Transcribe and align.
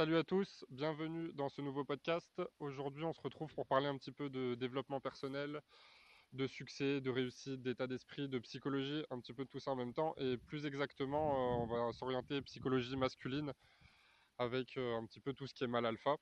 Salut 0.00 0.16
à 0.16 0.24
tous, 0.24 0.64
bienvenue 0.70 1.30
dans 1.34 1.50
ce 1.50 1.60
nouveau 1.60 1.84
podcast. 1.84 2.40
Aujourd'hui, 2.58 3.04
on 3.04 3.12
se 3.12 3.20
retrouve 3.20 3.52
pour 3.52 3.66
parler 3.66 3.86
un 3.86 3.98
petit 3.98 4.12
peu 4.12 4.30
de 4.30 4.54
développement 4.54 4.98
personnel, 4.98 5.60
de 6.32 6.46
succès, 6.46 7.02
de 7.02 7.10
réussite, 7.10 7.60
d'état 7.60 7.86
d'esprit, 7.86 8.26
de 8.26 8.38
psychologie, 8.38 9.04
un 9.10 9.20
petit 9.20 9.34
peu 9.34 9.44
de 9.44 9.50
tout 9.50 9.60
ça 9.60 9.72
en 9.72 9.76
même 9.76 9.92
temps. 9.92 10.14
Et 10.16 10.38
plus 10.38 10.64
exactement, 10.64 11.32
euh, 11.34 11.64
on 11.64 11.66
va 11.66 11.92
s'orienter 11.92 12.40
psychologie 12.40 12.96
masculine 12.96 13.52
avec 14.38 14.78
euh, 14.78 14.96
un 14.96 15.04
petit 15.04 15.20
peu 15.20 15.34
tout 15.34 15.46
ce 15.46 15.52
qui 15.52 15.64
est 15.64 15.66
mal 15.66 15.84
alpha. 15.84 16.16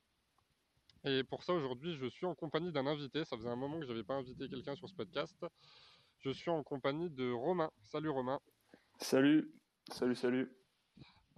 Et 1.05 1.23
pour 1.23 1.45
ça, 1.45 1.53
aujourd'hui, 1.53 1.95
je 1.95 2.07
suis 2.07 2.27
en 2.27 2.35
compagnie 2.35 2.73
d'un 2.73 2.89
invité. 2.89 3.25
Ça 3.25 3.37
faisait 3.37 3.49
un 3.49 3.55
moment 3.55 3.79
que 3.79 3.87
je 3.87 3.93
n'avais 3.93 4.03
pas 4.03 4.15
invité 4.15 4.49
quelqu'un 4.49 4.75
sur 4.75 4.89
ce 4.89 4.95
podcast. 4.95 5.47
Je 6.19 6.31
suis 6.31 6.51
en 6.51 6.65
compagnie 6.65 7.11
de 7.11 7.31
Romain. 7.31 7.71
Salut 7.85 8.11
Romain. 8.11 8.41
Salut, 8.99 9.53
salut, 9.93 10.17
salut. 10.17 10.58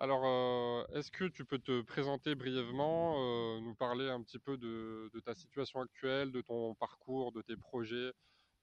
Alors, 0.02 0.22
euh, 0.24 0.82
est-ce 0.94 1.10
que 1.10 1.26
tu 1.26 1.44
peux 1.44 1.58
te 1.58 1.82
présenter 1.82 2.34
brièvement, 2.34 3.16
euh, 3.18 3.60
nous 3.60 3.74
parler 3.74 4.08
un 4.08 4.22
petit 4.22 4.38
peu 4.38 4.56
de, 4.56 5.10
ta 5.26 5.34
situation 5.34 5.82
actuelle, 5.82 6.32
de 6.32 6.40
ton 6.40 6.74
parcours, 6.74 7.32
de 7.32 7.42
tes 7.42 7.54
projets, 7.54 8.10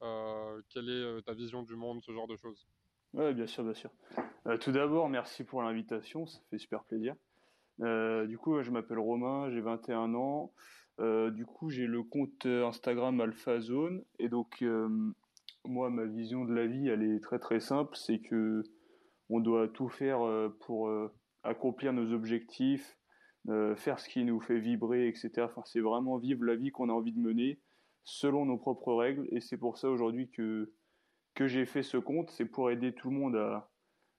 euh, 0.01 0.59
quelle 0.69 0.89
est 0.89 1.21
ta 1.27 1.35
vision 1.35 1.61
du 1.61 1.75
monde, 1.75 2.01
ce 2.01 2.11
genre 2.11 2.25
de 2.25 2.35
choses? 2.37 2.67
Oui, 3.13 3.35
bien 3.35 3.45
sûr, 3.45 3.63
bien 3.63 3.75
sûr. 3.75 3.91
tout 4.61 4.71
d'abord, 4.71 5.09
merci 5.09 5.43
pour 5.43 5.61
l'invitation, 5.61 6.25
ça 6.25 6.39
fait 6.49 6.57
super 6.57 6.83
plaisir. 6.85 7.13
du 7.79 8.37
coup, 8.39 8.59
je 8.63 8.71
m'appelle 8.71 8.97
Romain, 8.97 9.51
j'ai 9.51 9.61
21 9.61 10.15
ans. 10.15 10.51
du 10.97 11.45
coup, 11.45 11.69
j'ai 11.69 11.85
le 11.85 12.01
compte 12.01 12.47
Instagram 12.47 13.21
AlphaZone. 13.21 14.03
Et 14.17 14.27
donc, 14.27 14.65
moi, 15.65 15.91
ma 15.91 16.05
vision 16.05 16.45
de 16.45 16.53
la 16.55 16.65
vie, 16.65 16.87
elle 16.87 17.03
est 17.03 17.19
très 17.19 17.37
très 17.37 17.59
simple. 17.59 17.95
C'est 17.95 18.21
que 18.21 18.63
on 19.29 19.39
doit 19.39 19.67
tout 19.67 19.89
faire 19.89 20.19
pour 20.61 20.89
accomplir 21.47 21.93
nos 21.93 22.11
objectifs, 22.13 22.97
euh, 23.49 23.75
faire 23.75 23.99
ce 23.99 24.09
qui 24.09 24.23
nous 24.25 24.39
fait 24.39 24.59
vibrer, 24.59 25.07
etc. 25.07 25.31
Enfin, 25.43 25.61
c'est 25.65 25.79
vraiment 25.79 26.17
vivre 26.17 26.43
la 26.43 26.55
vie 26.55 26.71
qu'on 26.71 26.89
a 26.89 26.93
envie 26.93 27.13
de 27.13 27.19
mener 27.19 27.59
selon 28.03 28.45
nos 28.45 28.57
propres 28.57 28.93
règles. 28.93 29.27
Et 29.31 29.39
c'est 29.39 29.57
pour 29.57 29.77
ça 29.77 29.89
aujourd'hui 29.89 30.29
que 30.29 30.71
que 31.33 31.47
j'ai 31.47 31.67
fait 31.67 31.83
ce 31.83 31.97
compte, 31.97 32.31
c'est 32.31 32.45
pour 32.45 32.71
aider 32.71 32.93
tout 32.93 33.11
le 33.11 33.15
monde 33.15 33.35
à, 33.35 33.69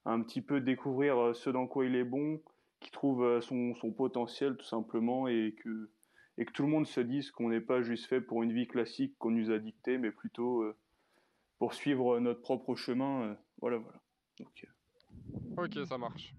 un 0.05 0.23
petit 0.23 0.41
peu 0.41 0.61
découvrir 0.61 1.19
euh, 1.19 1.35
ce 1.35 1.51
dans 1.51 1.67
quoi 1.67 1.85
il 1.85 1.97
est 1.97 2.05
bon, 2.05 2.41
qui 2.79 2.93
trouve 2.93 3.25
euh, 3.25 3.41
son, 3.41 3.75
son 3.75 3.93
potentiel 3.93 4.57
tout 4.57 4.65
simplement, 4.65 5.27
et 5.27 5.57
que 5.59 5.91
et 6.39 6.45
que 6.45 6.53
tout 6.53 6.63
le 6.63 6.69
monde 6.69 6.87
se 6.87 7.01
dise 7.01 7.33
qu'on 7.33 7.49
n'est 7.49 7.61
pas 7.61 7.83
juste 7.83 8.07
fait 8.07 8.21
pour 8.21 8.45
une 8.45 8.53
vie 8.53 8.69
classique 8.69 9.19
qu'on 9.19 9.33
nous 9.33 9.51
a 9.51 9.59
dictée, 9.59 9.99
mais 9.99 10.13
plutôt 10.13 10.65
pour 11.59 11.75
suivre 11.75 12.21
notre 12.21 12.41
propre 12.41 12.77
chemin. 12.77 13.37
voilà, 13.61 13.79
voilà. 13.79 14.01
Ok, 15.57 15.77
ça 15.85 15.99
marche. 15.99 16.38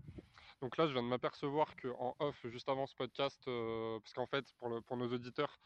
Donc 0.61 0.75
là, 0.75 0.87
je 0.87 0.93
viens 0.93 1.03
de 1.03 1.07
m'apercevoir 1.07 1.73
qu'en 1.77 2.15
off, 2.19 2.35
juste 2.47 2.67
avant 2.67 2.85
ce 2.85 2.95
podcast, 2.95 3.41
euh, 3.47 3.97
parce 3.99 4.13
qu'en 4.13 4.27
fait, 4.27 4.45
pour, 4.57 4.97
nos 4.97 5.13
auditeurs, 5.13 5.57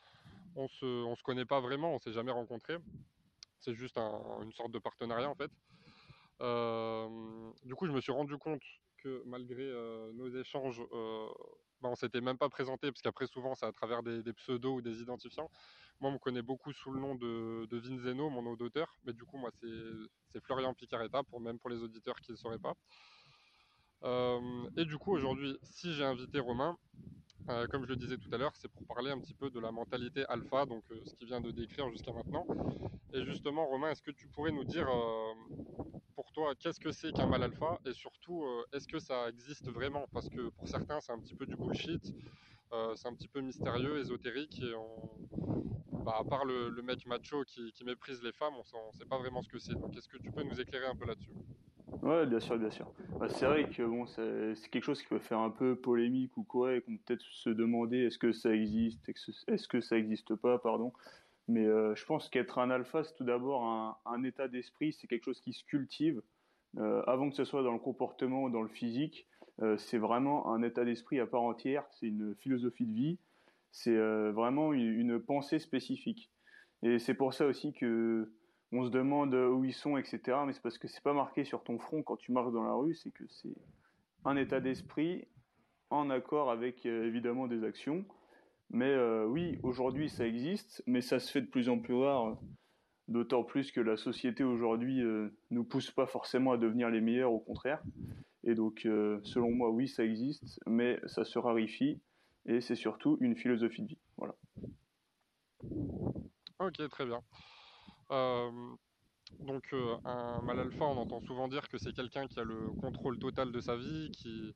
on 0.56 0.68
se, 0.68 0.86
on 0.86 1.16
se 1.16 1.24
connaît 1.24 1.46
pas 1.46 1.60
vraiment, 1.60 1.96
on 1.96 2.00
s'est 2.00 2.14
jamais 2.14 2.32
rencontrés. 2.32 2.78
C'est 3.60 3.74
juste 3.74 3.98
une 3.98 4.52
sorte 4.54 4.72
de 4.72 4.80
partenariat 4.80 5.30
en 5.30 5.36
fait. 5.36 5.52
Euh, 6.42 7.10
du 7.64 7.74
coup, 7.76 7.88
je 7.88 7.92
me 7.92 8.02
suis 8.02 8.12
rendu 8.12 8.38
compte 8.38 8.62
que 8.98 9.24
malgré 9.26 9.64
euh, 9.64 10.12
nos 10.14 10.30
échanges, 10.30 10.82
bah, 11.82 11.90
on 11.90 11.96
s'était 11.96 12.22
même 12.22 12.38
pas 12.38 12.50
présenté, 12.50 12.92
parce 12.92 13.02
qu'après 13.02 13.26
souvent 13.26 13.56
c'est 13.56 13.66
à 13.66 13.72
travers 13.72 14.04
des, 14.04 14.34
pseudos 14.34 14.78
ou 14.78 14.82
des 14.82 15.02
identifiants. 15.02 15.50
Moi, 16.02 16.12
on 16.12 16.14
me 16.14 16.20
connaît 16.20 16.42
beaucoup 16.42 16.72
sous 16.72 16.92
le 16.92 17.00
nom 17.00 17.16
de, 17.16 17.66
de 17.66 17.78
Vinzeno, 17.78 18.30
mon 18.30 18.44
nom 18.44 18.56
d'auteur, 18.56 18.96
mais 19.06 19.14
du 19.14 19.24
coup, 19.24 19.38
moi, 19.38 19.50
c'est 19.62 20.42
Florian 20.42 20.74
Picaretta, 20.74 21.24
pour, 21.24 21.40
même 21.40 21.58
pour 21.58 21.70
les 21.70 21.82
auditeurs 21.82 22.20
qui 22.20 22.32
ne 22.32 22.38
sauraient 22.38 22.60
pas. 22.60 22.76
Euh, 24.04 24.68
et 24.78 24.86
du 24.86 24.98
coup, 24.98 25.12
aujourd'hui, 25.12 25.58
si 25.64 25.94
j'ai 25.94 26.04
invité 26.04 26.40
Romain, 26.40 26.78
euh, 27.50 27.68
comme 27.68 27.84
je 27.84 27.90
le 27.90 27.96
disais 27.96 28.18
tout 28.18 28.30
à 28.34 28.38
l'heure, 28.38 28.56
c'est 28.56 28.70
pour 28.70 28.86
parler 28.86 29.12
un 29.12 29.20
petit 29.20 29.34
peu 29.34 29.50
de 29.50 29.60
la 29.60 29.72
mentalité 29.72 30.26
alpha, 30.28 30.66
donc 30.66 30.84
euh, 30.92 31.02
ce 31.06 31.14
qu'il 31.16 31.28
vient 31.28 31.42
de 31.42 31.52
décrire 31.52 31.90
jusqu'à 31.90 32.12
maintenant. 32.12 32.46
Et 33.14 33.24
justement, 33.24 33.66
Romain, 33.68 33.92
est-ce 33.92 34.02
que 34.02 34.12
tu 34.12 34.28
pourrais 34.28 34.52
nous 34.52 34.64
dire 34.64 34.88
pour 36.16 36.32
toi 36.32 36.54
qu'est-ce 36.56 36.80
que 36.80 36.92
c'est 36.92 37.12
qu'un 37.12 37.28
mal 37.28 37.44
alpha? 37.44 37.80
Et 37.86 37.94
surtout 37.94 38.44
est-ce 38.72 38.88
que 38.88 39.00
ça 39.00 39.30
existe 39.30 39.70
vraiment? 39.70 40.08
Parce 40.14 40.30
que 40.30 40.50
pour 40.50 40.68
certains, 40.68 41.00
c'est 41.00 41.12
un 41.12 41.20
petit 41.20 41.36
peu 41.36 41.46
du 41.46 41.56
bullshit, 41.56 42.02
c'est 42.96 43.08
un 43.08 43.14
petit 43.14 43.28
peu 43.28 43.42
mystérieux, 43.42 44.00
ésotérique 44.00 44.60
et 44.64 44.74
bah, 46.04 46.18
à 46.20 46.24
part 46.24 46.44
le, 46.44 46.70
mec 46.82 47.06
macho 47.06 47.44
qui, 47.46 47.72
méprise 47.86 48.22
les 48.24 48.32
femmes, 48.32 48.56
on 48.56 48.88
ne 48.88 48.98
sait 48.98 49.06
pas 49.06 49.18
vraiment 49.18 49.42
ce 49.42 49.48
que 49.48 49.60
c'est. 49.60 49.76
Donc, 49.76 49.96
est-ce 49.96 50.10
que 50.10 50.18
tu 50.18 50.32
peux 50.32 50.44
nous 50.44 50.60
éclairer 50.60 50.88
un 50.88 50.96
peu 50.96 51.06
là-dessus? 51.06 51.32
Ouais, 52.02 52.26
bien 52.26 52.40
sûr, 52.40 52.58
bien 52.58 52.72
sûr. 52.72 52.92
Bah, 53.20 53.30
c'est 53.30 53.46
vrai 53.46 53.70
que 53.70 53.84
bon, 53.84 54.06
c'est 54.06 54.70
quelque 54.70 54.84
chose 54.84 55.02
qui 55.02 55.08
peut 55.08 55.20
faire 55.20 55.40
un 55.40 55.50
peu 55.50 55.76
polémique 55.76 56.36
ou 56.36 56.44
quoi, 56.44 56.76
et 56.76 56.82
qu'on 56.82 56.98
peut 56.98 57.04
peut-être 57.06 57.22
se 57.22 57.50
demander 57.50 58.00
est-ce 58.00 58.18
que 58.18 58.34
ça 58.34 58.54
existe, 58.54 59.08
est-ce 59.48 59.68
que 59.68 59.80
ça 59.80 59.98
existe 59.98 60.36
pas, 60.36 60.58
pardon. 60.58 60.92
Mais 61.48 61.66
euh, 61.66 61.94
je 61.96 62.06
pense 62.06 62.30
qu'être 62.30 62.60
un 62.60 62.70
alpha, 62.70 63.04
c'est 63.04 63.16
tout 63.16 63.24
d'abord 63.24 63.64
un, 64.06 64.24
état 64.24 64.48
d'esprit, 64.48 64.94
c'est 64.94 65.08
quelque 65.08 65.26
chose 65.26 65.42
qui 65.42 65.54
se 65.54 65.64
cultive. 65.66 66.22
Euh, 66.78 67.04
avant 67.06 67.30
que 67.30 67.36
ce 67.36 67.44
soit 67.44 67.64
dans 67.64 67.74
le 67.74 67.80
comportement 67.80 68.44
ou 68.44 68.50
dans 68.50 68.62
le 68.62 68.70
physique, 68.70 69.28
euh, 69.62 69.78
c'est 69.78 69.98
vraiment 69.98 70.54
un 70.54 70.64
état 70.64 70.86
d'esprit 70.86 71.20
à 71.20 71.28
part 71.28 71.44
entière, 71.44 71.86
c'est 71.92 72.08
une 72.08 72.34
philosophie 72.36 72.86
de 72.86 72.94
vie, 72.94 73.20
c'est 73.72 73.98
vraiment 74.32 74.72
une, 74.72 75.20
pensée 75.20 75.60
spécifique. 75.60 76.30
Et 76.84 77.00
c'est 77.00 77.16
pour 77.16 77.34
ça 77.34 77.48
aussi 77.48 77.74
que 77.74 78.32
on 78.74 78.86
se 78.86 78.90
demande 78.90 79.34
où 79.34 79.64
ils 79.64 79.74
sont, 79.74 79.98
etc. 79.98 80.38
Mais 80.46 80.54
c'est 80.54 80.62
parce 80.62 80.78
que 80.78 80.88
c'est 80.88 81.04
pas 81.04 81.14
marqué 81.14 81.46
sur 81.46 81.64
ton 81.64 81.78
front 81.80 82.04
quand 82.04 82.18
tu 82.18 82.32
marches 82.32 82.52
dans 82.52 82.64
la 82.64 82.74
rue, 82.74 82.96
c'est 82.96 83.12
que 83.12 83.24
c'est 83.28 83.56
un 84.26 84.36
état 84.36 84.60
d'esprit 84.60 85.28
en 85.90 86.10
accord 86.10 86.50
avec 86.50 86.86
euh, 86.86 87.06
évidemment 87.06 87.48
des 87.48 87.64
actions. 87.64 88.06
Mais 88.70 88.90
euh, 88.90 89.26
oui, 89.26 89.60
aujourd'hui 89.62 90.10
ça 90.10 90.26
existe, 90.26 90.84
mais 90.88 91.02
ça 91.02 91.20
se 91.20 91.32
fait 91.32 91.42
de 91.42 91.48
plus 91.48 91.70
en 91.70 91.78
plus 91.80 91.94
rare, 91.94 92.38
d'autant 93.08 93.44
plus 93.44 93.72
que 93.72 93.82
la 93.82 93.98
société 93.98 94.44
aujourd'hui 94.44 95.02
euh, 95.02 95.30
nous 95.52 95.64
pousse 95.64 95.92
pas 95.92 96.08
forcément 96.08 96.54
à 96.54 96.58
devenir 96.58 96.90
les 96.90 97.02
meilleurs, 97.02 97.32
au 97.32 97.40
contraire. 97.40 97.82
Et 98.46 98.56
donc, 98.56 98.82
selon 98.82 99.52
moi, 99.52 99.70
oui, 99.70 99.88
ça 99.88 100.04
existe, 100.04 100.60
mais 100.68 101.00
ça 101.06 101.24
se 101.24 101.40
raréfie 101.40 102.02
et 102.46 102.60
c'est 102.60 102.76
surtout 102.76 103.18
une 103.22 103.38
philosophie 103.38 103.84
de 103.84 103.88
vie. 103.88 104.00
Voilà. 104.18 104.36
Ok, 106.60 106.90
très 106.90 107.06
bien. 107.06 107.22
Donc 109.40 109.74
un 110.06 110.42
mal 110.42 110.60
alpha, 110.60 110.86
on 110.86 110.98
entend 110.98 111.20
souvent 111.22 111.48
dire 111.48 111.68
que 111.68 111.78
c'est 111.78 111.94
quelqu'un 111.94 112.28
qui 112.28 112.40
a 112.40 112.44
le 112.44 112.72
contrôle 112.74 113.18
total 113.18 113.52
de 113.52 113.60
sa 113.60 113.76
vie, 113.76 114.10
qui, 114.12 114.56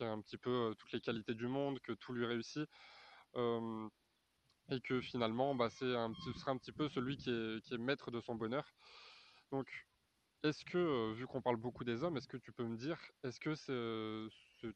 a 0.00 0.06
un 0.06 0.20
petit 0.20 0.36
peu 0.36 0.74
toutes 0.78 0.92
les 0.92 1.00
qualités 1.00 1.34
du 1.34 1.48
monde, 1.48 1.80
que 1.80 1.92
tout 1.92 2.12
lui 2.12 2.26
réussit, 2.26 2.68
et 4.70 4.80
que 4.80 5.00
finalement, 5.00 5.54
bah, 5.54 5.70
ce 5.70 5.86
sera 6.34 6.52
un 6.52 6.58
petit 6.58 6.72
peu 6.72 6.88
celui 6.88 7.16
qui 7.16 7.30
est, 7.30 7.78
maître 7.78 8.10
de 8.10 8.20
son 8.20 8.34
bonheur. 8.34 8.72
Donc, 9.50 9.68
est-ce 10.42 10.64
que, 10.64 11.12
vu 11.14 11.26
qu'on 11.26 11.42
parle 11.42 11.56
beaucoup 11.56 11.84
des 11.84 12.02
hommes, 12.02 12.16
est-ce 12.16 12.28
que 12.28 12.36
tu 12.36 12.52
peux 12.52 12.64
me 12.64 12.76
dire, 12.76 12.98
est-ce 13.24 13.40
que 13.40 13.54
ce, 13.54 14.28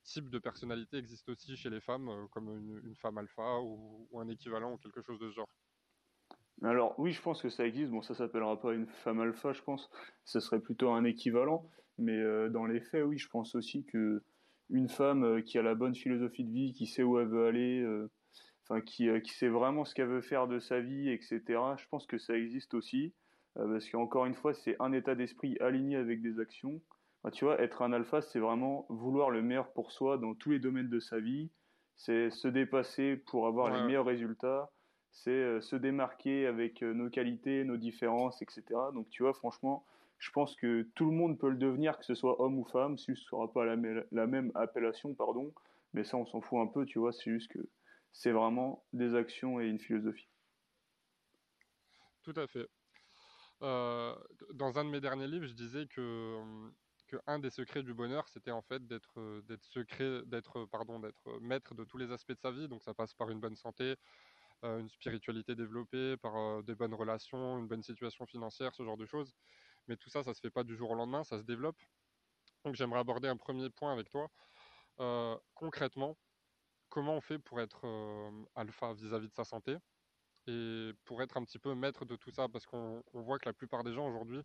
type 0.04 0.30
de 0.30 0.38
personnalité 0.38 0.98
existe 0.98 1.28
aussi 1.28 1.56
chez 1.56 1.70
les 1.70 1.80
femmes, 1.80 2.28
comme 2.30 2.48
une, 2.48 2.94
femme 2.96 3.18
alpha 3.18 3.60
ou, 3.60 4.08
un 4.18 4.28
équivalent 4.28 4.72
ou 4.72 4.78
quelque 4.78 5.02
chose 5.02 5.18
de 5.18 5.28
ce 5.30 5.34
genre? 5.34 5.48
Alors 6.62 6.94
oui, 6.98 7.12
je 7.12 7.22
pense 7.22 7.40
que 7.42 7.48
ça 7.48 7.66
existe. 7.66 7.90
Bon, 7.90 8.02
ça 8.02 8.14
s'appellera 8.14 8.60
pas 8.60 8.74
une 8.74 8.86
femme 8.86 9.20
alpha, 9.20 9.52
je 9.52 9.62
pense. 9.62 9.90
Ce 10.24 10.40
serait 10.40 10.60
plutôt 10.60 10.90
un 10.90 11.04
équivalent. 11.04 11.66
Mais 11.98 12.18
euh, 12.18 12.48
dans 12.48 12.66
les 12.66 12.80
faits, 12.80 13.04
oui, 13.04 13.18
je 13.18 13.28
pense 13.28 13.54
aussi 13.54 13.84
que 13.84 14.22
une 14.70 14.88
femme 14.88 15.24
euh, 15.24 15.40
qui 15.40 15.58
a 15.58 15.62
la 15.62 15.74
bonne 15.74 15.94
philosophie 15.94 16.44
de 16.44 16.52
vie, 16.52 16.72
qui 16.72 16.86
sait 16.86 17.02
où 17.02 17.18
elle 17.18 17.28
veut 17.28 17.46
aller, 17.46 17.80
euh, 17.80 18.10
enfin 18.64 18.80
qui, 18.80 19.08
qui 19.22 19.32
sait 19.32 19.48
vraiment 19.48 19.84
ce 19.84 19.94
qu'elle 19.94 20.08
veut 20.08 20.20
faire 20.20 20.48
de 20.48 20.60
sa 20.60 20.80
vie, 20.80 21.10
etc. 21.10 21.42
Je 21.76 21.86
pense 21.90 22.06
que 22.06 22.18
ça 22.18 22.36
existe 22.36 22.74
aussi. 22.74 23.14
parce 23.54 23.88
qu'encore 23.88 24.26
une 24.26 24.34
fois, 24.34 24.54
c'est 24.54 24.76
un 24.80 24.92
état 24.92 25.14
d'esprit 25.14 25.56
aligné 25.60 25.96
avec 25.96 26.22
des 26.22 26.40
actions. 26.40 26.80
tu 27.32 27.44
vois, 27.44 27.60
être 27.60 27.82
un 27.82 27.92
alpha, 27.92 28.22
c'est 28.22 28.38
vraiment 28.38 28.86
vouloir 28.88 29.30
le 29.30 29.42
meilleur 29.42 29.72
pour 29.72 29.92
soi 29.92 30.18
dans 30.18 30.34
tous 30.34 30.50
les 30.50 30.58
domaines 30.58 30.88
de 30.88 31.00
sa 31.00 31.20
vie. 31.20 31.50
C'est 31.96 32.30
se 32.30 32.48
dépasser 32.48 33.16
pour 33.16 33.46
avoir 33.46 33.70
les 33.74 33.82
meilleurs 33.82 34.06
résultats 34.06 34.70
c'est 35.12 35.30
euh, 35.30 35.60
se 35.60 35.76
démarquer 35.76 36.46
avec 36.46 36.82
euh, 36.82 36.92
nos 36.92 37.10
qualités, 37.10 37.64
nos 37.64 37.76
différences, 37.76 38.40
etc. 38.42 38.62
Donc 38.94 39.08
tu 39.10 39.22
vois, 39.22 39.34
franchement, 39.34 39.84
je 40.18 40.30
pense 40.30 40.54
que 40.56 40.82
tout 40.94 41.10
le 41.10 41.16
monde 41.16 41.38
peut 41.38 41.48
le 41.48 41.56
devenir, 41.56 41.98
que 41.98 42.04
ce 42.04 42.14
soit 42.14 42.40
homme 42.40 42.58
ou 42.58 42.64
femme, 42.64 42.98
si 42.98 43.16
ce 43.16 43.22
sera 43.24 43.52
pas 43.52 43.64
la, 43.64 43.76
même 44.26 44.52
appellation, 44.54 45.14
pardon. 45.14 45.52
Mais 45.92 46.04
ça, 46.04 46.16
on 46.16 46.26
s'en 46.26 46.40
fout 46.40 46.58
un 46.60 46.66
peu, 46.66 46.84
tu 46.86 46.98
vois. 46.98 47.12
C'est 47.12 47.30
juste 47.30 47.50
que 47.50 47.58
c'est 48.12 48.30
vraiment 48.30 48.84
des 48.92 49.14
actions 49.14 49.60
et 49.60 49.66
une 49.66 49.80
philosophie. 49.80 50.28
Tout 52.22 52.34
à 52.36 52.46
fait. 52.46 52.68
Euh, 53.62 54.14
dans 54.54 54.78
un 54.78 54.84
de 54.84 54.90
mes 54.90 55.00
derniers 55.00 55.26
livres, 55.26 55.46
je 55.46 55.54
disais 55.54 55.86
que, 55.86 56.38
que 57.08 57.16
un 57.26 57.38
des 57.38 57.50
secrets 57.50 57.82
du 57.82 57.94
bonheur, 57.94 58.28
c'était 58.28 58.50
en 58.50 58.62
fait 58.62 58.86
d'être 58.86 59.40
d'être 59.46 59.64
secret, 59.64 60.22
d'être 60.26 60.66
pardon, 60.66 61.00
d'être 61.00 61.38
maître 61.40 61.74
de 61.74 61.84
tous 61.84 61.96
les 61.96 62.12
aspects 62.12 62.32
de 62.32 62.40
sa 62.40 62.52
vie. 62.52 62.68
Donc 62.68 62.82
ça 62.82 62.94
passe 62.94 63.14
par 63.14 63.30
une 63.30 63.40
bonne 63.40 63.56
santé, 63.56 63.96
une 64.62 64.88
spiritualité 64.90 65.54
développée, 65.54 66.16
par 66.18 66.36
euh, 66.36 66.62
des 66.62 66.74
bonnes 66.74 66.94
relations, 66.94 67.58
une 67.58 67.68
bonne 67.68 67.82
situation 67.82 68.26
financière, 68.26 68.74
ce 68.74 68.84
genre 68.84 68.96
de 68.96 69.06
choses. 69.06 69.34
Mais 69.88 69.96
tout 69.96 70.10
ça, 70.10 70.22
ça 70.22 70.34
se 70.34 70.40
fait 70.40 70.50
pas 70.50 70.64
du 70.64 70.76
jour 70.76 70.90
au 70.90 70.94
lendemain, 70.94 71.24
ça 71.24 71.38
se 71.38 71.44
développe. 71.44 71.78
Donc 72.64 72.74
j'aimerais 72.74 73.00
aborder 73.00 73.28
un 73.28 73.36
premier 73.36 73.70
point 73.70 73.92
avec 73.92 74.10
toi. 74.10 74.28
Euh, 75.00 75.36
concrètement, 75.54 76.16
comment 76.90 77.14
on 77.16 77.20
fait 77.20 77.38
pour 77.38 77.60
être 77.60 77.86
alpha 78.54 78.92
vis-à-vis 78.92 79.28
de 79.28 79.34
sa 79.34 79.44
santé 79.44 79.76
et 80.46 80.92
pour 81.04 81.22
être 81.22 81.36
un 81.36 81.44
petit 81.44 81.58
peu 81.58 81.74
maître 81.74 82.04
de 82.04 82.16
tout 82.16 82.30
ça? 82.30 82.48
Parce 82.48 82.66
qu'on 82.66 83.02
voit 83.14 83.38
que 83.38 83.48
la 83.48 83.54
plupart 83.54 83.82
des 83.82 83.94
gens 83.94 84.06
aujourd'hui 84.06 84.42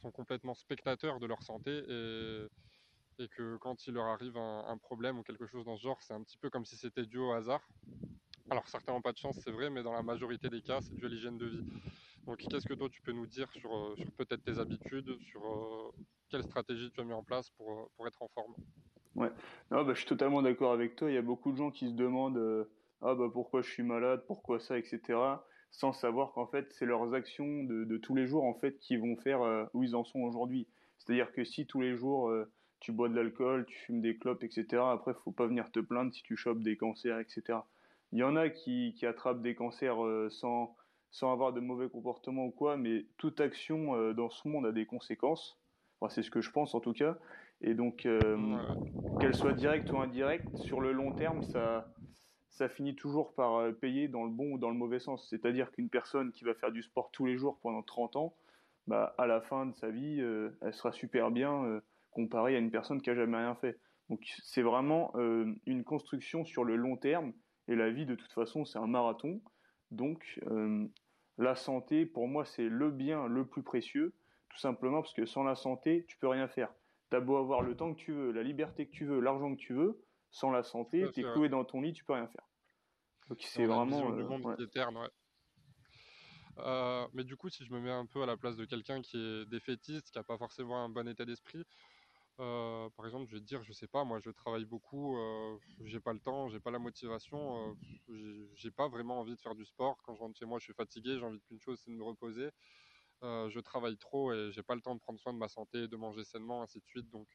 sont 0.00 0.10
complètement 0.10 0.54
spectateurs 0.54 1.20
de 1.20 1.26
leur 1.26 1.42
santé 1.42 1.84
et 3.18 3.28
que 3.28 3.56
quand 3.58 3.86
il 3.86 3.94
leur 3.94 4.06
arrive 4.06 4.36
un, 4.36 4.76
problème 4.78 5.18
ou 5.18 5.22
quelque 5.22 5.46
chose 5.46 5.64
dans 5.64 5.76
ce 5.76 5.82
genre, 5.82 6.00
c'est 6.02 6.14
un 6.14 6.22
petit 6.22 6.38
peu 6.38 6.50
comme 6.50 6.64
si 6.64 6.76
c'était 6.76 7.06
dû 7.06 7.18
au 7.18 7.32
hasard. 7.32 7.62
Alors 8.50 8.66
certains 8.68 8.92
n'ont 8.92 9.00
pas 9.00 9.12
de 9.12 9.18
chance, 9.18 9.38
c'est 9.42 9.50
vrai, 9.50 9.70
mais 9.70 9.82
dans 9.82 9.92
la 9.92 10.02
majorité 10.02 10.48
des 10.48 10.60
cas, 10.60 10.80
c'est 10.80 10.94
dû 10.94 11.06
à 11.06 11.08
l'hygiène 11.08 11.38
de 11.38 11.46
vie. 11.46 11.64
Donc 12.26 12.38
qu'est-ce 12.38 12.66
que 12.66 12.74
toi 12.74 12.88
tu 12.88 13.00
peux 13.02 13.12
nous 13.12 13.26
dire 13.26 13.50
sur, 13.52 13.74
euh, 13.74 13.96
peut-être 14.16 14.44
tes 14.44 14.58
habitudes, 14.58 15.18
sur 15.20 15.44
euh, 15.44 15.90
quelle 16.30 16.42
stratégie 16.44 16.90
tu 16.92 17.00
as 17.00 17.04
mis 17.04 17.12
en 17.12 17.24
place 17.24 17.50
pour, 17.50 17.72
euh, 17.72 17.84
pour 17.96 18.06
être 18.06 18.22
en 18.22 18.28
forme? 18.28 18.54
Ouais, 19.14 19.30
non, 19.70 19.84
bah, 19.84 19.94
je 19.94 19.98
suis 19.98 20.06
totalement 20.08 20.42
d'accord 20.42 20.72
avec 20.72 20.96
toi. 20.96 21.10
Il 21.10 21.14
y 21.14 21.18
a 21.18 21.22
beaucoup 21.22 21.52
de 21.52 21.56
gens 21.56 21.70
qui 21.70 21.88
se 21.88 21.94
demandent 21.94 22.66
ah 23.04 23.14
bah 23.14 23.28
pourquoi 23.32 23.62
je 23.62 23.70
suis 23.70 23.82
malade, 23.82 24.24
pourquoi 24.26 24.60
ça, 24.60 24.78
etc. 24.78 25.44
Sans 25.70 25.92
savoir 25.92 26.32
qu'en 26.32 26.46
fait 26.46 26.72
c'est 26.72 26.86
leurs 26.86 27.14
actions 27.14 27.64
de, 27.64 27.96
tous 27.96 28.14
les 28.14 28.26
jours 28.26 28.44
en 28.44 28.54
fait 28.54 28.78
qui 28.78 28.96
vont 28.96 29.16
faire 29.16 29.68
où 29.74 29.82
ils 29.82 29.96
en 29.96 30.04
sont 30.04 30.20
aujourd'hui. 30.20 30.68
C'est-à-dire 30.98 31.32
que 31.32 31.44
si 31.44 31.66
tous 31.66 31.80
les 31.80 31.96
jours 31.96 32.32
tu 32.78 32.92
bois 32.92 33.08
de 33.08 33.14
l'alcool, 33.14 33.66
tu 33.66 33.76
fumes 33.78 34.00
des 34.00 34.16
clopes, 34.16 34.44
etc. 34.44 34.90
Après, 34.92 35.14
faut 35.24 35.32
pas 35.32 35.46
venir 35.46 35.70
te 35.72 35.80
plaindre 35.80 36.12
si 36.14 36.22
tu 36.22 36.36
chopes 36.36 36.62
des 36.62 36.76
cancers, 36.76 37.18
etc. 37.18 37.58
Il 38.12 38.18
y 38.18 38.22
en 38.22 38.36
a 38.36 38.50
qui, 38.50 38.92
qui 38.94 39.06
attrapent 39.06 39.40
des 39.40 39.54
cancers 39.54 40.04
euh, 40.04 40.28
sans, 40.30 40.76
sans 41.10 41.32
avoir 41.32 41.52
de 41.54 41.60
mauvais 41.60 41.88
comportements 41.88 42.44
ou 42.44 42.50
quoi, 42.50 42.76
mais 42.76 43.06
toute 43.16 43.40
action 43.40 43.96
euh, 43.96 44.12
dans 44.12 44.28
ce 44.28 44.46
monde 44.46 44.66
a 44.66 44.72
des 44.72 44.84
conséquences. 44.84 45.58
Enfin, 46.00 46.14
c'est 46.14 46.22
ce 46.22 46.30
que 46.30 46.42
je 46.42 46.50
pense 46.50 46.74
en 46.74 46.80
tout 46.80 46.92
cas. 46.92 47.16
Et 47.62 47.74
donc, 47.74 48.04
euh, 48.04 48.58
qu'elle 49.18 49.34
soit 49.34 49.54
directe 49.54 49.90
ou 49.92 49.98
indirecte, 49.98 50.50
sur 50.56 50.80
le 50.80 50.92
long 50.92 51.12
terme, 51.12 51.42
ça, 51.42 51.88
ça 52.50 52.68
finit 52.68 52.94
toujours 52.94 53.32
par 53.32 53.72
payer 53.76 54.08
dans 54.08 54.24
le 54.24 54.30
bon 54.30 54.52
ou 54.52 54.58
dans 54.58 54.68
le 54.68 54.76
mauvais 54.76 54.98
sens. 54.98 55.26
C'est-à-dire 55.30 55.70
qu'une 55.70 55.88
personne 55.88 56.32
qui 56.32 56.44
va 56.44 56.54
faire 56.54 56.72
du 56.72 56.82
sport 56.82 57.10
tous 57.12 57.24
les 57.24 57.38
jours 57.38 57.58
pendant 57.62 57.82
30 57.82 58.16
ans, 58.16 58.34
bah, 58.88 59.14
à 59.16 59.26
la 59.26 59.40
fin 59.40 59.64
de 59.64 59.74
sa 59.76 59.90
vie, 59.90 60.20
elle 60.60 60.74
sera 60.74 60.92
super 60.92 61.30
bien 61.30 61.80
comparé 62.10 62.56
à 62.56 62.58
une 62.58 62.72
personne 62.72 63.00
qui 63.00 63.10
a 63.10 63.14
jamais 63.14 63.38
rien 63.38 63.54
fait. 63.54 63.78
Donc 64.10 64.24
c'est 64.42 64.62
vraiment 64.62 65.12
une 65.66 65.84
construction 65.84 66.44
sur 66.44 66.64
le 66.64 66.74
long 66.74 66.96
terme 66.96 67.32
et 67.72 67.76
la 67.76 67.90
vie 67.90 68.06
de 68.06 68.14
toute 68.14 68.32
façon 68.32 68.64
c'est 68.64 68.78
un 68.78 68.86
marathon. 68.86 69.40
Donc 69.90 70.40
euh, 70.46 70.86
la 71.38 71.54
santé 71.54 72.06
pour 72.06 72.28
moi 72.28 72.44
c'est 72.44 72.68
le 72.68 72.90
bien 72.90 73.26
le 73.26 73.46
plus 73.46 73.62
précieux 73.62 74.14
tout 74.48 74.58
simplement 74.58 75.00
parce 75.00 75.14
que 75.14 75.26
sans 75.26 75.42
la 75.42 75.54
santé 75.54 76.04
tu 76.06 76.18
peux 76.18 76.28
rien 76.28 76.48
faire. 76.48 76.72
T'as 77.10 77.20
beau 77.20 77.36
avoir 77.36 77.62
le 77.62 77.76
temps 77.76 77.92
que 77.92 77.98
tu 77.98 78.12
veux, 78.12 78.32
la 78.32 78.42
liberté 78.42 78.86
que 78.86 78.92
tu 78.92 79.04
veux, 79.04 79.20
l'argent 79.20 79.54
que 79.54 79.60
tu 79.60 79.74
veux, 79.74 80.02
sans 80.30 80.50
la 80.50 80.62
santé 80.62 81.04
t'es 81.14 81.22
cloué 81.22 81.48
dans 81.48 81.64
ton 81.64 81.80
lit 81.80 81.92
tu 81.92 82.04
peux 82.04 82.12
rien 82.12 82.28
faire. 82.28 82.46
Donc 83.28 83.38
c'est 83.42 83.66
vraiment 83.66 84.10
le 84.10 84.24
monde 84.26 84.46
euh, 84.58 84.66
ouais. 84.76 85.08
Euh, 86.58 87.06
mais 87.14 87.24
du 87.24 87.36
coup, 87.36 87.48
si 87.48 87.64
je 87.64 87.72
me 87.72 87.80
mets 87.80 87.90
un 87.90 88.04
peu 88.04 88.22
à 88.22 88.26
la 88.26 88.36
place 88.36 88.56
de 88.56 88.66
quelqu'un 88.66 89.00
qui 89.00 89.16
est 89.16 89.46
défaitiste, 89.46 90.10
qui 90.10 90.18
n'a 90.18 90.24
pas 90.24 90.36
forcément 90.36 90.84
un 90.84 90.90
bon 90.90 91.08
état 91.08 91.24
d'esprit, 91.24 91.64
euh, 92.40 92.88
par 92.96 93.06
exemple, 93.06 93.28
je 93.28 93.36
vais 93.36 93.40
te 93.40 93.46
dire, 93.46 93.62
je 93.62 93.72
sais 93.72 93.86
pas, 93.86 94.04
moi 94.04 94.18
je 94.20 94.30
travaille 94.30 94.64
beaucoup, 94.64 95.16
euh, 95.16 95.58
j'ai 95.84 96.00
pas 96.00 96.12
le 96.12 96.18
temps, 96.18 96.48
j'ai 96.48 96.60
pas 96.60 96.70
la 96.70 96.78
motivation, 96.78 97.76
euh, 98.08 98.48
j'ai 98.54 98.70
pas 98.70 98.88
vraiment 98.88 99.20
envie 99.20 99.34
de 99.34 99.40
faire 99.40 99.54
du 99.54 99.64
sport. 99.64 100.02
Quand 100.02 100.14
je 100.14 100.20
rentre 100.20 100.38
chez 100.38 100.46
moi, 100.46 100.58
je 100.58 100.64
suis 100.64 100.74
fatigué, 100.74 101.18
j'ai 101.18 101.24
envie 101.24 101.40
qu'une 101.42 101.60
chose, 101.60 101.80
c'est 101.84 101.90
de 101.90 101.96
me 101.96 102.04
reposer. 102.04 102.50
Euh, 103.22 103.48
je 103.50 103.60
travaille 103.60 103.96
trop 103.98 104.32
et 104.32 104.50
j'ai 104.50 104.62
pas 104.62 104.74
le 104.74 104.80
temps 104.80 104.94
de 104.94 105.00
prendre 105.00 105.20
soin 105.20 105.32
de 105.32 105.38
ma 105.38 105.48
santé, 105.48 105.86
de 105.88 105.96
manger 105.96 106.24
sainement, 106.24 106.62
ainsi 106.62 106.80
de 106.80 106.86
suite. 106.86 107.08
Donc 107.10 107.28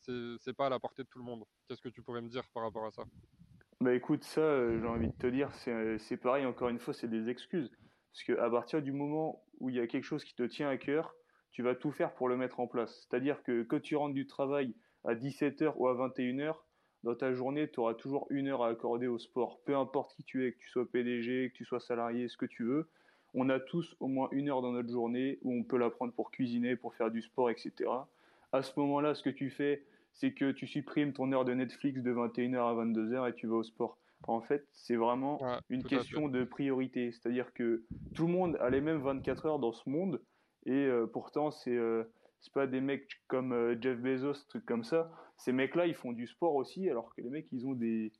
c'est 0.00 0.54
pas 0.56 0.66
à 0.66 0.70
la 0.70 0.78
portée 0.78 1.02
de 1.02 1.08
tout 1.08 1.18
le 1.18 1.24
monde. 1.24 1.44
Qu'est-ce 1.68 1.82
que 1.82 1.88
tu 1.88 2.02
pourrais 2.02 2.22
me 2.22 2.28
dire 2.28 2.48
par 2.54 2.62
rapport 2.62 2.86
à 2.86 2.92
ça? 2.92 3.04
Bah 3.80 3.92
écoute, 3.92 4.24
ça, 4.24 4.78
j'ai 4.80 4.86
envie 4.86 5.08
de 5.08 5.12
te 5.12 5.26
dire, 5.26 5.52
c'est 5.98 6.16
pareil, 6.16 6.46
encore 6.46 6.70
une 6.70 6.78
fois, 6.78 6.94
c'est 6.94 7.08
des 7.08 7.28
excuses. 7.28 7.70
Parce 8.12 8.24
qu'à 8.24 8.48
partir 8.48 8.80
du 8.80 8.92
moment 8.92 9.44
où 9.58 9.68
il 9.68 9.76
y 9.76 9.80
a 9.80 9.86
quelque 9.86 10.04
chose 10.04 10.24
qui 10.24 10.34
te 10.34 10.44
tient 10.44 10.70
à 10.70 10.78
cœur, 10.78 11.14
tu 11.52 11.62
vas 11.62 11.74
tout 11.74 11.90
faire 11.90 12.14
pour 12.14 12.28
le 12.28 12.36
mettre 12.36 12.60
en 12.60 12.66
place. 12.66 13.06
C'est-à-dire 13.08 13.42
que 13.42 13.62
quand 13.62 13.80
tu 13.80 13.96
rentres 13.96 14.14
du 14.14 14.26
travail 14.26 14.74
à 15.04 15.14
17h 15.14 15.72
ou 15.76 15.88
à 15.88 15.94
21h, 15.94 16.54
dans 17.02 17.14
ta 17.14 17.32
journée, 17.32 17.70
tu 17.70 17.80
auras 17.80 17.94
toujours 17.94 18.26
une 18.30 18.48
heure 18.48 18.64
à 18.64 18.68
accorder 18.68 19.06
au 19.06 19.18
sport. 19.18 19.60
Peu 19.64 19.76
importe 19.76 20.14
qui 20.16 20.24
tu 20.24 20.46
es, 20.46 20.52
que 20.52 20.58
tu 20.58 20.68
sois 20.68 20.90
PDG, 20.90 21.50
que 21.50 21.56
tu 21.56 21.64
sois 21.64 21.80
salarié, 21.80 22.28
ce 22.28 22.36
que 22.36 22.46
tu 22.46 22.64
veux. 22.64 22.88
On 23.32 23.48
a 23.48 23.60
tous 23.60 23.96
au 24.00 24.08
moins 24.08 24.28
une 24.32 24.48
heure 24.48 24.62
dans 24.62 24.72
notre 24.72 24.90
journée 24.90 25.38
où 25.42 25.52
on 25.52 25.62
peut 25.62 25.76
la 25.76 25.90
prendre 25.90 26.12
pour 26.12 26.30
cuisiner, 26.30 26.74
pour 26.74 26.94
faire 26.94 27.10
du 27.10 27.22
sport, 27.22 27.50
etc. 27.50 27.72
À 28.52 28.62
ce 28.62 28.72
moment-là, 28.80 29.14
ce 29.14 29.22
que 29.22 29.30
tu 29.30 29.50
fais, 29.50 29.84
c'est 30.14 30.32
que 30.32 30.50
tu 30.50 30.66
supprimes 30.66 31.12
ton 31.12 31.30
heure 31.32 31.44
de 31.44 31.52
Netflix 31.52 32.02
de 32.02 32.12
21h 32.12 32.56
à 32.56 32.84
22h 32.84 33.28
et 33.28 33.34
tu 33.34 33.46
vas 33.46 33.56
au 33.56 33.62
sport. 33.62 33.98
En 34.26 34.40
fait, 34.40 34.66
c'est 34.72 34.96
vraiment 34.96 35.40
une 35.68 35.84
question 35.84 36.28
de 36.28 36.42
priorité. 36.44 37.12
C'est-à-dire 37.12 37.52
que 37.52 37.84
tout 38.14 38.26
le 38.26 38.32
monde 38.32 38.56
a 38.60 38.70
les 38.70 38.80
mêmes 38.80 39.00
24 39.00 39.46
heures 39.46 39.58
dans 39.58 39.72
ce 39.72 39.88
monde. 39.88 40.20
Et 40.66 40.72
euh, 40.72 41.06
pourtant, 41.06 41.50
c'est 41.50 41.76
euh, 41.76 42.04
c'est 42.40 42.52
pas 42.52 42.66
des 42.66 42.80
mecs 42.80 43.08
comme 43.28 43.52
euh, 43.52 43.76
Jeff 43.80 43.98
Bezos, 43.98 44.44
trucs 44.48 44.66
comme 44.66 44.84
ça. 44.84 45.10
Ces 45.36 45.52
mecs-là, 45.52 45.86
ils 45.86 45.94
font 45.94 46.12
du 46.12 46.26
sport 46.26 46.54
aussi, 46.54 46.90
alors 46.90 47.14
que 47.14 47.22
les 47.22 47.30
mecs, 47.30 47.46
ils 47.52 47.66
ont 47.66 47.72
des, 47.72 48.12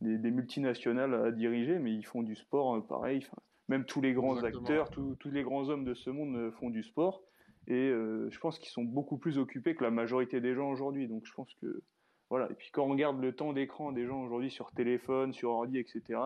des, 0.00 0.30
multinationales 0.30 1.14
à 1.14 1.32
diriger, 1.32 1.78
mais 1.78 1.92
ils 1.92 2.04
font 2.04 2.22
du 2.22 2.36
sport 2.36 2.86
pareil. 2.86 3.26
même 3.68 3.84
tous 3.84 4.00
les 4.00 4.12
grands 4.12 4.42
acteurs, 4.42 4.90
tous 4.90 5.30
les 5.30 5.42
grands 5.42 5.68
hommes 5.68 5.84
de 5.84 5.94
ce 5.94 6.10
monde 6.10 6.50
font 6.52 6.70
du 6.70 6.82
sport. 6.82 7.22
Et 7.68 7.90
je 7.90 8.38
pense 8.40 8.58
qu'ils 8.58 8.70
sont 8.70 8.82
beaucoup 8.82 9.18
plus 9.18 9.38
occupés 9.38 9.76
que 9.76 9.84
la 9.84 9.92
majorité 9.92 10.40
des 10.40 10.54
gens 10.54 10.68
aujourd'hui. 10.68 11.06
Donc 11.06 11.24
je 11.26 11.32
pense 11.32 11.54
que 11.62 11.82
voilà. 12.28 12.50
Et 12.50 12.54
puis 12.54 12.70
quand 12.72 12.84
on 12.84 12.90
regarde 12.90 13.20
le 13.20 13.34
temps 13.34 13.52
d'écran 13.52 13.92
des 13.92 14.04
gens 14.04 14.20
aujourd'hui 14.22 14.50
sur 14.50 14.72
téléphone, 14.72 15.32
sur 15.32 15.50
ordi, 15.50 15.78
etc., 15.78 16.18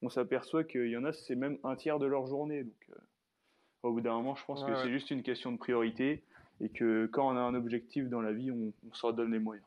on 0.00 0.08
s'aperçoit 0.08 0.64
qu'il 0.64 0.88
y 0.88 0.96
en 0.96 1.04
a, 1.04 1.12
c'est 1.12 1.36
même 1.36 1.58
un 1.64 1.76
tiers 1.76 1.98
de 1.98 2.06
leur 2.06 2.26
journée. 2.26 2.64
Donc 2.64 2.90
au 3.82 3.92
bout 3.92 4.00
d'un 4.00 4.14
moment, 4.14 4.34
je 4.34 4.44
pense 4.44 4.64
que 4.64 4.74
c'est 4.76 4.90
juste 4.90 5.10
une 5.10 5.22
question 5.22 5.52
de 5.52 5.58
priorité 5.58 6.22
et 6.60 6.68
que 6.68 7.06
quand 7.06 7.32
on 7.32 7.36
a 7.36 7.40
un 7.40 7.54
objectif 7.54 8.08
dans 8.08 8.20
la 8.20 8.32
vie, 8.32 8.50
on, 8.50 8.72
on 8.88 8.94
s'en 8.94 9.12
donne 9.12 9.32
les 9.32 9.38
moyens. 9.38 9.66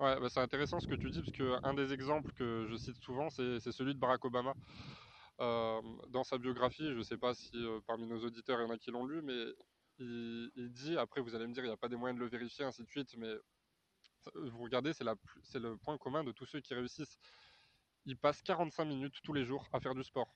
Ouais, 0.00 0.18
bah, 0.18 0.28
c'est 0.28 0.40
intéressant 0.40 0.80
ce 0.80 0.88
que 0.88 0.94
tu 0.94 1.10
dis, 1.10 1.20
parce 1.20 1.32
qu'un 1.32 1.74
des 1.74 1.92
exemples 1.92 2.32
que 2.32 2.66
je 2.68 2.76
cite 2.76 2.96
souvent, 2.98 3.30
c'est 3.30 3.60
celui 3.60 3.94
de 3.94 4.00
Barack 4.00 4.24
Obama. 4.24 4.54
Euh, 5.40 5.80
dans 6.08 6.24
sa 6.24 6.38
biographie, 6.38 6.92
je 6.92 6.98
ne 6.98 7.02
sais 7.02 7.16
pas 7.16 7.34
si 7.34 7.50
euh, 7.54 7.80
parmi 7.86 8.06
nos 8.06 8.24
auditeurs 8.24 8.60
il 8.60 8.64
y 8.64 8.66
en 8.66 8.70
a 8.70 8.78
qui 8.78 8.90
l'ont 8.90 9.04
lu, 9.04 9.20
mais 9.22 9.44
il, 9.98 10.70
dit, 10.72 10.96
après 10.96 11.20
vous 11.20 11.34
allez 11.34 11.46
me 11.46 11.52
dire, 11.52 11.64
il 11.64 11.68
n'y 11.68 11.72
a 11.72 11.76
pas 11.76 11.88
des 11.88 11.96
moyens 11.96 12.18
de 12.18 12.24
le 12.24 12.30
vérifier, 12.30 12.64
ainsi 12.64 12.82
de 12.82 12.88
suite, 12.88 13.16
mais 13.16 13.32
vous 14.34 14.62
regardez, 14.62 14.92
c'est 14.92 15.04
le 15.58 15.76
point 15.76 15.98
commun 15.98 16.24
de 16.24 16.32
tous 16.32 16.46
ceux 16.46 16.60
qui 16.60 16.74
réussissent. 16.74 17.18
Il 18.06 18.16
passe 18.16 18.42
45 18.42 18.84
minutes 18.84 19.14
tous 19.22 19.32
les 19.32 19.44
jours 19.44 19.66
à 19.72 19.80
faire 19.80 19.94
du 19.94 20.02
sport. 20.02 20.34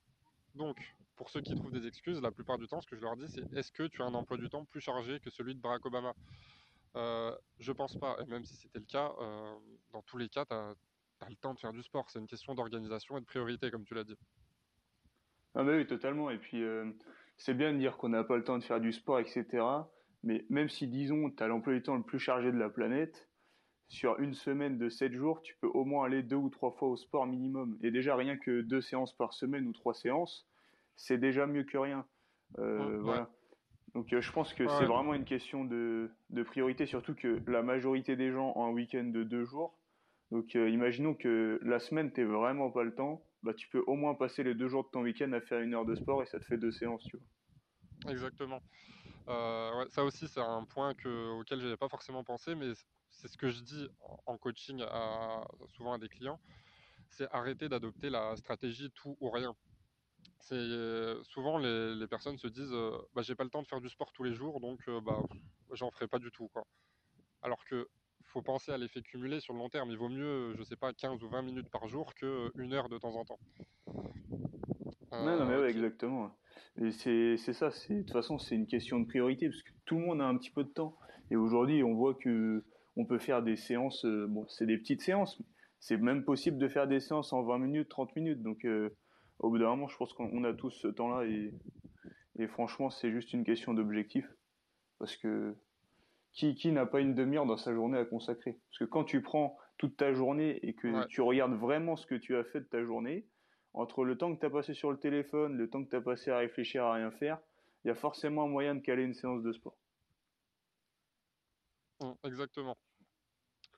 Donc, 0.59 0.77
pour 1.15 1.31
ceux 1.31 1.41
qui 1.41 1.55
trouvent 1.55 1.71
des 1.71 1.87
excuses, 1.87 2.21
la 2.21 2.33
plupart 2.33 2.59
du 2.59 2.67
temps, 2.67 2.81
ce 2.81 2.87
que 2.87 2.97
je 2.97 3.01
leur 3.01 3.17
dis, 3.17 3.29
c'est 3.29 3.43
est-ce 3.57 3.71
que 3.71 3.85
tu 3.85 4.03
as 4.03 4.07
un 4.07 4.15
emploi 4.15 4.37
du 4.37 4.51
temps 4.51 4.65
plus 4.65 4.81
chargé 4.81 5.21
que 5.21 5.31
celui 5.31 5.55
de 5.55 5.61
Barack 5.61 5.87
Obama? 5.87 6.15
Euh, 6.97 7.33
Je 7.61 7.71
pense 7.71 7.97
pas. 7.97 8.17
Et 8.21 8.27
même 8.27 8.45
si 8.45 8.57
c'était 8.57 8.81
le 8.81 8.85
cas, 8.85 9.13
euh, 9.21 9.55
dans 9.93 10.03
tous 10.03 10.19
les 10.19 10.29
cas, 10.29 10.45
tu 10.45 10.55
as, 10.55 10.75
le 11.29 11.37
temps 11.37 11.55
de 11.55 11.61
faire 11.61 11.73
du 11.73 11.83
sport. 11.83 12.11
C'est 12.11 12.19
une 12.19 12.27
question 12.27 12.55
d'organisation 12.55 13.17
et 13.17 13.21
de 13.21 13.25
priorité, 13.25 13.71
comme 13.71 13.85
tu 13.85 13.95
l'as 13.95 14.05
dit. 14.05 14.17
Ah 15.55 15.63
bah 15.63 15.77
oui, 15.77 15.87
totalement. 15.87 16.29
Et 16.31 16.39
puis, 16.39 16.63
euh, 16.63 16.91
c'est 17.37 17.55
bien 17.55 17.73
de 17.73 17.79
dire 17.79 17.97
qu'on 17.97 18.09
n'a 18.09 18.25
pas 18.25 18.37
le 18.37 18.43
temps 18.43 18.59
de 18.59 18.65
faire 18.65 18.81
du 18.81 18.93
sport, 18.93 19.21
etc. 19.21 19.47
Mais 20.25 20.45
même 20.51 20.69
si, 20.69 20.89
disons, 20.89 21.31
tu 21.31 21.41
as 21.41 21.47
l'emploi 21.47 21.73
du 21.73 21.83
temps 21.83 21.97
le 21.97 22.03
plus 22.03 22.19
chargé 22.19 22.51
de 22.51 22.59
la 22.59 22.69
planète, 22.69 23.29
sur 23.89 24.19
une 24.19 24.35
semaine 24.35 24.77
de 24.77 24.89
7 24.89 25.13
jours, 25.13 25.41
tu 25.41 25.57
peux 25.61 25.69
au 25.69 25.85
moins 25.85 26.07
aller 26.07 26.23
deux 26.23 26.37
ou 26.37 26.51
trois 26.51 26.73
fois 26.73 26.89
au 26.89 26.97
sport 26.97 27.27
minimum. 27.27 27.79
Et 27.83 27.91
déjà, 27.91 28.17
rien 28.17 28.37
que 28.37 28.61
deux 28.61 28.81
séances 28.81 29.17
par 29.17 29.33
semaine 29.33 29.67
ou 29.67 29.73
trois 29.73 29.95
séances, 29.95 30.48
c'est 30.99 31.17
déjà 31.17 31.47
mieux 31.47 31.63
que 31.63 31.79
rien. 31.79 32.05
Euh, 32.59 32.99
voilà. 33.01 33.31
Donc 33.95 34.13
euh, 34.13 34.21
je 34.21 34.31
pense 34.33 34.53
que 34.53 34.69
c'est 34.69 34.85
vraiment 34.85 35.15
une 35.15 35.25
question 35.25 35.65
de, 35.65 36.11
priorité, 36.45 36.85
surtout 36.85 37.15
que 37.15 37.41
la 37.47 37.63
majorité 37.63 38.17
des 38.17 38.31
gens 38.31 38.53
ont 38.55 38.67
un 38.67 38.73
week-end 38.73 39.05
de 39.05 39.23
deux 39.23 39.45
jours. 39.45 39.79
Donc 40.31 40.55
euh, 40.57 40.69
imaginons 40.69 41.15
que 41.15 41.59
la 41.63 41.79
semaine, 41.79 42.13
tu 42.13 42.23
vraiment 42.25 42.71
pas 42.71 42.83
le 42.83 42.95
temps, 42.95 43.25
bah, 43.43 43.55
tu 43.55 43.69
peux 43.69 43.83
au 43.87 43.95
moins 43.95 44.15
passer 44.15 44.43
les 44.43 44.55
deux 44.55 44.69
jours 44.69 44.85
de 44.85 44.91
ton 44.91 45.03
week-end 45.03 45.33
à 45.33 45.41
faire 45.41 45.61
une 45.61 45.73
heure 45.73 45.87
de 45.87 45.95
sport 45.95 46.23
et 46.23 46.27
ça 46.27 46.39
te 46.39 46.45
fait 46.45 46.59
deux 46.59 46.73
séances. 46.73 47.05
Tu 47.05 47.17
vois. 47.17 48.13
Exactement. 48.13 48.61
ça 49.27 50.05
aussi, 50.05 50.29
c'est 50.29 50.41
un 50.41 50.65
point 50.65 50.95
que, 50.95 51.41
auquel 51.41 51.61
je 51.61 51.65
n'avais 51.65 51.79
pas 51.79 51.89
forcément 51.89 52.25
pensé, 52.25 52.55
mais 52.55 52.73
c'est 53.11 53.29
ce 53.29 53.39
que 53.39 53.49
je 53.49 53.63
dis 53.63 53.89
en 54.27 54.37
coaching 54.37 54.83
à, 54.83 55.47
souvent 55.69 55.95
à 55.95 55.99
des 55.99 56.09
clients, 56.09 56.41
c'est 57.09 57.29
arrêter 57.33 57.69
d'adopter 57.69 58.11
la 58.11 58.37
stratégie 58.37 58.91
tout 58.91 59.17
ou 59.21 59.31
rien 59.31 59.57
c'est 60.41 60.55
euh, 60.55 61.23
souvent 61.25 61.59
les, 61.59 62.07
personnes 62.07 62.39
se 62.39 62.49
disent 62.49 62.73
euh, 62.73 62.97
bah, 63.15 63.23
j'ai 63.23 63.35
pas 63.35 63.45
le 63.45 63.51
temps 63.51 63.63
de 63.63 63.67
faire 63.67 63.81
du 63.81 63.89
sport 63.89 64.13
tous 64.13 64.23
les 64.23 64.35
jours 64.35 64.61
donc 64.61 64.81
euh, 64.89 65.01
bah 65.01 65.21
j'en 65.73 65.91
ferai 65.91 66.07
pas 66.07 66.19
du 66.19 66.31
tout 66.31 66.49
quoi. 66.49 66.65
Alors 67.43 67.65
que 67.67 67.89
faut 68.25 68.43
penser 68.43 68.73
à 68.73 68.79
l'effet 68.79 69.01
cumulé 69.01 69.41
sur 69.41 69.55
le 69.55 69.59
long 69.59 69.71
terme. 69.71 69.91
Il 69.91 69.97
vaut 69.97 70.11
mieux, 70.11 70.55
je 70.59 70.63
sais 70.63 70.77
pas, 70.77 70.93
15 70.93 71.23
ou 71.23 71.29
20 71.31 71.43
minutes 71.43 71.71
par 71.71 71.89
jour 71.89 72.15
que 72.15 72.53
une 72.57 72.75
heure 72.75 72.91
de 72.91 72.99
temps 72.99 73.17
en 73.17 73.25
temps. 73.25 73.39
non, 75.13 75.47
mais 75.47 75.57
ouais, 75.57 75.71
exactement. 75.71 76.37
Et 76.77 76.91
c'est 76.91 77.39
ça, 77.39 77.69
de 77.71 78.03
toute 78.03 78.11
façon, 78.11 78.39
c'est 78.39 78.55
une 78.55 78.67
question 78.67 79.01
de 79.01 79.07
priorité 79.07 79.49
parce 79.49 79.63
que 79.63 79.71
tout 79.87 79.99
le 79.99 80.05
monde 80.05 80.21
a 80.21 80.27
un 80.27 80.37
petit 80.37 80.51
peu 80.51 80.63
de 80.63 80.69
temps. 80.69 80.99
Et 81.31 81.37
aujourd'hui, 81.37 81.83
on 81.83 81.95
voit 81.95 82.15
que 82.15 82.65
on 82.97 83.07
peut 83.07 83.19
faire 83.19 83.43
des 83.43 83.57
séances, 83.57 84.05
bon, 84.05 84.47
c'est 84.49 84.67
des 84.67 84.77
petites 84.77 85.01
séances, 85.01 85.41
c'est 85.81 85.97
même 85.97 86.25
possible 86.25 86.59
de 86.59 86.69
faire 86.69 86.87
des 86.87 87.01
séances 87.01 87.33
en 87.33 87.43
20 87.43 87.59
minutes, 87.59 87.89
30 87.89 88.15
minutes. 88.15 88.43
Donc, 88.43 88.67
au 89.39 89.51
bout 89.51 89.59
d'un 89.59 89.69
moment, 89.69 89.89
je 89.89 89.97
pense 89.97 90.13
qu'on 90.13 90.45
a 90.45 90.53
tous 90.53 90.71
ce 90.71 90.89
temps-là 90.89 91.27
et, 91.27 91.55
et 92.39 92.49
franchement, 92.49 92.91
c'est 92.91 93.11
juste 93.11 93.33
une 93.33 93.45
question 93.45 93.75
d'objectif. 93.75 94.27
Parce 94.99 95.17
que 95.17 95.57
qui, 96.33 96.55
qui 96.55 96.73
n'a 96.73 96.87
pas 96.87 97.01
une 97.01 97.15
demi-heure 97.15 97.47
dans 97.47 97.57
sa 97.57 97.73
journée 97.73 97.99
à 97.99 98.05
consacrer? 98.05 98.59
Parce 98.69 98.79
que 98.79 98.85
quand 98.85 99.05
tu 99.05 99.23
prends 99.23 99.57
toute 99.77 99.97
ta 99.97 100.13
journée 100.13 100.59
et 100.67 100.75
que 100.75 101.07
tu 101.07 101.21
regardes 101.21 101.55
vraiment 101.55 101.97
ce 101.97 102.07
que 102.07 102.17
tu 102.17 102.37
as 102.37 102.45
fait 102.45 102.61
de 102.61 102.67
ta 102.67 102.85
journée, 102.85 103.27
entre 103.75 104.05
le 104.05 104.19
temps 104.19 104.35
que 104.35 104.41
tu 104.41 104.47
as 104.47 104.51
passé 104.51 104.75
sur 104.75 104.91
le 104.91 104.99
téléphone, 104.99 105.57
le 105.57 105.71
temps 105.71 105.85
que 105.85 105.91
tu 105.91 105.97
as 105.97 106.01
passé 106.01 106.31
à 106.31 106.39
réfléchir 106.39 106.85
à 106.85 106.95
rien 106.95 107.11
faire, 107.13 107.39
il 107.85 107.89
y 107.89 107.91
a 107.91 107.95
forcément 107.95 108.45
un 108.45 108.49
moyen 108.49 108.75
de 108.75 108.81
caler 108.81 109.05
une 109.05 109.15
séance 109.15 109.43
de 109.43 109.53
sport. 109.53 109.77
Exactement. 112.25 112.77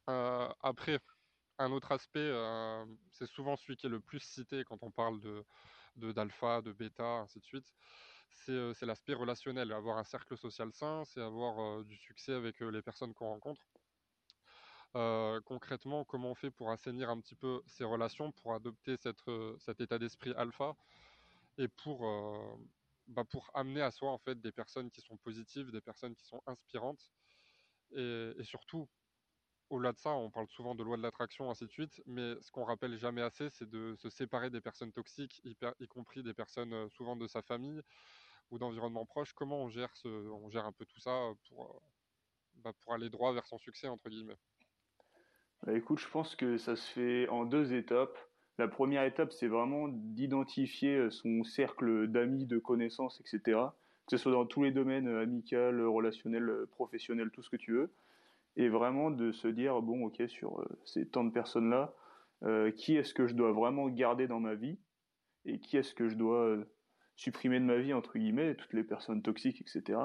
Euh, 0.09 0.49
après, 0.63 0.99
un 1.61 1.73
autre 1.73 1.93
aspect, 1.93 2.19
euh, 2.21 2.85
c'est 3.11 3.27
souvent 3.27 3.57
celui 3.57 3.77
qui 3.77 3.87
est 3.87 3.91
le 3.91 4.01
plus 4.01 4.21
cité 4.21 4.65
quand 4.65 4.83
on 4.83 4.91
parle 4.91 5.21
de 5.21 5.45
d'alpha, 5.97 6.63
de, 6.63 6.73
bêta, 6.73 7.05
ainsi 7.05 7.41
de 7.41 7.45
suite. 7.45 7.75
C'est 8.33 8.75
c'est 8.75 8.87
l'aspect 8.87 9.15
relationnel. 9.15 9.73
Avoir 9.73 9.99
un 9.99 10.05
cercle 10.05 10.37
social 10.39 10.73
sain, 10.73 11.05
c'est 11.05 11.21
avoir 11.21 11.85
du 11.85 11.97
succès 11.97 12.33
avec 12.33 12.61
les 12.61 12.83
personnes 12.83 13.13
qu'on 13.15 13.29
rencontre. 13.29 13.63
concrètement, 15.45 16.05
comment 16.05 16.31
on 16.31 16.35
fait 16.35 16.51
pour 16.51 16.71
assainir 16.71 17.11
un 17.11 17.21
petit 17.21 17.35
peu 17.35 17.63
ces 17.67 17.85
relations, 17.85 18.33
pour 18.33 18.55
adopter 18.55 18.97
cet 19.59 19.81
état 19.81 19.99
d'esprit 19.99 20.33
alpha 20.37 20.77
et 21.59 21.69
pour, 21.69 22.01
bah, 23.09 23.25
pour 23.25 23.51
amener 23.55 23.83
à 23.83 23.91
soi 23.91 24.11
en 24.11 24.19
fait 24.19 24.41
des 24.41 24.53
personnes 24.53 24.91
qui 24.91 25.01
sont 25.03 25.19
positives, 25.19 25.71
des 25.71 25.83
personnes 25.83 26.15
qui 26.15 26.25
sont 26.25 26.43
inspirantes 26.47 27.11
et 27.93 28.45
surtout 28.45 28.89
au-delà 29.71 29.93
de 29.93 29.99
ça, 29.99 30.11
on 30.11 30.31
parle 30.31 30.49
souvent 30.49 30.75
de 30.75 30.83
loi 30.83 30.97
de 30.97 31.03
l'attraction, 31.03 31.49
ainsi 31.49 31.65
de 31.65 31.71
suite, 31.71 32.03
mais 32.07 32.35
ce 32.41 32.51
qu'on 32.51 32.65
rappelle 32.65 32.99
jamais 32.99 33.23
assez, 33.23 33.49
c'est 33.51 33.71
de 33.71 33.95
se 33.97 34.11
séparer 34.11 34.51
des 34.51 34.61
personnes 34.61 34.93
toxiques, 34.93 35.41
y, 35.45 35.87
compris 35.87 36.23
des 36.23 36.35
personnes 36.35 36.89
souvent 36.91 37.17
de 37.17 37.29
sa 37.29 37.41
famille 37.41 37.81
ou 38.51 38.59
d'environnement 38.59 39.07
proche. 39.07 39.33
Comment 39.33 39.63
on 39.63 39.69
gère, 39.69 39.95
ce, 39.95 40.09
on 40.09 40.51
gère 40.51 40.67
un 40.67 40.73
peu 40.73 40.85
tout 40.85 40.99
ça 40.99 41.33
pour, 41.49 41.81
bah, 42.57 42.73
pour 42.81 42.95
aller 42.95 43.11
droit 43.11 43.33
vers 43.33 43.47
son 43.47 43.59
succès, 43.59 43.87
entre 43.87 44.09
guillemets? 44.09 44.37
Bah, 45.65 45.73
Écoute, 45.73 46.01
je 46.01 46.09
pense 46.09 46.35
que 46.35 46.59
ça 46.59 46.75
se 46.75 46.91
fait 46.91 47.29
en 47.29 47.45
deux 47.45 47.73
étapes. 47.73 48.19
La 48.59 48.67
première 48.67 49.05
étape, 49.05 49.33
c'est 49.33 49.49
vraiment 49.49 49.87
d'identifier 49.89 51.11
son 51.11 51.45
cercle 51.45 52.09
d'amis, 52.09 52.45
de 52.45 52.59
connaissances, 52.59 53.21
etc. 53.21 53.77
Que 54.07 54.17
ce 54.17 54.23
soit 54.25 54.33
dans 54.33 54.47
tous 54.47 54.65
les 54.65 54.73
domaines, 54.73 55.07
amical, 55.09 55.81
relationnel, 55.87 56.67
professionnel, 56.73 57.31
tout 57.31 57.43
ce 57.43 57.51
que 57.51 57.57
tu 57.57 57.73
veux 57.73 57.93
et 58.57 58.69
vraiment 58.69 59.11
de 59.11 59.33
se 59.33 59.49
dire 59.49 59.81
bon 59.83 60.07
ok 60.07 60.23
sur 60.29 60.61
euh, 60.61 60.81
ces 60.85 61.09
tant 61.09 61.25
de 61.25 61.31
personnes 61.31 61.71
là 61.71 61.95
euh, 62.43 62.71
qui 62.71 62.97
est-ce 62.97 63.15
que 63.15 63.27
je 63.27 63.35
dois 63.35 63.53
vraiment 63.53 63.89
garder 63.89 64.27
dans 64.27 64.41
ma 64.41 64.55
vie 64.55 64.79
et 65.45 65.61
qui 65.61 65.77
est-ce 65.77 65.95
que 65.95 66.09
je 66.09 66.17
dois 66.17 66.47
euh, 66.47 66.65
supprimer 67.17 67.61
de 67.61 67.65
ma 67.65 67.79
vie 67.79 67.93
entre 67.93 68.19
guillemets 68.19 68.55
toutes 68.57 68.73
les 68.73 68.85
personnes 68.85 69.23
toxiques 69.23 69.61
etc 69.61 69.99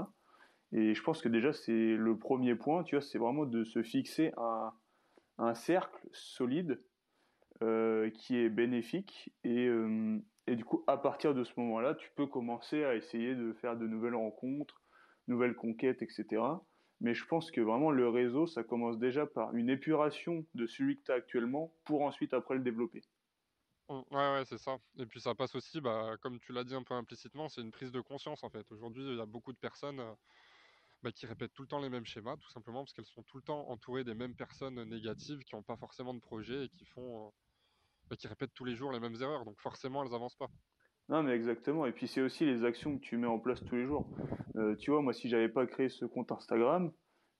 et 0.71 0.93
je 0.93 1.03
pense 1.03 1.21
que 1.21 1.29
déjà 1.29 1.53
c'est 1.53 1.95
le 1.95 2.17
premier 2.17 2.55
point 2.55 2.83
tu 2.83 2.95
vois 2.95 3.01
c'est 3.01 3.17
vraiment 3.17 3.45
de 3.45 3.63
se 3.63 3.83
fixer 3.83 4.31
un, 4.37 4.73
un 5.37 5.53
cercle 5.53 6.07
solide 6.11 6.81
qui 8.15 8.35
est 8.35 8.49
bénéfique. 8.49 9.33
Et, 9.45 9.69
et 10.45 10.55
du 10.57 10.65
coup 10.65 10.83
à 10.87 10.97
partir 10.97 11.33
de 11.33 11.45
ce 11.45 11.53
moment 11.57 11.79
là 11.79 11.95
tu 11.95 12.11
peux 12.15 12.27
commencer 12.27 12.83
à 12.83 12.95
essayer 12.95 13.33
de 13.33 13.53
faire 13.53 13.77
de 13.77 13.87
nouvelles 13.87 14.15
rencontres 14.15 14.83
nouvelles 15.27 15.55
conquêtes 15.55 16.01
etc 16.01 16.41
mais 17.05 17.13
je 17.13 17.23
pense 17.27 17.51
que 17.51 17.61
vraiment 17.61 17.91
le 17.91 18.09
réseau, 18.09 18.47
ça 18.47 18.63
commence 18.63 18.97
déjà 18.97 19.27
par 19.27 19.55
une 19.55 19.69
épuration 19.69 20.47
de 20.55 20.65
celui 20.65 20.97
que 20.97 21.03
tu 21.03 21.11
as 21.11 21.15
actuellement 21.15 21.77
pour 21.83 22.01
ensuite 22.01 22.33
après 22.33 22.55
le 22.55 22.61
développer. 22.63 23.03
Mmh, 23.89 24.01
ouais, 24.11 24.31
ouais, 24.33 24.45
c'est 24.45 24.57
ça. 24.57 24.77
Et 24.97 25.05
puis 25.05 25.21
ça 25.21 25.35
passe 25.35 25.53
aussi, 25.55 25.79
bah, 25.79 26.15
comme 26.21 26.39
tu 26.39 26.51
l'as 26.53 26.63
dit 26.63 26.73
un 26.73 26.83
peu 26.83 26.95
implicitement, 26.95 27.49
c'est 27.49 27.61
une 27.61 27.71
prise 27.71 27.91
de 27.91 28.01
conscience 28.01 28.43
en 28.43 28.49
fait. 28.49 28.71
Aujourd'hui, 28.71 29.03
il 29.03 29.17
y 29.17 29.21
a 29.21 29.25
beaucoup 29.27 29.53
de 29.53 29.57
personnes 29.59 29.99
euh, 29.99 30.13
bah, 31.03 31.11
qui 31.11 31.27
répètent 31.27 31.53
tout 31.53 31.63
le 31.63 31.67
temps 31.69 31.79
les 31.79 31.89
mêmes 31.89 32.05
schémas, 32.05 32.37
tout 32.37 32.49
simplement 32.49 32.81
parce 32.83 32.93
qu'elles 32.93 33.05
sont 33.05 33.23
tout 33.23 33.37
le 33.37 33.43
temps 33.43 33.69
entourées 33.69 34.03
des 34.03 34.15
mêmes 34.15 34.35
personnes 34.35 34.83
négatives 34.85 35.43
qui 35.43 35.55
n'ont 35.55 35.63
pas 35.63 35.77
forcément 35.77 36.13
de 36.15 36.19
projet 36.21 36.65
et 36.65 36.69
qui 36.69 36.85
font, 36.85 37.27
euh, 37.27 37.31
bah, 38.09 38.17
qui 38.17 38.27
répètent 38.27 38.53
tous 38.55 38.65
les 38.65 38.75
jours 38.75 38.91
les 38.91 38.99
mêmes 39.01 39.15
erreurs. 39.21 39.45
Donc 39.45 39.59
forcément, 39.61 40.03
elles 40.05 40.15
avancent 40.15 40.37
pas. 40.37 40.49
Non, 41.09 41.21
mais 41.21 41.33
exactement. 41.33 41.85
Et 41.85 41.91
puis 41.91 42.07
c'est 42.07 42.21
aussi 42.21 42.45
les 42.45 42.63
actions 42.63 42.97
que 42.97 43.01
tu 43.01 43.17
mets 43.17 43.27
en 43.27 43.39
place 43.39 43.63
tous 43.63 43.75
les 43.75 43.85
jours. 43.85 44.07
Euh, 44.55 44.75
tu 44.75 44.91
vois, 44.91 45.01
moi, 45.01 45.13
si 45.13 45.29
j'avais 45.29 45.49
pas 45.49 45.65
créé 45.67 45.89
ce 45.89 46.05
compte 46.05 46.31
Instagram, 46.31 46.91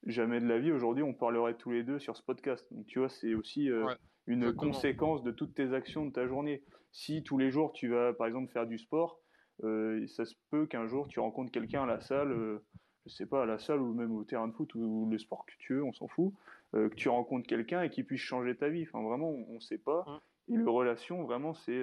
jamais 0.05 0.39
de 0.39 0.47
la 0.47 0.59
vie, 0.59 0.71
aujourd'hui, 0.71 1.03
on 1.03 1.13
parlerait 1.13 1.55
tous 1.55 1.71
les 1.71 1.83
deux 1.83 1.97
sur 1.97 2.15
ce 2.15 2.21
podcast. 2.21 2.65
Donc, 2.71 2.85
tu 2.85 2.99
vois, 2.99 3.09
c'est 3.09 3.33
aussi 3.33 3.71
euh, 3.71 3.87
une 4.27 4.53
conséquence 4.53 5.23
de 5.23 5.31
toutes 5.31 5.55
tes 5.55 5.73
actions 5.73 6.05
de 6.05 6.11
ta 6.11 6.27
journée. 6.27 6.63
Si 6.91 7.23
tous 7.23 7.37
les 7.37 7.49
jours, 7.49 7.73
tu 7.73 7.87
vas, 7.87 8.13
par 8.13 8.27
exemple, 8.27 8.51
faire 8.51 8.67
du 8.67 8.77
sport, 8.77 9.19
euh, 9.63 10.05
ça 10.07 10.25
se 10.25 10.35
peut 10.51 10.67
qu'un 10.67 10.85
jour, 10.85 11.07
tu 11.07 11.19
rencontres 11.19 11.51
quelqu'un 11.51 11.83
à 11.83 11.87
la 11.87 12.01
salle, 12.01 12.61
je 13.05 13.09
sais 13.09 13.25
pas, 13.25 13.43
à 13.43 13.45
la 13.45 13.57
salle 13.57 13.81
ou 13.81 13.93
même 13.93 14.11
au 14.11 14.23
terrain 14.23 14.47
de 14.47 14.53
foot 14.53 14.75
ou, 14.75 15.07
le 15.09 15.17
sport 15.17 15.45
que 15.45 15.53
tu 15.57 15.73
veux, 15.73 15.83
on 15.83 15.93
s'en 15.93 16.07
fout, 16.07 16.33
que 16.73 16.95
tu 16.95 17.09
rencontres 17.09 17.47
quelqu'un 17.47 17.81
et 17.81 17.89
qui 17.89 18.03
puisse 18.03 18.21
changer 18.21 18.55
ta 18.55 18.69
vie. 18.69 18.83
Enfin, 18.83 19.01
vraiment, 19.01 19.29
on 19.29 19.55
ne 19.55 19.59
sait 19.59 19.79
pas. 19.79 20.21
Et 20.49 20.57
les 20.57 20.63
relations, 20.63 21.23
vraiment, 21.23 21.55
c'est 21.55 21.81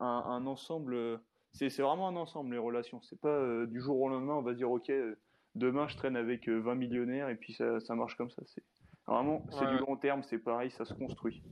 un, 0.00 0.46
ensemble. 0.46 0.94
Euh, 0.94 1.18
c'est 1.52 1.68
vraiment 1.78 2.08
un 2.08 2.16
ensemble, 2.16 2.52
les 2.52 2.58
relations. 2.58 3.00
C'est 3.02 3.20
pas 3.20 3.28
euh, 3.28 3.66
du 3.66 3.80
jour 3.80 4.00
au 4.00 4.08
lendemain, 4.08 4.34
on 4.34 4.42
va 4.42 4.54
dire, 4.54 4.70
ok, 4.70 4.90
euh, 4.90 5.16
demain 5.54 5.88
je 5.88 5.96
traîne 5.96 6.16
avec 6.16 6.48
20 6.48 6.74
millionnaires 6.74 7.28
et 7.28 7.36
puis 7.36 7.52
ça, 7.52 7.80
ça 7.80 7.94
marche 7.94 8.16
comme 8.16 8.30
ça. 8.30 8.42
C'est 8.46 8.64
vraiment, 9.06 9.44
c'est 9.50 9.66
du 9.66 9.78
long 9.78 9.96
terme, 9.96 10.22
c'est 10.22 10.38
pareil, 10.38 10.70
ça 10.70 10.84
se 10.84 10.94
construit. 10.94 11.42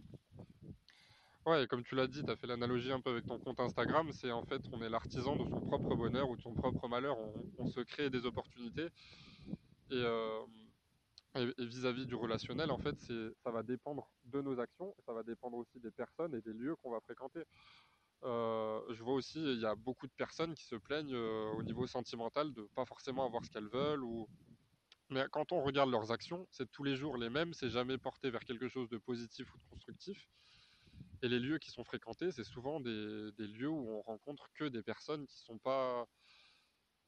Ouais, 1.46 1.62
et 1.62 1.66
comme 1.68 1.84
tu 1.84 1.94
l'as 1.94 2.08
dit, 2.08 2.24
tu 2.24 2.30
as 2.30 2.36
fait 2.36 2.48
l'analogie 2.48 2.90
un 2.90 3.00
peu 3.00 3.10
avec 3.10 3.26
ton 3.26 3.38
compte 3.38 3.60
Instagram, 3.60 4.10
c'est 4.12 4.32
en 4.32 4.44
fait, 4.44 4.60
on 4.72 4.82
est 4.82 4.88
l'artisan 4.88 5.36
de 5.36 5.44
son 5.44 5.60
propre 5.60 5.94
bonheur 5.94 6.28
ou 6.28 6.36
de 6.36 6.42
son 6.42 6.52
propre 6.54 6.88
malheur, 6.88 7.16
on, 7.58 7.66
se 7.66 7.80
crée 7.80 8.10
des 8.10 8.26
opportunités. 8.26 8.88
Et 9.92 10.02
vis-à-vis 11.58 12.02
-vis 12.02 12.06
du 12.06 12.16
relationnel, 12.16 12.72
en 12.72 12.78
fait, 12.78 12.96
ça 13.44 13.50
va 13.50 13.62
dépendre 13.62 14.10
de 14.24 14.40
nos 14.40 14.58
actions, 14.58 14.94
ça 15.06 15.12
va 15.12 15.22
dépendre 15.22 15.56
aussi 15.56 15.78
des 15.78 15.92
personnes 15.92 16.34
et 16.34 16.40
des 16.40 16.52
lieux 16.52 16.74
qu'on 16.82 16.90
va 16.90 17.00
fréquenter. 17.00 17.44
Euh, 18.24 18.80
je 18.90 19.02
vois 19.02 19.14
aussi, 19.14 19.38
il 19.38 19.60
y 19.60 19.66
a 19.66 19.74
beaucoup 19.74 20.06
de 20.06 20.12
personnes 20.12 20.54
qui 20.54 20.64
se 20.64 20.76
plaignent 20.76 21.14
euh, 21.14 21.52
au 21.52 21.62
niveau 21.62 21.86
sentimental 21.86 22.52
de 22.52 22.62
pas 22.74 22.84
forcément 22.84 23.26
avoir 23.26 23.44
ce 23.44 23.50
qu'elles 23.50 23.68
veulent. 23.68 24.02
Ou... 24.02 24.28
Mais 25.10 25.24
quand 25.30 25.52
on 25.52 25.62
regarde 25.62 25.90
leurs 25.90 26.10
actions, 26.10 26.46
c'est 26.50 26.70
tous 26.70 26.82
les 26.82 26.96
jours 26.96 27.16
les 27.16 27.30
mêmes, 27.30 27.52
c'est 27.54 27.70
jamais 27.70 27.98
porté 27.98 28.30
vers 28.30 28.44
quelque 28.44 28.68
chose 28.68 28.88
de 28.88 28.98
positif 28.98 29.54
ou 29.54 29.58
de 29.58 29.64
constructif. 29.70 30.28
Et 31.22 31.28
les 31.28 31.38
lieux 31.38 31.58
qui 31.58 31.70
sont 31.70 31.84
fréquentés, 31.84 32.32
c'est 32.32 32.44
souvent 32.44 32.80
des, 32.80 33.32
lieux 33.38 33.68
où 33.68 33.88
on 33.88 34.02
rencontre 34.02 34.50
que 34.54 34.64
des 34.64 34.82
personnes 34.82 35.26
qui 35.26 35.38
sont 35.38 35.58
pas 35.58 36.06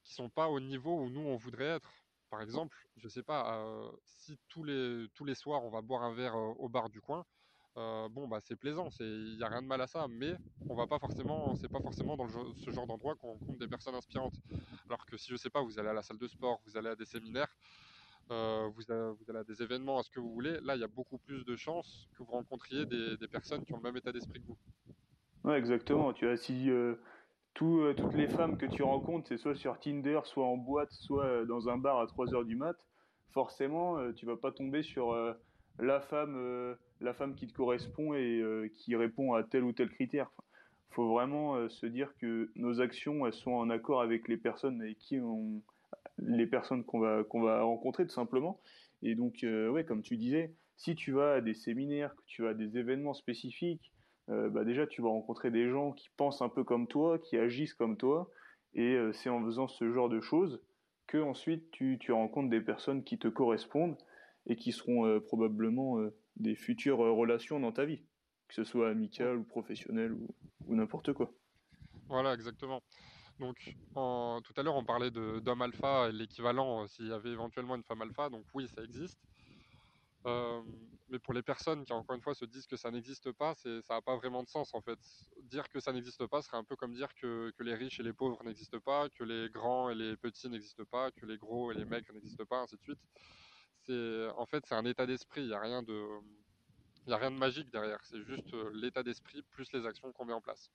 qui 0.04 0.14
sont 0.14 0.30
pas 0.30 0.48
au 0.48 0.60
niveau 0.60 1.02
où 1.02 1.10
nous 1.10 1.20
on 1.20 1.36
voudrait 1.36 1.66
être. 1.66 1.92
Par 2.30 2.40
exemple, 2.40 2.76
je 2.96 3.08
sais 3.08 3.22
pas, 3.22 3.58
euh, 3.58 3.90
si 4.04 4.38
tous 4.48 4.64
les 4.64 5.06
tous 5.14 5.24
les 5.24 5.34
soirs 5.34 5.64
on 5.64 5.70
va 5.70 5.82
boire 5.82 6.02
un 6.02 6.14
verre 6.14 6.36
au 6.36 6.68
bar 6.68 6.88
du 6.88 7.00
coin, 7.00 7.26
euh, 7.78 8.08
bon 8.08 8.26
bah 8.26 8.40
c'est 8.42 8.56
plaisant, 8.56 8.88
il 8.98 9.36
n'y 9.36 9.44
a 9.44 9.48
rien 9.48 9.62
de 9.62 9.66
mal 9.66 9.80
à 9.80 9.86
ça, 9.86 10.08
mais 10.08 10.34
on 10.68 10.74
va 10.74 10.88
pas 10.88 10.98
forcément, 10.98 11.54
c'est 11.54 11.70
pas 11.70 11.80
forcément 11.80 12.16
dans 12.16 12.26
ce 12.26 12.70
genre 12.70 12.88
d'endroit 12.88 13.14
qu'on 13.14 13.34
rencontre 13.34 13.58
des 13.58 13.68
personnes 13.68 13.94
inspirantes. 13.94 14.34
Alors 14.86 15.06
que 15.06 15.16
si 15.16 15.30
je 15.30 15.36
sais 15.36 15.50
pas, 15.50 15.62
vous 15.62 15.78
allez 15.78 15.88
à 15.88 15.92
la 15.92 16.02
salle 16.02 16.18
de 16.18 16.26
sport, 16.26 16.60
vous 16.66 16.76
allez 16.76 16.88
à 16.88 16.96
des 16.96 17.04
séminaires, 17.04 17.54
euh, 18.32 18.68
vous, 18.74 18.82
allez 18.90 19.38
à 19.38 19.44
des 19.44 19.62
événements, 19.62 19.98
à 20.00 20.02
ce 20.02 20.10
que 20.10 20.18
vous 20.18 20.32
voulez, 20.32 20.58
là 20.62 20.74
il 20.74 20.80
y 20.80 20.84
a 20.84 20.88
beaucoup 20.88 21.18
plus 21.18 21.44
de 21.44 21.54
chances 21.54 22.08
que 22.18 22.24
vous 22.24 22.32
rencontriez 22.32 22.84
des, 22.84 23.28
personnes 23.30 23.64
qui 23.64 23.72
ont 23.72 23.76
le 23.76 23.84
même 23.84 23.96
état 23.96 24.10
d'esprit 24.10 24.40
que 24.40 24.46
vous. 24.46 25.52
Exactement, 25.52 26.12
tu 26.12 26.26
as 26.26 26.36
si 26.36 26.70
euh, 26.70 26.96
toutes 27.54 28.14
les 28.14 28.28
femmes 28.28 28.58
que 28.58 28.66
tu 28.66 28.82
rencontres, 28.82 29.28
c'est 29.28 29.38
soit 29.38 29.54
sur 29.54 29.78
Tinder, 29.78 30.20
soit 30.24 30.46
en 30.46 30.56
boîte, 30.56 30.90
soit 30.90 31.44
dans 31.46 31.68
un 31.68 31.78
bar 31.78 32.00
à 32.00 32.06
3h 32.06 32.44
du 32.44 32.56
mat, 32.56 32.76
forcément 33.30 34.12
tu 34.14 34.26
vas 34.26 34.36
pas 34.36 34.50
tomber 34.50 34.82
sur 34.82 35.14
la 35.78 36.00
femme 36.00 36.76
la 37.00 37.14
femme 37.14 37.34
qui 37.34 37.46
te 37.46 37.52
correspond 37.52 38.14
et 38.14 38.40
euh, 38.40 38.68
qui 38.74 38.96
répond 38.96 39.34
à 39.34 39.42
tel 39.42 39.64
ou 39.64 39.72
tel 39.72 39.88
critère. 39.90 40.30
Il 40.90 40.94
faut 40.94 41.12
vraiment 41.12 41.56
euh, 41.56 41.68
se 41.68 41.86
dire 41.86 42.12
que 42.18 42.50
nos 42.56 42.80
actions 42.80 43.26
elles 43.26 43.34
sont 43.34 43.52
en 43.52 43.70
accord 43.70 44.00
avec 44.00 44.28
les 44.28 44.36
personnes 44.36 44.80
avec 44.82 44.98
qui 44.98 45.20
on, 45.20 45.62
les 46.18 46.46
personnes 46.46 46.84
qu'on 46.84 46.98
va 46.98 47.24
qu'on 47.24 47.40
va 47.40 47.62
rencontrer 47.62 48.04
tout 48.06 48.14
simplement. 48.14 48.60
Et 49.02 49.14
donc 49.14 49.44
euh, 49.44 49.68
ouais, 49.68 49.84
comme 49.84 50.02
tu 50.02 50.16
disais, 50.16 50.52
si 50.76 50.94
tu 50.94 51.12
vas 51.12 51.34
à 51.34 51.40
des 51.40 51.54
séminaires, 51.54 52.14
que 52.16 52.22
tu 52.26 52.42
vas 52.42 52.50
à 52.50 52.54
des 52.54 52.78
événements 52.78 53.14
spécifiques, 53.14 53.92
bah 54.28 54.62
déjà 54.62 54.86
tu 54.86 55.00
vas 55.00 55.08
rencontrer 55.08 55.50
des 55.50 55.70
gens 55.70 55.92
qui 55.92 56.10
pensent 56.18 56.42
un 56.42 56.50
peu 56.50 56.62
comme 56.62 56.86
toi, 56.86 57.18
qui 57.18 57.38
agissent 57.38 57.72
comme 57.72 57.96
toi, 57.96 58.30
et 58.74 58.98
c'est 59.14 59.30
en 59.30 59.42
faisant 59.42 59.68
ce 59.68 59.90
genre 59.90 60.10
de 60.10 60.20
choses 60.20 60.60
que 61.06 61.16
ensuite 61.16 61.70
tu, 61.70 61.96
tu 61.98 62.12
rencontres 62.12 62.50
des 62.50 62.60
personnes 62.60 63.02
qui 63.04 63.18
te 63.18 63.26
correspondent 63.26 63.96
et 64.46 64.54
qui 64.54 64.70
seront 64.72 65.18
probablement 65.20 65.98
des 66.38 66.54
futures 66.54 67.02
euh, 67.02 67.12
relations 67.12 67.60
dans 67.60 67.72
ta 67.72 67.84
vie, 67.84 68.00
que 68.48 68.54
ce 68.54 68.64
soit 68.64 68.90
amicale 68.90 69.36
ou 69.36 69.44
professionnelle 69.44 70.12
ou, 70.12 70.74
n'importe 70.74 71.12
quoi. 71.12 71.32
Voilà, 72.08 72.34
exactement. 72.34 72.82
Donc, 73.38 73.76
tout 73.94 74.54
à 74.56 74.62
l'heure, 74.62 74.76
on 74.76 74.84
parlait 74.84 75.10
d'homme 75.10 75.62
alpha 75.62 76.08
et 76.08 76.12
l'équivalent 76.12 76.82
euh, 76.82 76.86
s'il 76.88 77.06
y 77.06 77.12
avait 77.12 77.30
éventuellement 77.30 77.76
une 77.76 77.84
femme 77.84 78.02
alpha. 78.02 78.28
Donc, 78.28 78.44
oui, 78.54 78.68
ça 78.68 78.82
existe. 78.82 79.18
Euh, 80.26 80.60
mais 81.08 81.18
pour 81.18 81.32
les 81.32 81.42
personnes 81.42 81.84
qui, 81.84 81.92
encore 81.92 82.16
une 82.16 82.22
fois, 82.22 82.34
se 82.34 82.44
disent 82.44 82.66
que 82.66 82.76
ça 82.76 82.90
n'existe 82.90 83.32
pas, 83.32 83.54
ça 83.54 83.70
n'a 83.88 84.02
pas 84.02 84.16
vraiment 84.16 84.42
de 84.42 84.48
sens 84.48 84.74
en 84.74 84.82
fait. 84.82 84.98
Dire 85.44 85.68
que 85.68 85.80
ça 85.80 85.92
n'existe 85.92 86.26
pas 86.26 86.42
serait 86.42 86.58
un 86.58 86.64
peu 86.64 86.76
comme 86.76 86.92
dire 86.92 87.14
que, 87.14 87.50
que 87.56 87.62
les 87.62 87.74
riches 87.74 88.00
et 88.00 88.02
les 88.02 88.12
pauvres 88.12 88.42
n'existent 88.44 88.80
pas, 88.80 89.08
que 89.08 89.24
les 89.24 89.48
grands 89.48 89.88
et 89.88 89.94
les 89.94 90.16
petits 90.16 90.50
n'existent 90.50 90.84
pas, 90.84 91.10
que 91.12 91.24
les 91.24 91.38
gros 91.38 91.72
et 91.72 91.74
les 91.74 91.86
maigres 91.86 92.12
n'existent 92.12 92.44
pas, 92.44 92.60
ainsi 92.60 92.76
de 92.76 92.82
suite. 92.82 92.98
C'est, 93.88 94.28
en 94.36 94.46
fait, 94.46 94.64
c'est 94.66 94.74
un 94.74 94.84
état 94.84 95.06
d'esprit, 95.06 95.42
il 95.42 95.48
n'y 95.48 95.54
a 95.54 95.60
rien 95.60 95.82
de... 95.82 96.04
Il 97.06 97.12
a 97.12 97.16
rien 97.16 97.30
de 97.30 97.36
magique 97.36 97.70
derrière, 97.70 97.98
c'est 98.02 98.22
juste 98.22 98.52
euh, 98.52 98.70
l'état 98.74 99.02
d'esprit 99.02 99.42
plus 99.50 99.72
les 99.72 99.86
actions 99.86 100.12
qu'on 100.12 100.26
met 100.26 100.34
en 100.34 100.42
place. 100.42 100.70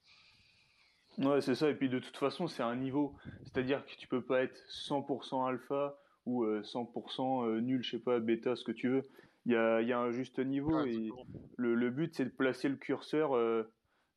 Ouais, 1.20 1.42
c'est 1.42 1.54
ça. 1.54 1.70
Et 1.70 1.76
puis 1.76 1.90
de 1.90 2.00
toute 2.00 2.18
façon, 2.18 2.48
c'est 2.48 2.64
un 2.64 2.76
niveau. 2.76 3.16
C'est-à-dire 3.44 3.86
que 3.86 3.92
tu 3.96 4.08
peux 4.08 4.24
pas 4.24 4.42
être 4.42 4.60
100% 4.68 5.48
alpha 5.48 5.96
ou 6.26 6.44
100% 6.44 7.46
euh, 7.46 7.62
nul, 7.62 7.84
je 7.84 7.92
sais 7.92 8.00
pas, 8.00 8.20
bêta, 8.20 8.56
ce 8.56 8.64
que 8.64 8.72
tu 8.72 8.90
veux 8.90 9.08
il 9.46 9.52
y 9.52 9.56
a, 9.56 9.82
y 9.82 9.92
a, 9.92 10.00
un 10.00 10.12
juste 10.12 10.40
niveau 10.40 10.86
et 10.86 11.10
le, 11.58 11.76
le 11.76 11.90
but 11.90 12.14
c'est 12.16 12.26
de 12.26 12.30
placer 12.30 12.70
le 12.70 12.76
curseur 12.76 13.36
euh, 13.36 13.70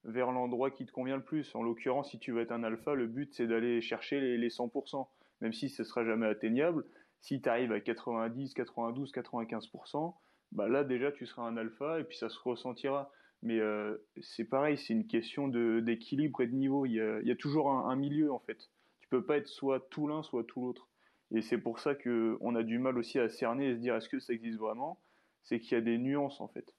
vers 0.05 0.31
l'endroit 0.31 0.71
qui 0.71 0.87
te 0.87 0.93
convient 0.93 1.17
le 1.17 1.23
plus. 1.23 1.55
En 1.55 1.63
l'occurrence, 1.63 2.11
si 2.11 2.19
tu 2.19 2.33
veux 2.33 2.43
être 2.43 2.53
un 2.53 2.63
alpha, 2.63 2.95
le 2.95 3.07
but 3.07 3.35
c'est 3.35 3.47
d'aller 3.47 3.81
chercher 3.81 4.21
les, 4.21 4.39
les, 4.39 4.49
100%, 4.49 5.07
même 5.41 5.53
si 5.53 5.69
ce 5.69 5.85
sera 5.85 6.05
jamais 6.05 6.27
atteignable. 6.27 6.85
Si 7.21 7.41
tu 7.41 7.49
arrives 7.49 7.73
à 7.73 7.81
90, 7.81 8.55
92, 8.55 9.13
95%, 9.13 10.15
bah 10.53 10.69
là 10.69 10.85
déjà 10.85 11.11
tu 11.11 11.27
seras 11.27 11.43
un 11.43 11.57
alpha 11.57 12.01
et 12.01 12.05
puis 12.05 12.17
ça 12.17 12.29
se 12.29 12.39
ressentira. 12.39 13.11
Mais 13.43 13.59
euh, 13.61 13.97
c'est 14.23 14.45
pareil, 14.45 14.79
c'est 14.79 14.93
une 14.93 15.07
question 15.07 15.49
d'équilibre 15.49 16.41
et 16.41 16.47
de 16.47 16.55
niveau. 16.55 16.87
Il 16.87 16.95
y 16.95 17.31
a, 17.31 17.37
toujours 17.37 17.71
un, 17.71 17.97
milieu 17.97 18.33
en 18.33 18.39
fait. 18.41 18.71
Tu 19.01 19.09
peux 19.09 19.25
pas 19.25 19.37
être 19.37 19.49
soit 19.49 19.81
tout 19.91 20.09
l'un, 20.09 20.23
soit 20.23 20.45
tout 20.45 20.63
l'autre. 20.63 20.89
Et 21.35 21.43
c'est 21.43 21.59
pour 21.59 21.79
ça 21.79 21.95
qu'on 21.95 22.55
a 22.55 22.63
du 22.63 22.79
mal 22.79 22.99
aussi 22.99 23.19
à 23.19 23.29
cerner 23.29 23.69
et 23.71 23.75
se 23.75 23.81
dire 23.81 23.95
est-ce 23.97 24.09
que 24.09 24.21
ça 24.21 24.33
existe 24.33 24.59
vraiment? 24.59 25.01
C'est 25.43 25.61
qu'il 25.61 25.73
y 25.73 25.81
a 25.81 25.81
des 25.81 25.99
nuances 25.99 26.41
en 26.41 26.49
fait. 26.49 26.76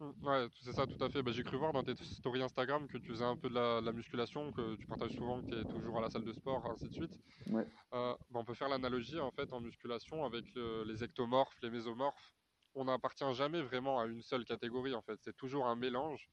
Mmh, 0.00 0.26
ouais, 0.26 0.48
c'est 0.62 0.72
ça, 0.72 0.86
tout 0.86 1.04
à 1.04 1.10
fait. 1.10 1.22
Bah, 1.22 1.30
j'ai 1.30 1.44
cru 1.44 1.58
voir 1.58 1.72
dans 1.72 1.82
tes 1.82 1.94
stories 1.94 2.42
Instagram 2.42 2.88
que 2.88 2.96
tu 2.96 3.12
faisais 3.12 3.24
un 3.24 3.36
peu 3.36 3.50
de 3.50 3.54
la, 3.54 3.92
musculation, 3.92 4.50
que 4.52 4.76
tu 4.76 4.86
partages 4.86 5.12
souvent 5.12 5.42
que 5.42 5.48
tu 5.48 5.60
es 5.60 5.64
toujours 5.66 5.98
à 5.98 6.00
la 6.00 6.08
salle 6.08 6.24
de 6.24 6.32
sport, 6.32 6.64
ainsi 6.70 6.88
de 6.88 6.94
suite. 6.94 7.12
Ouais. 7.46 7.66
Euh, 7.92 8.14
bah, 8.30 8.40
on 8.40 8.44
peut 8.44 8.54
faire 8.54 8.70
l'analogie 8.70 9.20
en 9.20 9.30
fait 9.30 9.52
en 9.52 9.60
musculation 9.60 10.24
avec 10.24 10.44
les 10.54 11.04
ectomorphes, 11.04 11.60
les 11.62 11.70
mésomorphes. 11.70 12.34
On 12.74 12.84
n'appartient 12.84 13.34
jamais 13.34 13.60
vraiment 13.62 14.00
à 14.00 14.06
une 14.06 14.22
seule 14.22 14.44
catégorie 14.44 14.94
en 14.94 15.02
fait. 15.02 15.18
C'est 15.20 15.36
toujours 15.36 15.66
un 15.66 15.76
mélange 15.76 16.30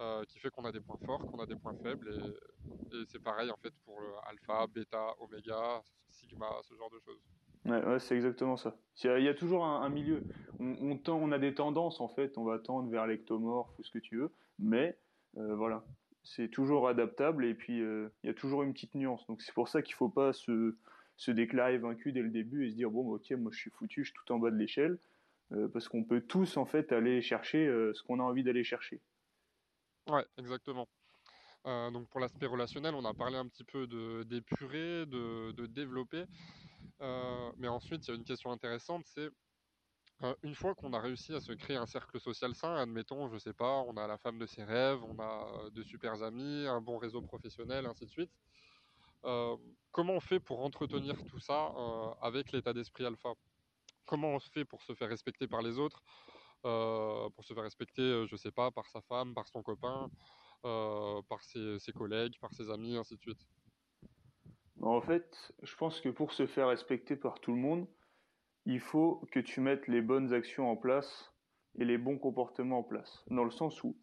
euh, 0.00 0.24
qui 0.26 0.38
fait 0.38 0.50
qu'on 0.50 0.64
a 0.64 0.72
des 0.72 0.80
points 0.80 0.98
forts, 1.04 1.26
qu'on 1.26 1.40
a 1.40 1.46
des 1.46 1.56
points 1.56 1.74
faibles. 1.82 2.08
Et, 2.92 2.96
et 2.96 3.04
c'est 3.06 3.22
pareil 3.22 3.50
en 3.50 3.56
fait 3.56 3.74
pour 3.84 4.00
le 4.00 4.12
alpha, 4.28 4.66
bêta, 4.68 5.14
oméga, 5.18 5.82
sigma, 6.10 6.50
ce 6.62 6.74
genre 6.76 6.90
de 6.90 7.00
choses. 7.00 7.22
Ouais, 7.64 7.98
c'est 7.98 8.14
exactement 8.14 8.56
ça. 8.56 8.76
Il 9.02 9.22
y, 9.22 9.28
a, 9.28 9.34
toujours 9.34 9.64
un, 9.64 9.88
milieu. 9.88 10.22
On, 10.60 11.32
a 11.32 11.38
des 11.38 11.54
tendances 11.54 12.00
en 12.00 12.08
fait, 12.08 12.36
on 12.36 12.44
va 12.44 12.58
tendre 12.58 12.90
vers 12.90 13.06
l'ectomorphe 13.06 13.70
ou 13.78 13.82
ce 13.82 13.90
que 13.90 13.98
tu 13.98 14.18
veux, 14.18 14.32
mais 14.58 14.96
euh, 15.38 15.56
voilà, 15.56 15.84
c'est 16.22 16.48
toujours 16.48 16.88
adaptable 16.88 17.44
et 17.44 17.54
puis 17.54 17.80
euh, 17.80 18.08
il 18.22 18.28
y 18.28 18.30
a 18.30 18.34
toujours 18.34 18.62
une 18.62 18.72
petite 18.72 18.94
nuance. 18.94 19.26
Donc 19.26 19.42
c'est 19.42 19.54
pour 19.54 19.68
ça 19.68 19.82
qu'il 19.82 19.94
ne 19.94 19.96
faut 19.96 20.08
pas 20.10 20.32
se, 20.32 20.74
déclarer 21.28 21.78
vaincu 21.78 22.12
dès 22.12 22.22
le 22.22 22.28
début 22.28 22.66
et 22.66 22.70
se 22.70 22.76
dire 22.76 22.90
bon 22.90 23.14
ok 23.14 23.30
moi 23.32 23.50
je 23.52 23.58
suis 23.58 23.70
foutu, 23.70 24.04
je 24.04 24.10
suis 24.10 24.18
tout 24.24 24.32
en 24.32 24.38
bas 24.38 24.50
de 24.50 24.56
l'échelle, 24.56 24.98
euh, 25.52 25.66
parce 25.68 25.88
qu'on 25.88 26.04
peut 26.04 26.20
tous 26.20 26.58
en 26.58 26.66
fait 26.66 26.92
aller 26.92 27.22
chercher 27.22 27.66
ce 27.94 28.02
qu'on 28.02 28.20
a 28.20 28.22
envie 28.22 28.44
d'aller 28.44 28.64
chercher. 28.64 29.00
Ouais, 30.08 30.24
exactement. 30.36 30.86
donc 31.64 32.08
pour 32.10 32.20
l'aspect 32.20 32.46
relationnel, 32.46 32.94
on 32.94 33.06
a 33.06 33.14
parlé 33.14 33.36
un 33.38 33.48
petit 33.48 33.64
peu 33.64 33.86
d'épurer, 34.24 35.06
de, 35.06 35.66
développer. 35.66 36.26
Euh, 37.00 37.52
mais 37.56 37.68
ensuite, 37.68 38.06
il 38.06 38.10
y 38.10 38.12
a 38.12 38.16
une 38.16 38.24
question 38.24 38.50
intéressante, 38.50 39.04
c'est 39.06 39.28
euh, 40.22 40.34
une 40.42 40.54
fois 40.54 40.74
qu'on 40.74 40.92
a 40.92 41.00
réussi 41.00 41.34
à 41.34 41.40
se 41.40 41.52
créer 41.52 41.76
un 41.76 41.86
cercle 41.86 42.20
social 42.20 42.54
sain, 42.54 42.76
admettons, 42.76 43.28
je 43.28 43.38
sais 43.38 43.52
pas, 43.52 43.80
on 43.88 43.96
a 43.96 44.06
la 44.06 44.16
femme 44.18 44.38
de 44.38 44.46
ses 44.46 44.64
rêves, 44.64 45.02
on 45.04 45.18
a 45.18 45.64
euh, 45.64 45.70
de 45.70 45.82
super 45.82 46.22
amis, 46.22 46.66
un 46.66 46.80
bon 46.80 46.98
réseau 46.98 47.20
professionnel, 47.20 47.86
ainsi 47.86 48.04
de 48.06 48.10
suite. 48.10 48.30
comment 49.90 50.14
on 50.14 50.20
fait 50.20 50.40
pour 50.40 50.60
entretenir 50.64 51.16
tout 51.24 51.40
ça 51.40 51.72
avec 52.20 52.52
l'état 52.52 52.72
d'esprit 52.72 53.06
alpha? 53.06 53.32
Comment 54.06 54.28
on 54.34 54.38
fait 54.38 54.64
pour 54.64 54.82
se 54.82 54.94
faire 54.94 55.08
respecter 55.08 55.48
par 55.48 55.62
les 55.62 55.78
autres, 55.78 56.02
pour 56.62 57.44
se 57.44 57.54
faire 57.54 57.62
respecter, 57.62 58.26
je 58.26 58.36
sais 58.36 58.52
pas, 58.52 58.70
par 58.70 58.86
sa 58.88 59.00
femme, 59.00 59.34
par 59.34 59.48
son 59.48 59.62
copain, 59.62 60.10
par 60.62 61.42
ses, 61.42 61.78
ses 61.78 61.92
collègues, 61.92 62.38
par 62.38 62.52
ses 62.52 62.70
amis, 62.70 62.96
ainsi 62.98 63.14
de 63.16 63.20
suite? 63.20 63.46
En 64.82 65.00
fait, 65.00 65.52
je 65.62 65.76
pense 65.76 66.00
que 66.00 66.08
pour 66.08 66.32
se 66.32 66.46
faire 66.46 66.68
respecter 66.68 67.16
par 67.16 67.40
tout 67.40 67.52
le 67.52 67.58
monde, 67.58 67.86
il 68.66 68.80
faut 68.80 69.22
que 69.30 69.40
tu 69.40 69.60
mettes 69.60 69.88
les 69.88 70.00
bonnes 70.00 70.32
actions 70.32 70.70
en 70.70 70.76
place 70.76 71.32
et 71.78 71.84
les 71.84 71.98
bons 71.98 72.18
comportements 72.18 72.78
en 72.78 72.82
place. 72.82 73.24
Dans 73.28 73.44
le 73.44 73.50
sens 73.50 73.82
où, 73.84 73.96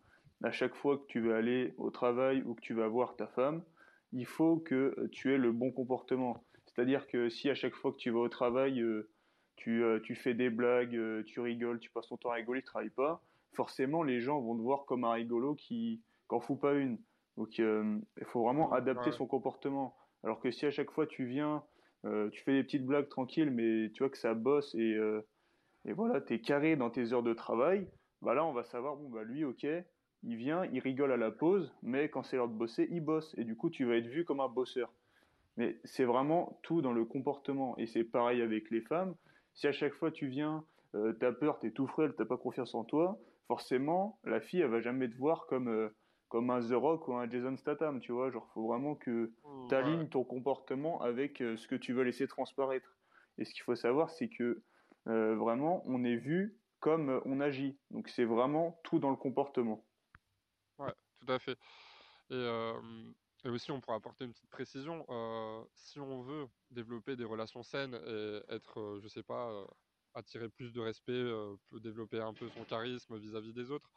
à 0.44 0.52
chaque 0.52 0.76
fois 0.76 0.98
que 0.98 1.06
tu 1.08 1.20
vas 1.22 1.38
aller 1.38 1.74
au 1.78 1.90
travail 1.92 2.44
ou 2.44 2.56
que 2.56 2.62
tu 2.62 2.74
vas 2.74 2.88
voir 2.88 3.16
ta 3.16 3.28
femme, 3.28 3.64
il 4.12 4.26
faut 4.26 4.58
que 4.58 5.10
tu 5.12 5.34
aies 5.34 5.38
le 5.38 5.52
bon 5.52 5.72
comportement. 5.72 6.44
C'est-à-dire 6.66 7.08
que 7.08 7.30
si 7.30 7.50
à 7.50 7.56
chaque 7.56 7.76
fois 7.76 7.92
que 7.92 7.98
tu 7.98 8.12
vas 8.12 8.20
au 8.20 8.30
travail, 8.30 8.82
euh, 8.82 9.10
euh, 9.68 10.00
tu, 10.02 10.16
fais 10.16 10.34
des 10.34 10.50
blagues, 10.50 10.96
euh, 10.96 11.24
tu 11.24 11.40
rigoles, 11.40 11.80
tu 11.80 11.90
passes 11.92 12.08
ton 12.08 12.18
temps 12.18 12.32
à 12.32 12.36
rigoler, 12.36 12.62
tu 12.62 12.66
travailles 12.66 12.90
pas, 12.90 13.22
forcément 13.54 14.04
les 14.04 14.22
gens 14.22 14.40
vont 14.40 14.56
te 14.56 14.62
voir 14.62 14.86
comme 14.86 15.04
un 15.04 15.12
rigolo 15.12 15.56
qui 15.56 16.02
n'en 16.32 16.40
fout 16.40 16.60
pas 16.60 16.74
une. 16.74 16.98
Donc 17.38 17.58
il 17.58 18.26
faut 18.26 18.44
vraiment 18.44 18.72
adapter 18.72 19.12
son 19.12 19.26
comportement. 19.26 19.96
Alors 20.24 20.40
que 20.40 20.52
si 20.52 20.66
à 20.66 20.72
chaque 20.72 20.92
fois 20.92 21.08
tu 21.08 21.26
viens, 21.26 21.64
euh, 22.06 22.30
tu 22.30 22.44
fais 22.44 22.54
des 22.54 22.64
petites 22.64 22.86
blagues 22.86 23.10
tranquilles, 23.10 23.52
mais 23.52 23.90
tu 23.92 24.00
vois 24.04 24.10
que 24.10 24.18
ça 24.18 24.34
bosse 24.34 24.74
et, 24.76 24.94
euh, 24.96 25.22
et 25.86 25.94
voilà, 25.94 26.22
tu 26.22 26.34
es 26.34 26.42
carré 26.42 26.76
dans 26.76 26.90
tes 26.90 27.14
heures 27.14 27.24
de 27.24 27.34
travail, 27.34 27.88
bah 28.22 28.34
là 28.34 28.46
on 28.46 28.54
va 28.54 28.64
savoir, 28.64 28.96
bon 28.96 29.10
bah 29.10 29.24
lui 29.24 29.44
ok, 29.44 29.66
il 30.24 30.36
vient, 30.36 30.66
il 30.66 30.80
rigole 30.80 31.12
à 31.12 31.18
la 31.18 31.32
pause, 31.32 31.74
mais 31.82 32.10
quand 32.10 32.24
c'est 32.24 32.38
l'heure 32.38 32.50
de 32.50 32.54
bosser, 32.54 32.88
il 32.92 33.02
bosse. 33.02 33.34
Et 33.38 33.44
du 33.44 33.56
coup 33.56 33.70
tu 33.70 33.86
vas 33.86 33.96
être 33.98 34.08
vu 34.08 34.24
comme 34.26 34.40
un 34.40 34.48
bosseur. 34.48 34.94
Mais 35.58 35.80
c'est 35.84 36.06
vraiment 36.06 36.60
tout 36.64 36.82
dans 36.82 36.94
le 36.94 37.06
comportement. 37.06 37.78
Et 37.78 37.88
c'est 37.88 38.04
pareil 38.04 38.42
avec 38.42 38.70
les 38.72 38.82
femmes. 38.82 39.16
Si 39.54 39.68
à 39.68 39.72
chaque 39.72 39.94
fois 39.94 40.12
tu 40.12 40.28
viens, 40.28 40.64
euh, 40.96 41.14
t'as 41.14 41.32
peur, 41.32 41.60
t'es 41.60 41.72
tout 41.72 41.88
frêle, 41.88 42.14
t'as 42.16 42.26
pas 42.26 42.38
confiance 42.38 42.76
en 42.76 42.84
toi, 42.84 43.20
forcément, 43.48 44.20
la 44.24 44.40
fille, 44.40 44.62
elle 44.62 44.70
va 44.70 44.82
jamais 44.82 45.10
te 45.10 45.16
voir 45.16 45.46
comme, 45.48 45.68
euh, 45.68 45.90
comme 46.32 46.50
un 46.50 46.62
The 46.62 46.72
Rock 46.72 47.10
ou 47.10 47.14
un 47.16 47.30
Jason 47.30 47.58
Statham, 47.58 48.00
tu 48.00 48.14
vois. 48.14 48.32
Genre, 48.32 48.48
faut 48.54 48.66
vraiment 48.66 48.96
que 48.96 49.34
mmh, 49.44 49.68
tu 49.68 49.76
alignes 49.76 50.08
ton 50.08 50.24
comportement 50.24 51.02
avec 51.02 51.42
euh, 51.42 51.58
ce 51.58 51.68
que 51.68 51.76
tu 51.76 51.92
veux 51.92 52.04
laisser 52.04 52.26
transparaître. 52.26 52.88
Et 53.38 53.44
ce 53.44 53.54
qu'il 53.54 53.64
faut 53.64 53.76
savoir, 53.76 54.10
c'est 54.10 54.30
que 54.30 54.64
euh, 55.08 55.36
vraiment, 55.36 55.84
on 55.86 56.06
est 56.06 56.16
vu 56.16 56.58
comme 56.80 57.10
euh, 57.10 57.20
on 57.26 57.42
agit. 57.42 57.78
Donc, 57.90 58.08
c'est 58.08 58.24
vraiment 58.24 58.80
tout 58.86 58.98
dans 58.98 59.10
le 59.10 59.18
comportement. 59.18 59.86
Ouais, 60.80 60.94
tout 61.20 61.32
à 61.34 61.38
fait. 61.38 61.58
Et, 62.30 62.72
et 63.44 63.50
aussi, 63.50 63.72
on 63.72 63.82
pourrait 63.82 63.98
apporter 63.98 64.24
une 64.24 64.32
petite 64.32 64.50
précision. 64.50 65.06
si 65.76 66.00
on 66.00 66.22
veut 66.22 66.48
développer 66.70 67.18
des 67.18 67.26
relations 67.26 67.62
saines 67.62 68.00
et 68.08 68.40
être, 68.48 69.00
je 69.04 69.08
sais 69.10 69.24
pas, 69.24 69.52
attirer 70.14 70.48
plus 70.48 70.72
de 70.72 70.80
respect, 70.80 71.30
développer 71.74 72.22
un 72.22 72.34
peu 72.34 72.48
son 72.52 72.64
charisme 72.64 73.18
vis-à-vis 73.18 73.50
-vis 73.50 73.54
des 73.54 73.70
autres, 73.70 73.92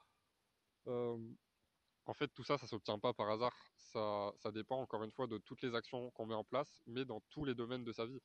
en 2.06 2.14
fait, 2.14 2.28
tout 2.28 2.44
ça, 2.44 2.58
ça 2.58 2.66
s'obtient 2.66 2.98
pas 2.98 3.12
par 3.12 3.30
hasard. 3.30 3.54
Ça, 3.76 4.32
ça, 4.38 4.50
dépend 4.52 4.80
encore 4.80 5.02
une 5.02 5.12
fois 5.12 5.26
de 5.26 5.38
toutes 5.38 5.62
les 5.62 5.74
actions 5.74 6.10
qu'on 6.12 6.26
met 6.26 6.34
en 6.34 6.44
place, 6.44 6.82
mais 6.86 7.04
dans 7.04 7.20
tous 7.30 7.44
les 7.44 7.54
domaines 7.54 7.84
de 7.84 7.92
sa 7.92 8.06
vie. 8.06 8.20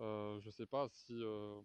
Euh, 0.00 0.40
je 0.40 0.50
sais 0.50 0.66
pas 0.66 0.88
si, 0.88 1.12
euh, 1.12 1.60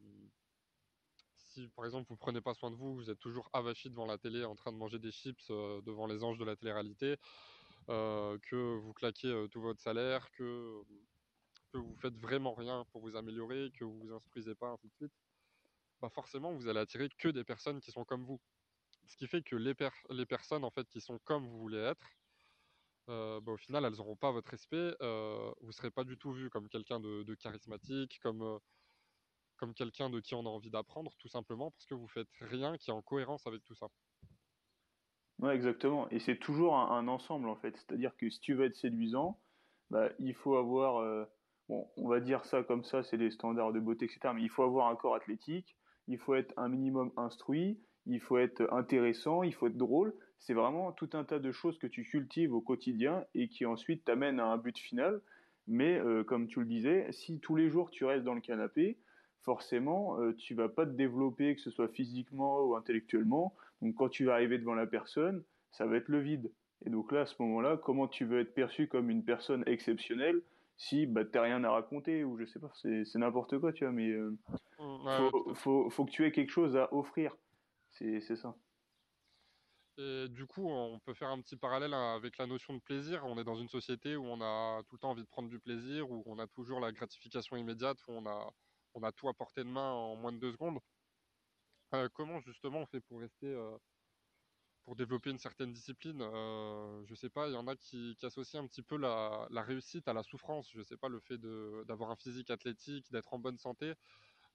par 1.76 1.86
exemple 1.86 2.08
vous 2.10 2.18
prenez 2.18 2.42
pas 2.42 2.54
soin 2.54 2.70
de 2.70 2.76
vous, 2.76 2.94
vous 2.96 3.10
êtes 3.10 3.18
toujours 3.18 3.50
avachi 3.54 3.90
devant 3.90 4.06
la 4.06 4.20
télé 4.20 4.46
en 4.46 4.56
train 4.56 4.72
de 4.72 4.78
manger 4.78 5.00
des 5.00 5.12
chips 5.12 5.48
euh, 5.50 5.82
devant 5.82 6.06
les 6.06 6.24
anges 6.24 6.38
de 6.38 6.46
la 6.46 6.56
télé-réalité, 6.56 7.18
euh, 7.90 8.38
que 8.44 8.78
vous 8.78 8.94
claquez 8.94 9.48
tout 9.52 9.62
votre 9.62 9.82
salaire, 9.82 10.30
que, 10.32 10.84
que 11.74 11.80
vous 11.80 11.96
faites 11.96 12.16
vraiment 12.18 12.54
rien 12.54 12.86
pour 12.92 13.02
vous 13.02 13.16
améliorer, 13.16 13.72
que 13.74 13.84
vous 13.84 13.98
vous 14.00 14.14
instruisez 14.14 14.54
pas, 14.54 14.70
ainsi 14.70 14.88
de 14.88 14.94
suite. 14.94 15.14
Bah 16.02 16.10
forcément, 16.10 16.54
vous 16.54 16.68
allez 16.68 16.80
attirer 16.80 17.10
que 17.18 17.30
des 17.30 17.44
personnes 17.44 17.82
qui 17.82 17.92
sont 17.92 18.06
comme 18.06 18.24
vous. 18.26 18.40
Ce 19.10 19.18
qui 19.18 19.28
fait 19.28 19.42
que 19.42 19.56
les, 19.56 19.76
les 20.12 20.26
personnes 20.26 20.64
en 20.64 20.72
fait 20.72 20.88
qui 20.88 21.02
sont 21.02 21.20
comme 21.26 21.46
vous 21.46 21.60
voulez 21.60 21.80
être, 21.80 22.08
euh, 23.10 23.42
bah, 23.42 23.54
au 23.54 23.58
final, 23.58 23.86
elles 23.86 23.98
n'auront 23.98 24.16
pas 24.16 24.32
votre 24.32 24.52
respect. 24.52 24.96
Euh, 25.02 25.52
vous 25.62 25.68
ne 25.68 25.72
serez 25.72 25.90
pas 25.90 26.04
du 26.04 26.18
tout 26.18 26.32
vu 26.32 26.50
comme 26.50 26.70
quelqu'un 26.70 27.00
de, 27.00 27.36
charismatique, 27.36 28.20
comme, 28.22 28.44
euh, 28.44 28.60
comme 29.58 29.74
quelqu'un 29.74 30.10
de 30.10 30.20
qui 30.20 30.36
on 30.36 30.46
a 30.46 30.50
envie 30.50 30.70
d'apprendre, 30.70 31.12
tout 31.18 31.28
simplement 31.28 31.72
parce 31.72 31.86
que 31.86 31.96
vous 31.96 32.08
faites 32.08 32.30
rien 32.40 32.78
qui 32.78 32.92
est 32.92 32.94
en 32.94 33.02
cohérence 33.02 33.48
avec 33.48 33.64
tout 33.64 33.76
ça. 33.76 33.88
Ouais, 35.40 35.56
exactement. 35.56 36.08
Et 36.12 36.20
c'est 36.20 36.38
toujours 36.38 36.78
un, 36.78 37.08
ensemble 37.08 37.50
en 37.50 37.56
fait. 37.56 37.76
C'est-à-dire 37.78 38.16
que 38.16 38.30
si 38.30 38.40
tu 38.42 38.54
veux 38.54 38.66
être 38.66 38.76
séduisant, 38.76 39.40
bah, 39.90 40.10
il 40.20 40.36
faut 40.36 40.56
avoir, 40.56 41.28
bon, 41.68 41.90
on 41.98 42.08
va 42.08 42.20
dire 42.20 42.46
ça 42.46 42.62
comme 42.62 42.84
ça, 42.84 43.04
c'est 43.04 43.18
des 43.18 43.32
standards 43.32 43.74
de 43.74 43.80
beauté, 43.80 44.06
etc. 44.06 44.34
Mais 44.36 44.44
il 44.44 44.50
faut 44.50 44.64
avoir 44.64 44.88
un 44.88 44.96
corps 44.96 45.16
athlétique, 45.16 45.76
il 46.08 46.20
faut 46.20 46.36
être 46.36 46.54
un 46.58 46.68
minimum 46.68 47.12
instruit, 47.18 47.80
il 48.10 48.20
faut 48.20 48.38
être 48.38 48.68
intéressant, 48.74 49.44
il 49.44 49.54
faut 49.54 49.68
être 49.68 49.78
drôle. 49.78 50.14
C'est 50.40 50.54
vraiment 50.54 50.92
tout 50.92 51.10
un 51.14 51.24
tas 51.24 51.40
de 51.40 51.52
choses 51.52 51.78
que 51.78 51.88
tu 51.88 52.04
cultives 52.04 52.54
au 52.54 52.62
quotidien 52.62 53.24
et 53.36 53.48
qui 53.48 53.66
ensuite 53.66 54.06
t'amènent 54.06 54.40
à 54.40 54.48
un 54.48 54.58
but 54.58 54.78
final. 54.78 55.22
Mais 55.68 56.00
euh, 56.00 56.24
comme 56.24 56.48
tu 56.48 56.60
le 56.60 56.66
disais, 56.66 57.08
si 57.12 57.40
tous 57.40 57.56
les 57.56 57.70
jours 57.70 57.92
tu 57.92 58.06
restes 58.06 58.24
dans 58.24 58.34
le 58.34 58.42
canapé, 58.42 58.98
forcément, 59.42 60.18
tu 60.38 60.54
vas 60.54 60.68
pas 60.68 60.86
te 60.86 60.92
développer, 60.92 61.56
que 61.56 61.62
ce 61.62 61.72
soit 61.72 61.88
physiquement 61.88 62.62
ou 62.62 62.76
intellectuellement. 62.76 63.56
Donc 63.82 63.96
quand 63.96 64.10
tu 64.10 64.26
vas 64.26 64.34
arriver 64.34 64.58
devant 64.58 64.76
la 64.76 64.86
personne, 64.86 65.44
ça 65.72 65.86
va 65.86 65.98
être 65.98 66.10
le 66.10 66.20
vide. 66.20 66.52
Et 66.86 66.90
donc 66.90 67.12
là, 67.12 67.22
à 67.22 67.26
ce 67.26 67.36
moment-là, 67.40 67.78
comment 67.78 68.08
tu 68.08 68.26
veux 68.26 68.40
être 68.40 68.54
perçu 68.54 68.88
comme 68.88 69.10
une 69.10 69.24
personne 69.24 69.64
exceptionnelle 69.66 70.42
si 70.78 71.06
bah, 71.06 71.26
tu 71.26 71.32
n'as 71.36 71.44
rien 71.44 71.64
à 71.66 71.72
raconter 71.72 72.24
ou 72.24 72.38
je 72.38 72.46
sais 72.46 72.60
pas, 72.60 72.72
c'est 72.74 73.16
n'importe 73.16 73.60
quoi, 73.60 73.74
tu 73.74 73.84
vois, 73.84 73.92
mais 73.92 74.08
il 74.08 74.38
faut, 75.18 75.54
faut, 75.54 75.90
faut, 75.90 76.06
que 76.06 76.12
tu 76.12 76.26
aies 76.26 76.32
quelque 76.32 76.52
chose 76.52 76.78
à 76.78 76.94
offrir. 76.94 77.36
C'est 78.00 78.36
ça. 78.36 78.56
Et 79.98 80.28
du 80.30 80.48
coup, 80.48 80.70
on 80.70 81.00
peut 81.00 81.14
faire 81.14 81.30
un 81.30 81.42
petit 81.42 81.58
parallèle 81.58 81.94
avec 81.94 82.38
la 82.38 82.48
notion 82.48 82.74
de 82.74 82.80
plaisir. 82.80 83.26
On 83.26 83.38
est 83.38 83.44
dans 83.44 83.58
une 83.58 83.68
société 83.68 84.16
où 84.16 84.26
on 84.26 84.42
a 84.42 84.82
tout 84.84 84.96
le 84.96 85.00
temps 85.00 85.12
envie 85.12 85.24
de 85.24 85.28
prendre 85.28 85.50
du 85.50 85.60
plaisir, 85.60 86.10
où 86.10 86.24
on 86.26 86.40
a 86.40 86.48
toujours 86.48 86.80
la 86.80 86.92
gratification 86.94 87.58
immédiate, 87.58 87.98
où 88.08 88.14
on 88.14 88.26
a, 88.26 88.54
on 88.94 89.04
a 89.04 89.12
tout 89.12 89.28
à 89.28 89.34
portée 89.34 89.64
de 89.64 89.70
main 89.70 89.92
en 89.92 90.16
moins 90.16 90.32
de 90.32 90.40
deux 90.40 90.52
secondes. 90.54 90.80
Euh, 91.94 92.08
comment 92.14 92.40
justement 92.40 92.80
on 92.80 92.86
fait 92.86 93.02
pour 93.02 93.20
rester, 93.20 93.48
euh, 93.48 93.78
pour 94.86 94.96
développer 94.96 95.32
une 95.32 95.38
certaine 95.40 95.72
discipline? 95.74 96.22
Euh, 96.22 97.04
Je 97.06 97.16
sais 97.16 97.30
pas, 97.30 97.48
il 97.48 97.54
y 97.54 97.58
en 97.58 97.68
a 97.68 97.76
qui, 97.76 98.16
associent 98.24 98.64
un 98.64 98.68
petit 98.68 98.84
peu 98.84 98.98
la, 98.98 99.48
la, 99.52 99.62
réussite 99.64 100.08
à 100.08 100.14
la 100.14 100.24
souffrance. 100.24 100.70
Je 100.72 100.82
sais 100.84 100.98
pas, 100.98 101.10
le 101.10 101.20
fait 101.20 101.38
d'avoir 101.86 102.12
un 102.12 102.16
physique 102.16 102.52
athlétique, 102.52 103.12
d'être 103.12 103.34
en 103.34 103.40
bonne 103.40 103.58
santé. 103.58 103.94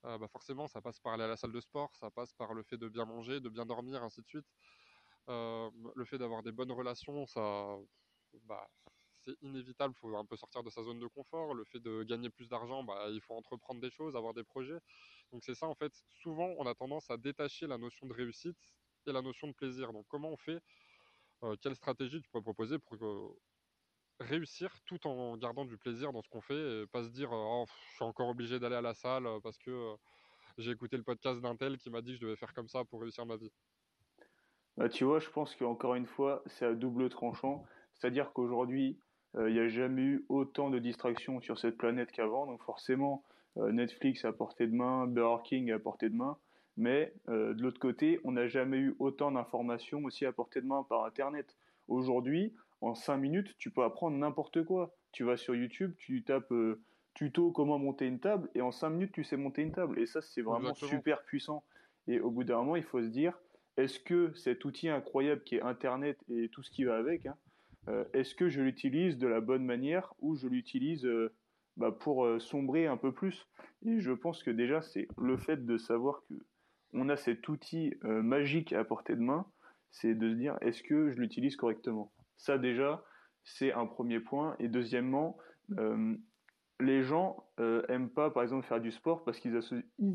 Bah 0.04 0.28
forcément, 0.28 0.68
ça 0.68 0.80
passe 0.82 1.00
par 1.00 1.14
aller 1.14 1.24
à 1.24 1.28
la 1.28 1.36
salle 1.36 1.52
de 1.52 1.60
sport, 1.60 1.94
ça 1.96 2.10
passe 2.10 2.32
par 2.34 2.54
le 2.54 2.62
fait 2.62 2.76
de 2.76 2.88
bien 2.88 3.04
manger, 3.06 3.40
de 3.40 3.48
bien 3.48 3.66
dormir, 3.66 4.02
ainsi 4.02 4.20
de 4.20 4.26
suite. 4.26 4.46
Le 5.28 6.04
fait 6.04 6.18
d'avoir 6.18 6.42
des 6.42 6.52
bonnes 6.52 6.72
relations, 6.72 7.26
ça, 7.26 7.76
bah, 8.42 8.68
c'est 9.24 9.36
inévitable. 9.42 9.94
Il 9.96 10.00
faut 10.00 10.16
un 10.16 10.24
peu 10.24 10.36
sortir 10.36 10.62
de 10.62 10.70
sa 10.70 10.82
zone 10.82 10.98
de 11.00 11.06
confort. 11.06 11.54
Le 11.54 11.64
fait 11.64 11.80
de 11.80 12.02
gagner 12.02 12.30
plus 12.30 12.48
d'argent, 12.48 12.84
bah, 12.84 13.08
il 13.10 13.20
faut 13.20 13.34
entreprendre 13.34 13.80
des 13.80 13.90
choses, 13.90 14.16
avoir 14.16 14.34
des 14.34 14.44
projets. 14.44 14.78
Donc 15.32 15.42
c'est 15.44 15.54
ça 15.54 15.66
en 15.66 15.74
fait. 15.74 15.92
Souvent, 16.22 16.54
on 16.58 16.66
a 16.66 16.74
tendance 16.74 17.10
à 17.10 17.16
détacher 17.16 17.66
la 17.66 17.78
notion 17.78 18.06
de 18.06 18.12
réussite 18.12 18.58
et 19.06 19.12
la 19.12 19.22
notion 19.22 19.48
de 19.48 19.52
plaisir. 19.52 19.92
Donc 19.92 20.06
comment 20.08 20.30
on 20.30 20.36
fait 20.36 20.60
Quelle 21.62 21.76
stratégie 21.76 22.20
tu 22.20 22.28
pourrais 22.30 22.42
proposer 22.42 22.78
pour 22.78 22.96
euh, 23.04 23.38
réussir 24.20 24.74
tout 24.86 25.06
en 25.06 25.36
gardant 25.36 25.64
du 25.64 25.76
plaisir 25.76 26.12
dans 26.12 26.22
ce 26.22 26.28
qu'on 26.28 26.40
fait 26.40 26.82
et 26.82 26.86
pas 26.86 27.02
se 27.02 27.10
dire 27.10 27.30
oh, 27.32 27.64
je 27.90 27.94
suis 27.96 28.04
encore 28.04 28.28
obligé 28.28 28.58
d'aller 28.58 28.76
à 28.76 28.80
la 28.80 28.94
salle 28.94 29.26
parce 29.42 29.58
que 29.58 29.94
j'ai 30.58 30.70
écouté 30.70 30.96
le 30.96 31.02
podcast 31.02 31.40
d'un 31.40 31.56
tel 31.56 31.78
qui 31.78 31.90
m'a 31.90 32.00
dit 32.00 32.12
que 32.12 32.16
je 32.18 32.26
devais 32.26 32.36
faire 32.36 32.54
comme 32.54 32.68
ça 32.68 32.84
pour 32.84 33.00
réussir 33.00 33.26
ma 33.26 33.36
vie. 33.36 33.50
Bah, 34.76 34.88
tu 34.88 35.04
vois, 35.04 35.18
je 35.18 35.28
pense 35.30 35.54
qu'encore 35.56 35.94
une 35.94 36.06
fois, 36.06 36.42
c'est 36.46 36.66
à 36.66 36.74
double 36.74 37.08
tranchant. 37.08 37.64
C'est-à-dire 37.94 38.32
qu'aujourd'hui, 38.32 38.98
il 39.36 39.52
n'y 39.52 39.58
a 39.58 39.68
jamais 39.68 40.02
eu 40.02 40.24
autant 40.28 40.70
de 40.70 40.78
distractions 40.78 41.40
sur 41.40 41.58
cette 41.58 41.76
planète 41.76 42.12
qu'avant. 42.12 42.46
Donc 42.46 42.62
forcément, 42.62 43.24
euh, 43.56 43.72
Netflix 43.72 44.24
à 44.24 44.32
portée 44.32 44.68
de 44.68 44.74
main, 44.74 45.06
Burger 45.06 45.42
King 45.44 45.72
à 45.72 45.78
portée 45.78 46.08
de 46.08 46.14
main. 46.14 46.38
Mais 46.76 47.14
de 47.28 47.62
l'autre 47.62 47.78
côté, 47.78 48.18
on 48.24 48.32
n'a 48.32 48.48
jamais 48.48 48.78
eu 48.78 48.96
autant 48.98 49.30
d'informations 49.30 50.02
aussi 50.02 50.26
à 50.26 50.32
portée 50.32 50.60
de 50.60 50.66
main 50.66 50.82
par 50.82 51.04
Internet. 51.04 51.56
Aujourd'hui, 51.86 52.52
en 52.84 52.94
5 52.94 53.16
minutes, 53.16 53.54
tu 53.58 53.70
peux 53.70 53.82
apprendre 53.82 54.16
n'importe 54.16 54.64
quoi. 54.64 54.94
Tu 55.12 55.24
vas 55.24 55.36
sur 55.36 55.54
YouTube, 55.54 55.94
tu 55.98 56.22
tapes 56.24 56.52
tuto 57.14 57.52
comment 57.52 57.78
monter 57.78 58.06
une 58.06 58.18
table, 58.18 58.50
et 58.54 58.60
en 58.60 58.72
5 58.72 58.90
minutes, 58.90 59.12
tu 59.12 59.24
sais 59.24 59.36
monter 59.36 59.62
une 59.62 59.72
table. 59.72 59.98
Et 59.98 60.06
ça, 60.06 60.20
c'est 60.20 60.42
vraiment 60.42 60.74
super 60.74 61.22
puissant. 61.24 61.64
Et 62.08 62.20
au 62.20 62.30
bout 62.30 62.44
d'un 62.44 62.58
moment, 62.58 62.76
il 62.76 62.82
faut 62.82 63.02
se 63.02 63.08
dire, 63.08 63.38
est-ce 63.76 63.98
que 63.98 64.32
cet 64.34 64.64
outil 64.64 64.88
incroyable 64.88 65.42
qui 65.44 65.56
est 65.56 65.62
Internet 65.62 66.18
et 66.28 66.48
tout 66.48 66.62
ce 66.62 66.70
qui 66.70 66.84
va 66.84 66.96
avec, 66.96 67.26
hein, 67.26 67.36
euh, 67.88 68.04
est-ce 68.12 68.34
que 68.34 68.48
je 68.48 68.60
l'utilise 68.62 69.18
de 69.18 69.26
la 69.26 69.40
bonne 69.40 69.64
manière 69.64 70.14
ou 70.20 70.36
je 70.36 70.48
l'utilise 70.48 71.04
euh, 71.04 71.32
bah, 71.76 71.92
pour 71.92 72.24
euh, 72.24 72.38
sombrer 72.38 72.86
un 72.86 72.96
peu 72.96 73.12
plus? 73.12 73.46
Et 73.84 74.00
je 74.00 74.12
pense 74.12 74.42
que 74.42 74.50
déjà, 74.50 74.82
c'est 74.82 75.08
le 75.18 75.36
fait 75.36 75.64
de 75.64 75.76
savoir 75.76 76.22
que 76.28 76.34
on 76.96 77.08
a 77.08 77.16
cet 77.16 77.48
outil 77.48 77.92
magique 78.02 78.72
à 78.72 78.84
portée 78.84 79.16
de 79.16 79.20
main, 79.20 79.46
c'est 79.90 80.14
de 80.14 80.30
se 80.30 80.36
dire 80.36 80.56
est-ce 80.60 80.80
que 80.80 81.10
je 81.10 81.18
l'utilise 81.18 81.56
correctement? 81.56 82.12
Ça 82.36 82.58
déjà, 82.58 83.04
c'est 83.42 83.72
un 83.72 83.86
premier 83.86 84.20
point. 84.20 84.56
Et 84.58 84.68
deuxièmement, 84.68 85.38
les 86.80 87.02
gens 87.02 87.46
aiment 87.58 88.10
pas, 88.10 88.30
par 88.30 88.42
exemple, 88.42 88.66
faire 88.66 88.80
du 88.80 88.90
sport 88.90 89.24
parce 89.24 89.38
qu'ils 89.40 89.56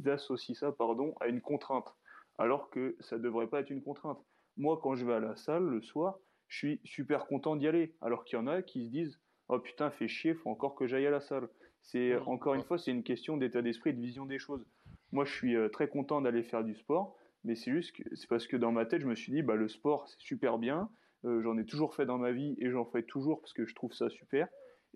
associent 0.10 0.56
ça, 0.56 0.72
pardon, 0.72 1.16
à 1.20 1.28
une 1.28 1.42
contrainte 1.42 1.96
alors 2.40 2.70
que 2.70 2.96
ça 3.02 3.18
ne 3.18 3.22
devrait 3.22 3.48
pas 3.48 3.60
être 3.60 3.70
une 3.70 3.84
contrainte. 3.84 4.18
Moi, 4.58 4.80
quand 4.82 4.96
je 4.96 5.06
vais 5.06 5.14
à 5.14 5.20
la 5.20 5.36
salle 5.36 5.66
le 5.66 5.82
soir, 5.82 6.18
je 6.48 6.58
suis 6.58 6.82
super 6.84 7.28
content 7.28 7.56
d'y 7.56 7.68
aller, 7.68 7.96
alors 8.02 8.24
qu'il 8.24 8.40
y 8.40 8.42
en 8.42 8.48
a 8.48 8.64
qui 8.64 8.86
se 8.86 8.90
disent 8.90 9.20
Oh 9.50 9.60
putain, 9.60 9.92
fait 9.92 10.08
chier, 10.08 10.34
faut 10.34 10.50
encore 10.50 10.76
que 10.76 10.88
j'aille 10.88 11.06
à 11.06 11.12
la 11.12 11.22
salle. 11.22 11.50
C'est 11.82 12.16
encore 12.18 12.56
une 12.56 12.64
fois, 12.64 12.78
c'est 12.78 12.92
une 12.92 13.04
question 13.04 13.38
d'état 13.38 13.62
d'esprit, 13.62 13.94
de 13.94 14.02
vision 14.02 14.26
des 14.26 14.40
choses. 14.40 14.66
Moi, 15.12 15.26
je 15.26 15.34
suis 15.34 15.56
euh, 15.56 15.70
très 15.70 15.88
content 15.88 16.22
d'aller 16.22 16.44
faire 16.44 16.64
du 16.64 16.76
sport, 16.76 17.16
mais 17.44 17.56
c'est 17.56 17.72
juste 17.72 17.96
que 17.96 18.04
c'est 18.16 18.30
parce 18.30 18.48
que 18.48 18.58
dans 18.58 18.72
ma 18.72 18.86
tête, 18.86 19.02
je 19.02 19.08
me 19.08 19.16
suis 19.16 19.32
dit 19.32 19.42
bah 19.42 19.56
le 19.56 19.68
sport, 19.68 20.08
c'est 20.08 20.20
super 20.20 20.58
bien. 20.58 20.90
Euh, 21.26 21.42
j'en 21.42 21.58
ai 21.58 21.66
toujours 21.66 21.96
fait 21.96 22.06
dans 22.06 22.18
ma 22.18 22.32
vie 22.32 22.56
et 22.60 22.70
j'en 22.70 22.86
fais 22.86 23.04
toujours 23.04 23.42
parce 23.42 23.54
que 23.54 23.66
je 23.66 23.76
trouve 23.76 23.94
ça 23.94 24.10
super. 24.10 24.48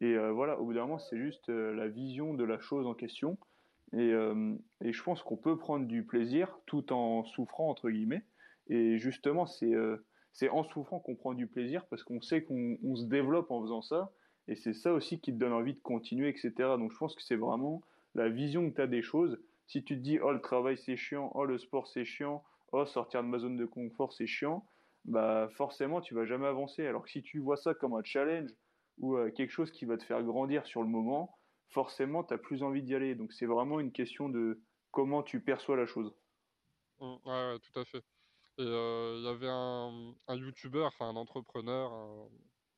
Et 0.02 0.16
euh, 0.16 0.32
voilà, 0.32 0.60
au 0.60 0.66
bout 0.66 0.74
d'un 0.74 0.82
moment, 0.82 1.00
c'est 1.00 1.18
juste 1.18 1.50
la 1.50 1.88
vision 1.88 2.34
de 2.34 2.44
la 2.44 2.60
chose 2.60 2.88
en 2.88 2.94
question. 2.94 3.38
Euh, 3.96 4.56
et, 4.82 4.92
je 4.92 5.04
pense 5.04 5.22
qu'on 5.22 5.38
peut 5.38 5.58
prendre 5.58 5.86
du 5.86 6.04
plaisir 6.04 6.58
tout 6.66 6.92
en 6.94 7.24
souffrant, 7.26 7.70
entre 7.70 7.90
guillemets. 7.90 8.24
Et 8.68 8.98
justement, 8.98 9.46
c'est 9.46 9.74
euh, 9.74 9.98
en 10.52 10.64
souffrant 10.64 11.00
qu'on 11.00 11.16
prend 11.16 11.34
du 11.34 11.48
plaisir 11.48 11.86
parce 11.88 12.04
qu'on 12.04 12.22
sait 12.22 12.44
qu'on 12.44 12.96
se 12.96 13.06
développe 13.06 13.52
en 13.52 13.62
faisant 13.62 13.82
ça. 13.82 14.12
Et 14.48 14.56
c'est 14.56 14.74
ça 14.74 14.94
aussi 14.94 15.20
qui 15.20 15.34
te 15.34 15.38
donne 15.38 15.54
envie 15.54 15.74
de 15.74 15.80
continuer, 15.80 16.30
etc. 16.30 16.52
Donc 16.78 16.92
je 16.92 16.98
pense 16.98 17.16
que 17.16 17.22
c'est 17.22 17.36
vraiment 17.36 17.82
la 18.16 18.30
vision 18.30 18.70
que 18.70 18.76
tu 18.76 18.82
as 18.82 18.88
des 18.88 19.02
choses. 19.02 19.40
Si 19.68 19.84
tu 19.84 19.96
te 19.96 20.02
dis, 20.02 20.20
oh, 20.20 20.32
le 20.32 20.42
travail 20.42 20.78
c'est 20.78 20.98
chiant, 20.98 21.32
oh, 21.36 21.46
le 21.46 21.58
sport 21.58 21.88
c'est 21.88 22.04
chiant, 22.04 22.44
oh, 22.74 22.86
sortir 22.86 23.24
de 23.24 23.30
ma 23.30 23.40
zone 23.40 23.56
de 23.56 23.66
confort 23.66 24.12
c'est 24.12 24.28
chiant, 24.28 24.66
bah 25.06 25.50
forcément 25.56 26.02
tu 26.02 26.14
vas 26.16 26.26
jamais 26.26 26.48
avancer. 26.48 26.86
Alors 26.86 27.04
que 27.04 27.10
si 27.10 27.22
tu 27.24 27.40
vois 27.40 27.58
ça 27.58 27.74
comme 27.74 27.94
un 27.96 28.04
challenge 28.04 28.50
ou 28.98 29.16
euh, 29.18 29.32
quelque 29.32 29.52
chose 29.52 29.72
qui 29.72 29.86
va 29.86 29.98
te 29.98 30.04
faire 30.04 30.24
grandir 30.24 30.66
sur 30.66 30.82
le 30.82 30.88
moment, 30.88 31.38
forcément, 31.70 32.24
tu 32.24 32.34
as 32.34 32.38
plus 32.38 32.64
envie 32.64 32.84
d'y 32.84 32.96
aller. 32.96 33.16
Donc, 33.16 33.34
c'est 33.34 33.46
vraiment 33.46 33.80
une 33.80 33.92
question 33.92 34.30
de 34.30 34.62
comment 34.92 35.24
tu 35.24 35.44
perçois 35.44 35.76
la 35.76 35.86
chose. 35.86 36.16
Mmh, 37.00 37.16
ouais, 37.26 37.60
tout 37.60 37.80
à 37.80 37.86
fait. 37.86 38.04
Et 38.60 38.62
euh, 38.62 39.16
il 39.18 39.24
y 39.26 39.28
avait 39.28 39.50
un, 39.50 40.14
un 40.28 40.36
YouTuber, 40.36 40.84
enfin 40.84 41.10
un 41.10 41.16
entrepreneur, 41.16 42.30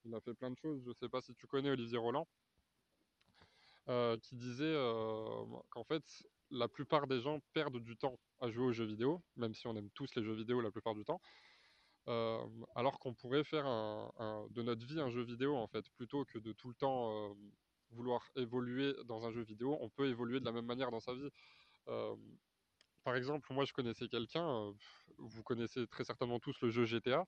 il 0.06 0.14
a 0.16 0.22
fait 0.22 0.34
plein 0.34 0.52
de 0.52 0.58
choses. 0.58 0.82
Je 0.86 0.94
sais 0.94 1.10
pas 1.10 1.22
si 1.22 1.36
tu 1.36 1.48
connais 1.48 1.70
Olivier 1.70 1.98
Roland, 1.98 2.28
euh, 3.90 4.18
qui 4.18 4.36
disait 4.36 4.74
qu'en 5.70 5.84
fait, 5.84 6.04
la 6.50 6.68
plupart 6.70 7.08
des 7.08 7.20
gens 7.22 7.40
perdent 7.54 7.80
du 7.80 7.98
temps 7.98 8.18
à 8.40 8.50
jouer 8.50 8.66
aux 8.66 8.72
jeux 8.72 8.86
vidéo, 8.86 9.22
même 9.36 9.54
si 9.54 9.68
on 9.68 9.76
aime 9.76 9.90
tous 9.92 10.16
les 10.16 10.24
jeux 10.24 10.34
vidéo 10.36 10.62
la 10.62 10.72
plupart 10.72 10.96
du 10.96 11.04
temps. 11.04 11.20
Alors 12.08 13.00
qu'on 13.00 13.14
pourrait 13.14 13.44
faire 13.44 13.66
de 13.66 14.62
notre 14.62 14.86
vie 14.86 15.00
un 15.00 15.10
jeu 15.10 15.24
vidéo 15.24 15.56
en 15.56 15.68
fait, 15.68 15.90
plutôt 15.92 16.26
que 16.26 16.40
de 16.40 16.54
tout 16.54 16.70
le 16.70 16.76
temps 16.76 17.36
vouloir 17.92 18.30
évoluer 18.36 18.94
dans 19.06 19.26
un 19.26 19.32
jeu 19.32 19.42
vidéo, 19.42 19.78
on 19.82 19.90
peut 19.90 20.08
évoluer 20.08 20.40
de 20.40 20.46
la 20.46 20.52
même 20.52 20.66
manière 20.66 20.92
dans 20.92 21.00
sa 21.00 21.14
vie. 21.14 21.30
Par 23.04 23.16
exemple, 23.16 23.54
moi 23.54 23.66
je 23.66 23.74
connaissais 23.74 24.08
quelqu'un, 24.08 24.74
vous 25.18 25.44
connaissez 25.44 25.86
très 25.88 26.04
certainement 26.04 26.40
tous 26.40 26.60
le 26.62 26.70
jeu 26.70 26.86
GTA, 26.86 27.26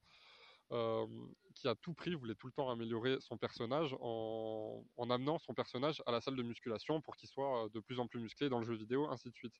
qui 1.55 1.67
a 1.67 1.75
tout 1.75 1.93
pris, 1.93 2.13
voulait 2.13 2.35
tout 2.35 2.47
le 2.47 2.53
temps 2.53 2.69
améliorer 2.69 3.17
son 3.19 3.37
personnage 3.37 3.95
en, 3.99 4.83
amenant 5.09 5.39
son 5.39 5.53
personnage 5.53 6.01
à 6.05 6.11
la 6.11 6.21
salle 6.21 6.35
de 6.35 6.43
musculation 6.43 7.01
pour 7.01 7.15
qu'il 7.15 7.29
soit 7.29 7.69
de 7.73 7.79
plus 7.79 7.99
en 7.99 8.07
plus 8.07 8.19
musclé 8.19 8.49
dans 8.49 8.59
le 8.59 8.65
jeu 8.65 8.75
vidéo, 8.75 9.07
ainsi 9.09 9.29
de 9.29 9.35
suite. 9.35 9.55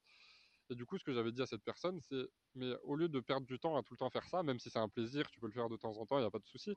Et 0.69 0.75
du 0.75 0.85
coup, 0.85 0.97
ce 0.97 1.03
que 1.03 1.13
j'avais 1.13 1.31
dit 1.31 1.41
à 1.41 1.45
cette 1.45 1.63
personne, 1.63 1.99
c'est, 2.01 2.27
mais 2.55 2.73
au 2.83 2.95
lieu 2.95 3.09
de 3.09 3.19
perdre 3.19 3.47
du 3.47 3.59
temps 3.59 3.77
à 3.77 3.83
tout 3.83 3.93
le 3.93 3.97
temps 3.97 4.09
faire 4.09 4.27
ça, 4.27 4.43
même 4.43 4.59
si 4.59 4.69
c'est 4.69 4.79
un 4.79 4.89
plaisir, 4.89 5.29
tu 5.31 5.39
peux 5.39 5.47
le 5.47 5.53
faire 5.53 5.69
de 5.69 5.77
temps 5.77 5.97
en 5.97 6.05
temps, 6.05 6.17
il 6.17 6.21
n'y 6.21 6.27
a 6.27 6.31
pas 6.31 6.39
de 6.39 6.45
souci, 6.45 6.75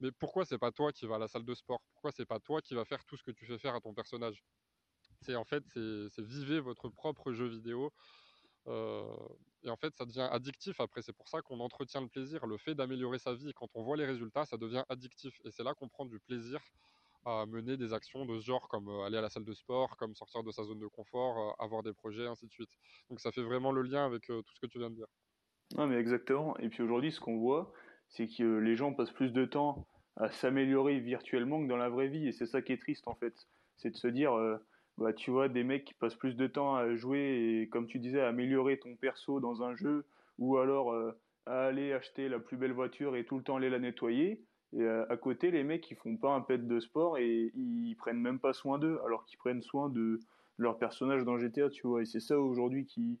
mais 0.00 0.12
pourquoi 0.12 0.44
c'est 0.44 0.58
pas 0.58 0.72
toi 0.72 0.92
qui 0.92 1.06
vas 1.06 1.16
à 1.16 1.18
la 1.18 1.28
salle 1.28 1.44
de 1.44 1.54
sport? 1.54 1.80
Pourquoi 1.92 2.12
c'est 2.12 2.26
pas 2.26 2.40
toi 2.40 2.60
qui 2.62 2.74
va 2.74 2.84
faire 2.84 3.04
tout 3.04 3.16
ce 3.16 3.22
que 3.22 3.30
tu 3.30 3.46
fais 3.46 3.58
faire 3.58 3.74
à 3.74 3.80
ton 3.80 3.94
personnage? 3.94 4.44
C'est 5.22 5.36
en 5.36 5.44
fait, 5.44 5.64
c'est 5.74 6.22
vivez 6.24 6.60
votre 6.60 6.88
propre 6.88 7.32
jeu 7.32 7.46
vidéo. 7.46 7.92
Euh, 8.66 9.04
et 9.62 9.70
en 9.70 9.76
fait, 9.76 9.94
ça 9.96 10.06
devient 10.06 10.28
addictif 10.30 10.80
après. 10.80 11.02
C'est 11.02 11.12
pour 11.12 11.28
ça 11.28 11.42
qu'on 11.42 11.60
entretient 11.60 12.00
le 12.00 12.08
plaisir. 12.08 12.46
Le 12.46 12.58
fait 12.58 12.74
d'améliorer 12.74 13.18
sa 13.18 13.34
vie, 13.34 13.52
quand 13.54 13.68
on 13.74 13.82
voit 13.82 13.96
les 13.96 14.06
résultats, 14.06 14.46
ça 14.46 14.56
devient 14.56 14.84
addictif. 14.88 15.40
Et 15.44 15.50
c'est 15.50 15.64
là 15.64 15.74
qu'on 15.74 15.88
prend 15.88 16.06
du 16.06 16.18
plaisir 16.20 16.60
à 17.24 17.46
mener 17.46 17.76
des 17.76 17.92
actions 17.92 18.24
de 18.24 18.38
ce 18.38 18.44
genre, 18.44 18.68
comme 18.68 18.88
euh, 18.88 19.04
aller 19.04 19.18
à 19.18 19.20
la 19.20 19.30
salle 19.30 19.44
de 19.44 19.54
sport, 19.54 19.96
comme 19.96 20.14
sortir 20.14 20.42
de 20.42 20.50
sa 20.50 20.64
zone 20.64 20.78
de 20.78 20.86
confort, 20.86 21.38
euh, 21.38 21.64
avoir 21.64 21.82
des 21.82 21.92
projets, 21.92 22.26
ainsi 22.26 22.46
de 22.46 22.52
suite. 22.52 22.70
Donc 23.08 23.20
ça 23.20 23.32
fait 23.32 23.42
vraiment 23.42 23.72
le 23.72 23.82
lien 23.82 24.06
avec 24.06 24.22
tout 24.26 24.54
ce 24.54 24.60
que 24.60 24.66
tu 24.66 24.78
viens 24.78 24.90
de 24.90 24.96
dire. 24.96 25.08
Non, 25.76 25.86
mais 25.86 25.96
exactement. 25.96 26.56
Et 26.58 26.68
puis 26.68 26.82
aujourd'hui, 26.82 27.12
ce 27.12 27.20
qu'on 27.20 27.38
voit, 27.38 27.72
c'est 28.08 28.26
que 28.26 28.58
les 28.58 28.76
gens 28.76 28.92
passent 28.92 29.12
plus 29.12 29.32
de 29.32 29.44
temps 29.44 29.86
à 30.16 30.30
s'améliorer 30.30 30.98
virtuellement 31.00 31.62
que 31.62 31.68
dans 31.68 31.76
la 31.76 31.88
vraie 31.88 32.08
vie. 32.08 32.28
Et 32.28 32.32
c'est 32.32 32.46
ça 32.46 32.62
qui 32.62 32.72
est 32.72 32.80
triste 32.80 33.06
en 33.06 33.14
fait. 33.14 33.34
C'est 33.76 33.90
de 33.90 33.96
se 33.96 34.08
dire, 34.08 34.32
euh, 34.34 34.58
bah, 34.98 35.12
tu 35.12 35.30
vois, 35.30 35.48
des 35.48 35.64
mecs 35.64 35.84
qui 35.84 35.94
passent 35.94 36.16
plus 36.16 36.34
de 36.34 36.46
temps 36.46 36.74
à 36.74 36.94
jouer 36.96 37.62
et, 37.62 37.68
comme 37.68 37.86
tu 37.86 37.98
disais, 37.98 38.20
à 38.20 38.28
améliorer 38.28 38.78
ton 38.78 38.96
perso 38.96 39.40
dans 39.40 39.62
un 39.62 39.74
jeu, 39.76 40.04
ou 40.38 40.58
alors 40.58 40.92
euh, 40.92 41.12
à 41.46 41.66
aller 41.66 41.92
acheter 41.92 42.28
la 42.28 42.38
plus 42.38 42.56
belle 42.56 42.72
voiture 42.72 43.16
et 43.16 43.24
tout 43.24 43.38
le 43.38 43.44
temps 43.44 43.56
aller 43.56 43.70
la 43.70 43.78
nettoyer. 43.78 44.44
Et 44.72 44.82
euh, 44.82 45.04
à 45.08 45.16
côté, 45.16 45.50
les 45.50 45.64
mecs, 45.64 45.90
ils 45.90 45.96
font 45.96 46.16
pas 46.16 46.32
un 46.32 46.40
pet 46.40 46.58
de 46.58 46.80
sport 46.80 47.18
et 47.18 47.50
ils 47.54 47.94
prennent 47.96 48.20
même 48.20 48.38
pas 48.38 48.52
soin 48.52 48.78
d'eux, 48.78 49.00
alors 49.04 49.24
qu'ils 49.26 49.38
prennent 49.38 49.62
soin 49.62 49.88
de 49.88 50.20
leur 50.58 50.78
personnage 50.78 51.24
dans 51.24 51.38
GTA, 51.38 51.70
tu 51.70 51.86
vois. 51.86 52.02
Et 52.02 52.04
c'est 52.06 52.20
ça 52.20 52.38
aujourd'hui 52.38 52.86
qui, 52.86 53.18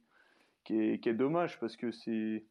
qui 0.64 0.76
est, 0.78 1.14
dommage 1.14 1.58
parce 1.58 1.76
que 1.76 1.90
c'est 1.90 2.44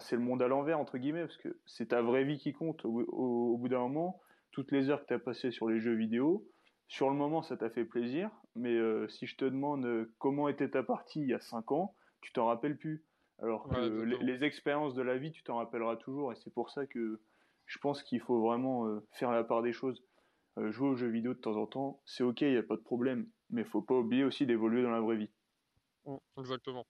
c'est 0.00 0.16
le 0.16 0.22
monde 0.22 0.42
à 0.42 0.48
l'envers, 0.48 0.78
entre 0.78 0.96
guillemets, 0.96 1.22
parce 1.22 1.38
que 1.38 1.58
c'est 1.66 1.86
ta 1.86 2.02
vraie 2.02 2.22
vie 2.22 2.38
qui 2.38 2.52
compte. 2.52 2.84
Au, 2.84 3.56
bout 3.58 3.68
d'un 3.68 3.80
moment, 3.80 4.20
toutes 4.52 4.70
les 4.70 4.90
heures 4.90 5.00
que 5.02 5.06
tu 5.08 5.14
as 5.14 5.18
passées 5.18 5.50
sur 5.50 5.68
les 5.68 5.80
jeux 5.80 5.94
vidéo, 5.94 6.46
sur 6.86 7.10
le 7.10 7.16
moment, 7.16 7.42
ça 7.42 7.56
t'a 7.56 7.68
fait 7.68 7.84
plaisir, 7.84 8.30
mais 8.54 8.76
euh, 8.76 9.08
si 9.08 9.26
je 9.26 9.36
te 9.36 9.44
demande 9.44 9.84
euh, 9.86 10.12
comment 10.18 10.48
était 10.48 10.68
ta 10.68 10.84
partie 10.84 11.20
il 11.20 11.28
y 11.28 11.34
a 11.34 11.40
5 11.40 11.72
ans, 11.72 11.96
tu 12.20 12.32
t'en 12.32 12.46
rappelles 12.46 12.76
plus. 12.76 13.02
Alors 13.40 13.68
que 13.68 14.02
les, 14.02 14.44
expériences 14.44 14.94
de 14.94 15.02
la 15.02 15.16
vie, 15.16 15.32
tu 15.32 15.42
t'en 15.42 15.56
rappelleras 15.56 15.96
toujours, 15.96 16.32
et 16.32 16.36
c'est 16.36 16.52
pour 16.52 16.70
ça 16.70 16.86
que 16.86 17.20
je 17.68 17.78
pense 17.78 18.02
qu'il 18.02 18.20
faut 18.20 18.40
vraiment 18.40 18.86
euh, 18.88 19.06
faire 19.12 19.30
la 19.30 19.44
part 19.44 19.62
des 19.62 19.72
choses. 19.72 20.02
jouer 20.56 20.88
aux 20.88 20.96
jeux 20.96 21.08
vidéo 21.08 21.34
de 21.34 21.38
temps 21.38 21.56
en 21.56 21.66
temps, 21.66 22.02
c'est 22.04 22.24
ok, 22.24 22.40
il 22.40 22.50
n'y 22.50 22.56
a 22.56 22.62
pas 22.64 22.76
de 22.76 22.82
problème, 22.82 23.30
mais 23.50 23.62
faut 23.64 23.82
pas 23.82 23.94
oublier 23.94 24.24
aussi 24.24 24.44
d'évoluer 24.44 24.82
dans 24.82 24.90
la 24.90 25.00
vraie 25.00 25.16
vie. 25.16 25.30
Mmh, 26.04 26.16
exactement. 26.38 26.86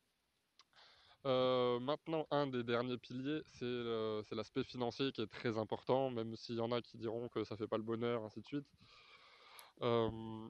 Euh, 1.26 1.80
maintenant, 1.80 2.26
un 2.30 2.46
des 2.46 2.62
derniers 2.62 2.96
piliers, 2.96 3.42
c'est 3.44 4.34
l'aspect 4.34 4.64
financier 4.64 5.12
qui 5.12 5.20
est 5.20 5.26
très 5.26 5.58
important, 5.58 6.10
même 6.10 6.34
s'il 6.36 6.56
y 6.56 6.60
en 6.60 6.72
a 6.72 6.80
qui 6.80 6.96
diront 6.96 7.28
que 7.28 7.44
ça 7.44 7.56
fait 7.56 7.66
pas 7.66 7.76
le 7.76 7.82
bonheur, 7.82 8.24
ainsi 8.24 8.40
de 8.40 8.46
suite. 8.46 8.66
Euh, 9.82 10.48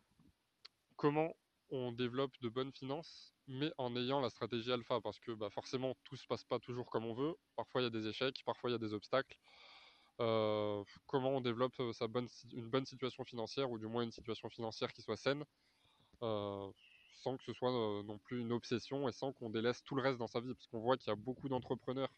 comment 0.97 1.35
on 1.71 1.93
développe 1.93 2.33
de 2.41 2.49
bonnes 2.49 2.73
finances, 2.73 3.35
mais 3.47 3.73
en 3.79 3.95
ayant 3.97 4.21
la 4.21 4.31
stratégie 4.31 4.73
alpha, 4.73 5.01
parce 5.01 5.19
que 5.19 5.33
bah, 5.33 5.51
forcément 5.51 5.95
tout 6.05 6.17
se 6.17 6.27
passe 6.27 6.45
pas 6.45 6.59
toujours 6.59 6.88
comme 6.91 7.05
on 7.05 7.14
veut. 7.14 7.35
Parfois 7.57 7.81
il 7.81 7.85
y 7.85 7.87
a 7.88 7.91
des 7.91 8.07
échecs, 8.07 8.43
parfois 8.45 8.71
il 8.71 8.75
y 8.75 8.77
a 8.77 8.79
des 8.79 8.95
obstacles. 8.95 9.37
Euh, 10.20 10.83
comment 11.07 11.31
on 11.31 11.40
développe 11.40 11.81
sa 11.92 12.09
bonne, 12.09 12.28
une 12.52 12.68
bonne 12.68 12.87
situation 12.87 13.24
financière, 13.24 13.70
ou 13.70 13.78
du 13.78 13.87
moins 13.87 14.02
une 14.02 14.12
situation 14.12 14.48
financière 14.50 14.92
qui 14.92 15.02
soit 15.02 15.16
saine 15.16 15.44
sans 17.18 17.37
que 17.37 17.44
ce 17.44 17.52
soit 17.52 17.72
euh, 17.72 18.02
non 18.04 18.18
plus 18.18 18.40
une 18.40 18.52
obsession 18.52 19.09
et 19.09 19.12
sans 19.12 19.33
qu'on 19.33 19.50
délaisse 19.50 19.83
tout 19.85 19.94
le 19.96 20.02
reste 20.02 20.18
dans 20.18 20.26
sa 20.26 20.40
vie. 20.40 20.54
Parce 20.54 20.66
qu'on 20.68 20.81
voit 20.81 20.96
qu'il 20.96 21.09
y 21.09 21.12
a 21.12 21.16
beaucoup 21.16 21.48
d'entrepreneurs 21.48 22.11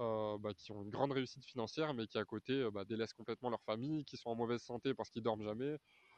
euh, 0.00 0.38
bah, 0.38 0.54
qui 0.54 0.72
ont 0.72 0.82
une 0.82 0.90
grande 0.90 1.12
réussite 1.12 1.44
financière, 1.44 1.94
mais 1.94 2.06
qui 2.06 2.18
à 2.18 2.24
côté 2.24 2.52
euh, 2.52 2.70
bah, 2.70 2.84
délaissent 2.84 3.12
complètement 3.12 3.50
leur 3.50 3.62
famille, 3.62 4.04
qui 4.04 4.16
sont 4.16 4.30
en 4.30 4.36
mauvaise 4.36 4.62
santé 4.62 4.94
parce 4.94 5.10
qu'ils 5.10 5.22
dorment 5.22 5.44
jamais, 5.44 5.76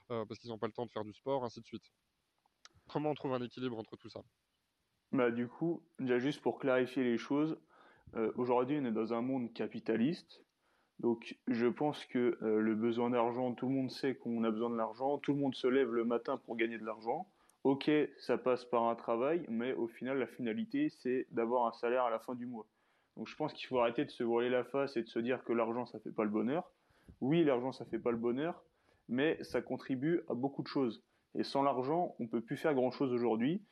parce 0.08 0.38
qu'ils 0.38 0.50
n'ont 0.50 0.58
pas 0.58 0.66
le 0.66 0.74
temps 0.74 0.84
de 0.84 0.90
faire 0.90 1.04
du 1.04 1.14
sport, 1.14 1.42
ainsi 1.44 1.60
de 1.60 1.66
suite. 1.66 1.90
Comment 2.88 3.10
on 3.10 3.14
trouve 3.14 3.32
un 3.32 3.40
équilibre 3.40 3.78
entre 3.78 3.96
tout 3.96 4.10
ça? 4.10 4.22
Bah, 5.10 5.30
Du 5.30 5.48
coup, 5.48 5.82
déjà 5.98 6.18
juste 6.18 6.42
pour 6.42 6.58
clarifier 6.58 7.02
les 7.02 7.16
choses, 7.16 7.58
aujourd'hui 8.36 8.78
on 8.78 8.84
est 8.84 8.92
dans 8.92 9.14
un 9.14 9.22
monde 9.22 9.54
capitaliste. 9.54 10.42
Donc 10.98 11.36
je 11.48 11.66
pense 11.66 12.04
que 12.06 12.38
le 12.40 12.74
besoin 12.74 13.10
d'argent, 13.10 13.52
tout 13.54 13.66
le 13.66 13.74
monde 13.74 13.90
sait 13.90 14.14
qu'on 14.14 14.44
a 14.44 14.50
besoin 14.50 14.70
de 14.70 14.76
l'argent, 14.76 15.18
tout 15.18 15.32
le 15.32 15.38
monde 15.38 15.54
se 15.54 15.66
lève 15.66 15.92
le 15.92 16.04
matin 16.04 16.36
pour 16.36 16.56
gagner 16.56 16.78
de 16.78 16.84
l'argent 16.84 17.26
ok, 17.64 17.90
ça 18.18 18.38
passe 18.38 18.64
par 18.64 18.84
un 18.84 18.94
travail, 18.94 19.44
mais 19.48 19.72
au 19.72 19.86
final, 19.86 20.18
la 20.18 20.26
finalité, 20.26 20.90
c'est 20.90 21.26
d'avoir 21.30 21.66
un 21.66 21.72
salaire 21.72 22.04
à 22.04 22.10
la 22.10 22.18
fin 22.18 22.34
du 22.34 22.46
mois. 22.46 22.66
Donc 23.16 23.28
je 23.28 23.36
pense 23.36 23.52
qu'il 23.52 23.66
faut 23.66 23.78
arrêter 23.78 24.04
de 24.04 24.10
se 24.10 24.24
voiler 24.24 24.48
la 24.48 24.64
face 24.64 24.96
et 24.96 25.02
de 25.02 25.08
se 25.08 25.18
dire 25.18 25.44
que 25.44 25.52
l'argent, 25.52 25.86
ça 25.86 26.00
fait 26.00 26.12
pas 26.12 26.24
le 26.24 26.30
bonheur. 26.30 26.70
Oui, 27.20 27.44
l'argent, 27.44 27.72
ça 27.72 27.84
fait 27.84 27.98
pas 27.98 28.10
le 28.10 28.16
bonheur, 28.16 28.64
mais 29.08 29.42
ça 29.42 29.60
contribue 29.60 30.22
à 30.28 30.34
beaucoup 30.34 30.62
de 30.62 30.68
choses. 30.68 31.04
Et 31.34 31.44
sans 31.44 31.62
l'argent, 31.62 32.14
on 32.18 32.26
peut 32.26 32.40
plus 32.40 32.56
faire 32.56 32.74
grand-chose 32.74 33.12
aujourd'hui. 33.12 33.62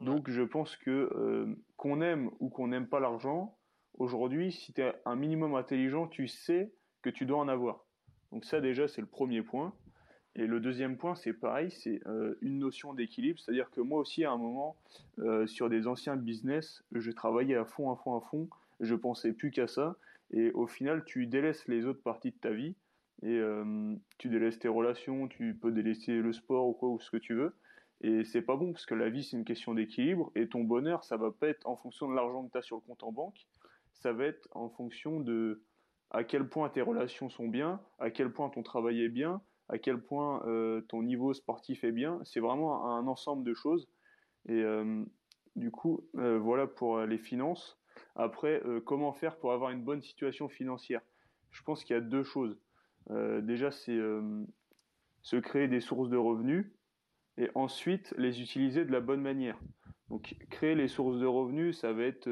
Donc 0.00 0.30
je 0.30 0.42
pense 0.42 0.76
que 0.76 0.90
euh, 0.90 1.56
qu'on 1.76 2.00
aime 2.00 2.30
ou 2.38 2.50
qu'on 2.50 2.68
n'aime 2.68 2.88
pas 2.88 3.00
l'argent, 3.00 3.57
aujourd'hui, 3.94 4.52
si 4.52 4.72
tu 4.72 4.82
es 4.82 4.94
un 5.04 5.16
minimum 5.16 5.54
intelligent, 5.54 6.06
tu 6.06 6.28
sais 6.28 6.72
que 7.02 7.10
tu 7.10 7.26
dois 7.26 7.38
en 7.38 7.48
avoir. 7.48 7.84
Donc 8.32 8.44
ça 8.44 8.60
déjà, 8.60 8.88
c'est 8.88 9.00
le 9.00 9.06
premier 9.06 9.42
point. 9.42 9.72
Et 10.36 10.46
le 10.46 10.60
deuxième 10.60 10.96
point, 10.96 11.16
c'est 11.16 11.32
pareil, 11.32 11.70
c'est 11.70 12.00
euh, 12.06 12.36
une 12.42 12.58
notion 12.60 12.94
d'équilibre. 12.94 13.40
C'est-à-dire 13.40 13.70
que 13.70 13.80
moi 13.80 13.98
aussi, 13.98 14.24
à 14.24 14.30
un 14.30 14.36
moment, 14.36 14.76
euh, 15.18 15.46
sur 15.48 15.68
des 15.68 15.88
anciens 15.88 16.16
business, 16.16 16.84
je 16.92 17.10
travaillais 17.10 17.56
à 17.56 17.64
fond, 17.64 17.90
à 17.90 17.96
fond, 17.96 18.16
à 18.16 18.20
fond. 18.20 18.48
Je 18.78 18.94
pensais 18.94 19.32
plus 19.32 19.50
qu'à 19.50 19.66
ça. 19.66 19.96
Et 20.30 20.52
au 20.52 20.68
final, 20.68 21.04
tu 21.04 21.26
délaisses 21.26 21.66
les 21.66 21.86
autres 21.86 22.02
parties 22.02 22.30
de 22.30 22.36
ta 22.36 22.50
vie. 22.50 22.76
Et 23.22 23.36
euh, 23.36 23.96
tu 24.18 24.28
délaisses 24.28 24.60
tes 24.60 24.68
relations, 24.68 25.26
tu 25.26 25.54
peux 25.60 25.72
délaisser 25.72 26.12
le 26.12 26.32
sport 26.32 26.68
ou 26.68 26.72
quoi, 26.72 26.88
ou 26.88 27.00
ce 27.00 27.10
que 27.10 27.16
tu 27.16 27.34
veux. 27.34 27.56
Et 28.00 28.24
c'est 28.24 28.42
pas 28.42 28.54
bon, 28.54 28.72
parce 28.72 28.86
que 28.86 28.94
la 28.94 29.10
vie, 29.10 29.24
c'est 29.24 29.36
une 29.36 29.44
question 29.44 29.74
d'équilibre. 29.74 30.30
Et 30.36 30.46
ton 30.46 30.62
bonheur, 30.62 31.02
ça 31.02 31.16
va 31.16 31.32
pas 31.32 31.48
être 31.48 31.66
en 31.66 31.74
fonction 31.74 32.08
de 32.08 32.14
l'argent 32.14 32.44
que 32.46 32.52
tu 32.52 32.58
as 32.58 32.62
sur 32.62 32.76
le 32.76 32.82
compte 32.82 33.02
en 33.02 33.10
banque. 33.10 33.44
Ça 33.98 34.12
va 34.12 34.24
être 34.24 34.48
en 34.52 34.68
fonction 34.68 35.20
de 35.20 35.62
à 36.10 36.24
quel 36.24 36.48
point 36.48 36.68
tes 36.70 36.80
relations 36.80 37.28
sont 37.28 37.48
bien, 37.48 37.80
à 37.98 38.10
quel 38.10 38.32
point 38.32 38.48
ton 38.48 38.62
travail 38.62 39.02
est 39.02 39.08
bien, 39.08 39.42
à 39.68 39.78
quel 39.78 40.00
point 40.00 40.42
euh, 40.46 40.80
ton 40.82 41.02
niveau 41.02 41.34
sportif 41.34 41.84
est 41.84 41.92
bien. 41.92 42.20
C'est 42.24 42.40
vraiment 42.40 42.96
un 42.96 43.06
ensemble 43.06 43.44
de 43.44 43.54
choses. 43.54 43.88
Et 44.48 44.62
euh, 44.62 45.04
du 45.56 45.70
coup, 45.70 46.08
euh, 46.16 46.38
voilà 46.38 46.66
pour 46.66 47.00
les 47.00 47.18
finances. 47.18 47.78
Après, 48.14 48.62
comment 48.84 49.12
faire 49.12 49.36
pour 49.38 49.52
avoir 49.52 49.70
une 49.70 49.82
bonne 49.82 50.02
situation 50.02 50.48
financière? 50.48 51.02
Je 51.50 51.62
pense 51.62 51.84
qu'il 51.84 51.94
y 51.94 51.96
a 51.96 52.00
deux 52.00 52.22
choses. 52.22 52.56
déjà, 53.10 53.70
c'est 53.70 53.98
se 55.22 55.36
créer 55.36 55.66
des 55.66 55.80
sources 55.80 56.08
de 56.08 56.16
revenus 56.16 56.66
et 57.38 57.50
ensuite 57.54 58.14
les 58.16 58.40
utiliser 58.40 58.84
de 58.84 58.92
la 58.92 59.00
bonne 59.00 59.20
manière. 59.20 59.58
Donc, 60.10 60.36
créer 60.50 60.74
les 60.76 60.88
sources 60.88 61.18
de 61.18 61.26
revenus, 61.26 61.78
ça 61.78 61.92
va 61.92 62.04
être 62.04 62.28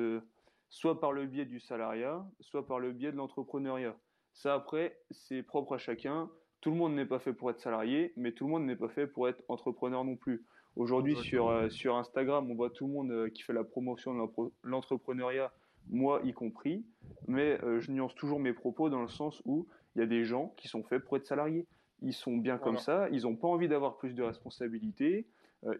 soit 0.76 1.00
par 1.00 1.12
le 1.12 1.24
biais 1.24 1.46
du 1.46 1.58
salariat, 1.58 2.22
soit 2.40 2.66
par 2.66 2.78
le 2.78 2.92
biais 2.92 3.10
de 3.10 3.16
l'entrepreneuriat. 3.16 3.96
Ça, 4.34 4.52
après, 4.52 4.98
c'est 5.10 5.42
propre 5.42 5.74
à 5.76 5.78
chacun 5.78 6.28
tout 6.60 6.72
le 6.72 6.76
monde 6.78 6.96
n'est 6.96 7.06
pas 7.06 7.20
fait 7.20 7.32
pour 7.32 7.48
être 7.50 7.60
salarié, 7.60 8.12
mais 8.16 8.32
tout 8.32 8.44
le 8.44 8.50
monde 8.50 8.66
n'est 8.66 8.74
pas 8.74 8.88
fait 8.88 9.06
pour 9.06 9.28
être 9.28 9.40
entrepreneur 9.46 10.04
non 10.04 10.16
plus. 10.16 10.44
Aujourd'hui, 10.74 11.14
sur, 11.14 11.48
euh, 11.48 11.68
sur 11.68 11.96
Instagram, 11.96 12.50
on 12.50 12.56
voit 12.56 12.70
tout 12.70 12.88
le 12.88 12.92
monde 12.92 13.10
euh, 13.12 13.28
qui 13.28 13.42
fait 13.42 13.52
la 13.52 13.62
promotion 13.62 14.12
de 14.12 14.50
l'entrepreneuriat, 14.64 15.52
moi 15.90 16.20
y 16.24 16.32
compris, 16.32 16.84
mais 17.28 17.62
euh, 17.62 17.80
je 17.80 17.92
nuance 17.92 18.16
toujours 18.16 18.40
mes 18.40 18.52
propos 18.52 18.90
dans 18.90 19.00
le 19.00 19.06
sens 19.06 19.40
où 19.44 19.68
il 19.94 20.00
y 20.00 20.02
a 20.02 20.06
des 20.06 20.24
gens 20.24 20.54
qui 20.56 20.66
sont 20.66 20.82
faits 20.82 21.04
pour 21.04 21.16
être 21.16 21.26
salariés. 21.26 21.68
Ils 22.02 22.12
sont 22.12 22.36
bien 22.36 22.58
comme 22.58 22.78
ça, 22.78 23.08
ils 23.10 23.22
n'ont 23.22 23.36
pas 23.36 23.46
envie 23.46 23.68
d'avoir 23.68 23.96
plus 23.96 24.14
de 24.14 24.24
responsabilités, 24.24 25.28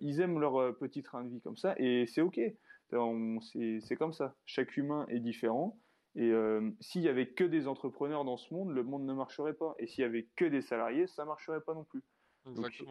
ils 0.01 0.21
aiment 0.21 0.39
leur 0.39 0.75
petit 0.79 1.03
train 1.03 1.23
de 1.25 1.29
vie 1.29 1.41
comme 1.41 1.59
ça, 1.59 1.75
et 1.79 2.07
c'est 2.07 2.23
ok. 2.23 2.41
C'est 2.91 3.97
comme 3.97 4.13
ça. 4.13 4.35
Chaque 4.45 4.77
humain 4.77 5.07
est 5.09 5.21
différent. 5.21 5.79
Et 6.15 6.31
euh, 6.31 6.71
s'il 6.81 7.03
y 7.03 7.09
avait 7.09 7.29
que 7.29 7.45
des 7.45 7.69
entrepreneurs 7.69 8.25
dans 8.25 8.39
ce 8.39 8.53
monde, 8.55 8.71
le 8.71 8.83
monde 8.83 9.05
ne 9.05 9.13
marcherait 9.13 9.55
pas. 9.55 9.75
Et 9.79 9.87
s'il 9.87 10.03
y 10.03 10.07
avait 10.07 10.27
que 10.37 10.47
des 10.47 10.63
salariés, 10.63 11.07
ça 11.07 11.25
marcherait 11.25 11.61
pas 11.61 11.75
non 11.75 11.85
plus. 11.85 12.03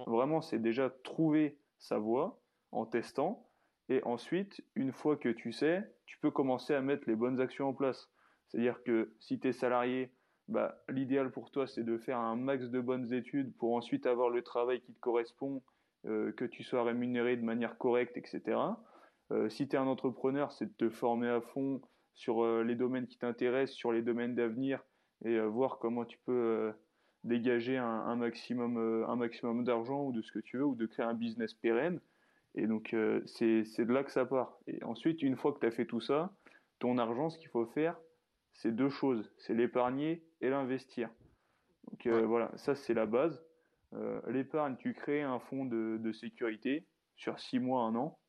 vraiment, 0.05 0.41
c'est 0.41 0.59
déjà 0.59 0.89
trouver 1.03 1.57
sa 1.79 1.97
voie 1.97 2.39
en 2.71 2.85
testant. 2.85 3.49
Et 3.89 4.03
ensuite, 4.03 4.63
une 4.75 4.91
fois 4.91 5.15
que 5.17 5.29
tu 5.29 5.51
sais, 5.51 5.83
tu 6.05 6.19
peux 6.19 6.31
commencer 6.31 6.73
à 6.73 6.81
mettre 6.81 7.07
les 7.07 7.15
bonnes 7.15 7.39
actions 7.39 7.69
en 7.69 7.73
place. 7.73 8.09
C'est-à-dire 8.47 8.83
que 8.83 9.13
si 9.19 9.39
tu 9.39 9.47
es 9.47 9.53
salarié, 9.53 10.11
bah, 10.47 10.83
l'idéal 10.89 11.31
pour 11.31 11.49
toi, 11.51 11.67
c'est 11.67 11.83
de 11.83 11.97
faire 11.97 12.19
un 12.19 12.35
max 12.35 12.69
de 12.69 12.79
bonnes 12.79 13.11
études 13.13 13.55
pour 13.57 13.75
ensuite 13.75 14.05
avoir 14.05 14.29
le 14.29 14.43
travail 14.43 14.81
qui 14.81 14.93
te 14.93 14.99
correspond, 14.99 15.63
euh, 16.05 16.31
que 16.33 16.45
tu 16.45 16.63
sois 16.63 16.83
rémunéré 16.83 17.35
de 17.37 17.43
manière 17.43 17.77
correcte, 17.77 18.17
etc. 18.17 18.57
Euh, 19.31 19.49
si 19.49 19.67
tu 19.67 19.75
es 19.75 19.79
un 19.79 19.87
entrepreneur, 19.87 20.51
c'est 20.51 20.65
de 20.65 20.73
te 20.73 20.89
former 20.89 21.29
à 21.29 21.41
fond, 21.41 21.81
sur 22.13 22.43
euh, 22.43 22.63
les 22.63 22.75
domaines 22.75 23.07
qui 23.07 23.17
t'intéressent, 23.17 23.75
sur 23.75 23.91
les 23.91 24.01
domaines 24.01 24.35
d'avenir 24.35 24.81
et 25.25 25.35
euh, 25.35 25.47
voir 25.47 25.79
comment 25.79 26.05
tu 26.05 26.17
peux 26.25 26.73
dégager 27.23 27.77
un, 27.77 28.15
maximum, 28.15 28.77
un 28.77 29.15
maximum 29.15 29.63
d'argent 29.63 30.03
ou 30.03 30.11
de 30.11 30.21
ce 30.21 30.31
que 30.31 30.39
tu 30.39 30.57
veux 30.57 30.65
ou 30.65 30.75
de 30.75 30.85
créer 30.85 31.05
un 31.05 31.15
business 31.15 31.55
pérenne. 31.55 31.99
Et 32.53 32.67
donc, 32.67 32.95
c'est 33.25 33.63
de 33.63 33.91
là 33.91 34.03
que 34.03 34.11
ça 34.11 34.25
part. 34.25 34.59
Et 34.67 34.83
ensuite, 34.83 35.23
une 35.23 35.35
fois 35.35 35.51
que 35.51 35.59
tu 35.59 35.65
as 35.65 35.71
fait 35.71 35.87
tout 35.87 36.01
ça, 36.01 36.31
ton 36.77 36.99
argent, 36.99 37.31
ce 37.31 37.39
qu'il 37.39 37.49
faut 37.49 37.65
faire, 37.65 37.99
c'est 38.53 38.71
deux 38.71 38.89
choses. 38.89 39.33
C'est 39.39 39.55
l'épargner 39.55 40.23
et 40.41 40.49
l'investir. 40.49 41.09
Donc 41.89 42.07
voilà, 42.07 42.51
ça 42.57 42.75
c'est 42.75 42.93
la 42.93 43.07
base. 43.07 43.43
L'épargne, 44.27 44.75
tu 44.77 44.93
crées 44.93 45.23
un 45.23 45.39
fonds 45.39 45.65
de, 45.65 45.97
de, 45.97 46.11
sécurité 46.13 46.85
sur 47.15 47.39
six 47.39 47.57
mois, 47.57 47.85
un 47.85 47.95
an. 47.95 48.19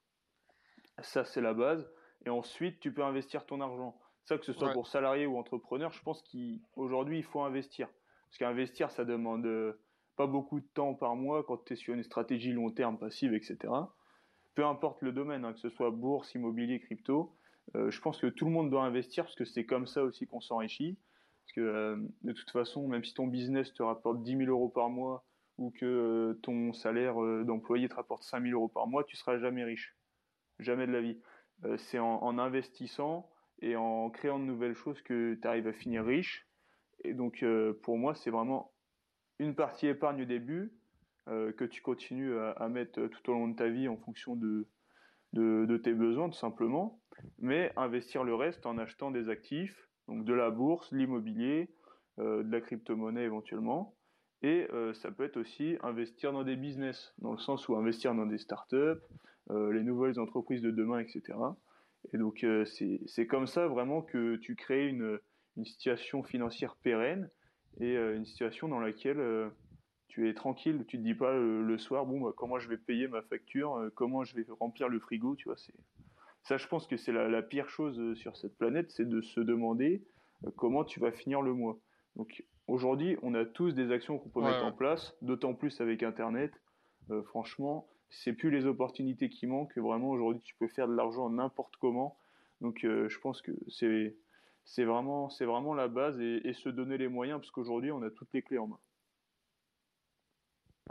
Ça 1.03 1.25
c'est 1.25 1.41
la 1.41 1.55
base 1.55 1.89
et 2.25 2.31
ensuite 2.31 2.81
tu 2.81 2.93
peux 2.93 3.05
investir 3.05 3.47
ton 3.47 3.61
argent. 3.61 3.97
Ça, 4.27 4.37
que 4.37 4.45
ce 4.45 4.53
soit 4.53 4.73
pour 4.73 4.89
salarié 4.89 5.25
ou 5.25 5.39
entrepreneur, 5.39 5.93
je 5.93 6.03
pense 6.03 6.21
qu'aujourd'hui, 6.23 7.19
il 7.19 7.23
faut 7.23 7.43
investir. 7.43 7.89
Parce 8.27 8.39
qu'investir, 8.39 8.91
ça 8.91 9.05
demande 9.05 9.47
euh, 9.47 9.81
pas 10.17 10.27
beaucoup 10.27 10.59
de 10.59 10.67
temps 10.75 10.95
par 10.95 11.15
mois 11.15 11.45
quand 11.45 11.65
tu 11.65 11.75
es 11.75 11.77
sur 11.77 11.95
une 11.95 12.03
stratégie 12.03 12.53
long 12.53 12.71
terme, 12.73 12.99
passive, 12.99 13.35
etc. 13.35 13.57
Peu 14.57 14.67
importe 14.67 15.01
le 15.03 15.13
domaine, 15.13 15.45
hein, 15.45 15.53
que 15.53 15.61
ce 15.61 15.69
soit 15.69 15.93
bourse, 15.93 16.35
immobilier, 16.35 16.81
crypto, 16.81 17.37
euh, 17.77 17.89
je 17.93 18.01
pense 18.01 18.19
que 18.19 18.27
tout 18.27 18.47
le 18.47 18.51
monde 18.51 18.69
doit 18.69 18.83
investir 18.83 19.25
parce 19.25 19.37
que 19.37 19.45
c'est 19.45 19.65
comme 19.65 19.87
ça 19.87 20.03
aussi 20.03 20.27
qu'on 20.27 20.41
s'enrichit. 20.41 20.99
Parce 21.45 21.53
que 21.53 21.61
euh, 21.61 21.97
de 22.25 22.33
toute 22.33 22.51
façon, 22.51 22.89
même 22.89 23.05
si 23.05 23.15
ton 23.15 23.29
business 23.29 23.73
te 23.75 23.85
rapporte 23.85 24.25
10 24.25 24.39
000 24.39 24.51
euros 24.51 24.69
par 24.69 24.91
mois 24.91 25.25
ou 25.57 25.71
que 25.71 26.37
ton 26.43 26.73
salaire 26.73 27.15
d'employé 27.45 27.89
te 27.89 27.95
rapporte 27.95 28.25
5 28.25 28.43
000 28.43 28.55
euros 28.55 28.69
par 28.69 28.89
mois, 28.89 29.05
tu 29.05 29.17
seras 29.17 29.39
jamais 29.39 29.63
riche. 29.63 29.96
Jamais 30.59 30.87
de 30.87 30.93
la 30.93 31.01
vie. 31.01 31.19
Euh, 31.65 31.77
c'est 31.77 31.99
en, 31.99 32.39
investissant 32.39 33.31
et 33.61 33.77
en 33.77 34.11
créant 34.11 34.39
de 34.39 34.45
nouvelles 34.45 34.75
choses 34.75 35.01
que 35.03 35.35
tu 35.41 35.49
arrives 35.49 35.67
à 35.67 35.73
finir 35.73 36.05
riche. 36.05 36.47
Et 37.05 37.15
donc, 37.15 37.43
euh, 37.43 37.73
pour 37.83 37.99
moi, 37.99 38.15
c'est 38.15 38.31
vraiment 38.31 38.73
une 39.39 39.55
partie 39.55 39.87
épargne 39.87 40.23
au 40.23 40.27
début, 40.27 40.73
que 41.27 41.65
tu 41.65 41.83
continues 41.83 42.39
à, 42.39 42.69
mettre 42.69 43.09
tout 43.09 43.31
au 43.31 43.35
long 43.35 43.49
de 43.49 43.57
ta 43.57 43.69
vie 43.69 43.89
en 43.89 43.97
fonction 43.97 44.37
de, 44.37 44.69
de, 45.33 45.77
tes 45.77 45.93
besoins, 45.93 46.31
tout 46.31 46.39
simplement, 46.39 47.01
mais 47.41 47.73
investir 47.77 48.23
le 48.23 48.37
reste 48.37 48.65
en 48.65 48.79
achetant 48.79 49.11
des 49.11 49.29
actifs, 49.29 49.89
donc 50.07 50.25
de 50.25 50.33
la 50.33 50.51
bourse, 50.51 50.93
l'immobilier, 50.93 51.69
de 52.19 52.49
la 52.49 52.61
crypto-monnaie 52.61 53.25
éventuellement. 53.25 53.97
Et 54.43 54.69
ça 54.95 55.11
peut 55.11 55.25
être 55.25 55.37
aussi 55.37 55.77
investir 55.83 56.33
dans 56.33 56.45
des 56.45 56.55
business, 56.55 57.13
dans 57.19 57.33
le 57.33 57.39
sens 57.39 57.69
où 57.69 57.75
investir 57.75 58.15
dans 58.15 58.27
des 58.27 58.39
startups, 58.39 59.03
les 59.51 59.83
nouvelles 59.83 60.19
entreprises 60.19 60.63
de 60.63 60.71
demain, 60.71 60.99
etc. 60.99 61.35
Et 62.13 62.19
donc, 62.19 62.45
euh, 62.45 62.65
c'est 62.65 63.27
comme 63.27 63.47
ça 63.47 63.67
vraiment 63.67 64.03
que 64.03 64.37
tu 64.37 64.55
crées 64.55 64.87
une, 64.89 65.19
une 65.57 65.65
situation 65.65 66.23
financière 66.23 66.77
pérenne 66.77 67.31
et 67.81 67.97
euh, 67.97 68.17
une 68.17 68.25
situation 68.25 68.69
dans 68.69 68.79
laquelle 68.79 69.19
euh, 69.19 69.49
tu 70.09 70.29
es 70.29 70.35
tranquille. 70.35 70.85
Tu 70.87 70.99
te 70.99 71.03
dis 71.03 71.15
pas 71.15 71.35
le 71.35 71.79
soir, 71.79 72.07
bon, 72.07 72.21
bah, 72.21 72.33
comment 72.37 72.59
je 72.59 72.69
vais 72.69 72.79
payer 72.79 73.09
ma 73.09 73.23
facture, 73.23 73.91
comment 73.95 74.25
je 74.25 74.37
vais 74.37 74.47
remplir 74.61 74.89
le 74.89 74.99
frigo, 75.01 75.37
tu 75.37 75.49
vois. 75.49 75.57
Ça, 76.43 76.57
je 76.57 76.67
pense 76.69 76.87
que 76.87 76.97
c'est 76.97 77.13
la, 77.13 77.43
pire 77.43 77.69
chose 77.69 78.15
sur 78.17 78.37
cette 78.37 78.57
planète, 78.57 78.91
c'est 78.93 79.09
de 79.09 79.21
se 79.21 79.41
demander 79.41 80.05
comment 80.55 80.85
tu 80.85 81.01
vas 81.01 81.11
finir 81.11 81.43
le 81.43 81.53
mois. 81.53 81.79
Donc, 82.15 82.45
aujourd'hui, 82.69 83.17
on 83.23 83.35
a 83.35 83.45
tous 83.45 83.73
des 83.73 83.91
actions 83.91 84.19
qu'on 84.19 84.29
peut 84.29 84.43
mettre 84.43 84.65
en 84.65 84.73
place, 84.73 85.17
d'autant 85.23 85.55
plus 85.55 85.81
avec 85.81 86.05
Internet. 86.05 86.53
franchement, 87.25 87.89
c'est 88.11 88.33
plus 88.33 88.51
les 88.51 88.67
opportunités 88.67 89.29
qui 89.29 89.47
manquent. 89.47 89.77
Vraiment, 89.79 90.11
aujourd'hui, 90.11 90.43
tu 90.43 90.55
peux 90.57 90.69
faire 90.69 90.89
de 90.89 90.95
l'argent 90.95 91.29
n'importe 91.31 91.77
comment. 91.77 92.19
Donc, 92.61 92.85
euh, 92.85 93.09
je 93.09 93.19
pense 93.19 93.43
que 93.43 93.53
c'est 93.69 94.85
vraiment 94.85 95.75
la 95.75 95.89
base 95.89 96.19
et, 96.21 96.53
se 96.55 96.69
donner 96.69 96.99
les 96.99 97.09
moyens 97.09 97.41
parce 97.41 97.51
qu'aujourd'hui, 97.51 97.93
on 97.93 98.03
a 98.03 98.11
toutes 98.11 98.33
les 98.33 98.43
clés 98.43 98.59
en 98.59 98.69
main. 98.69 98.81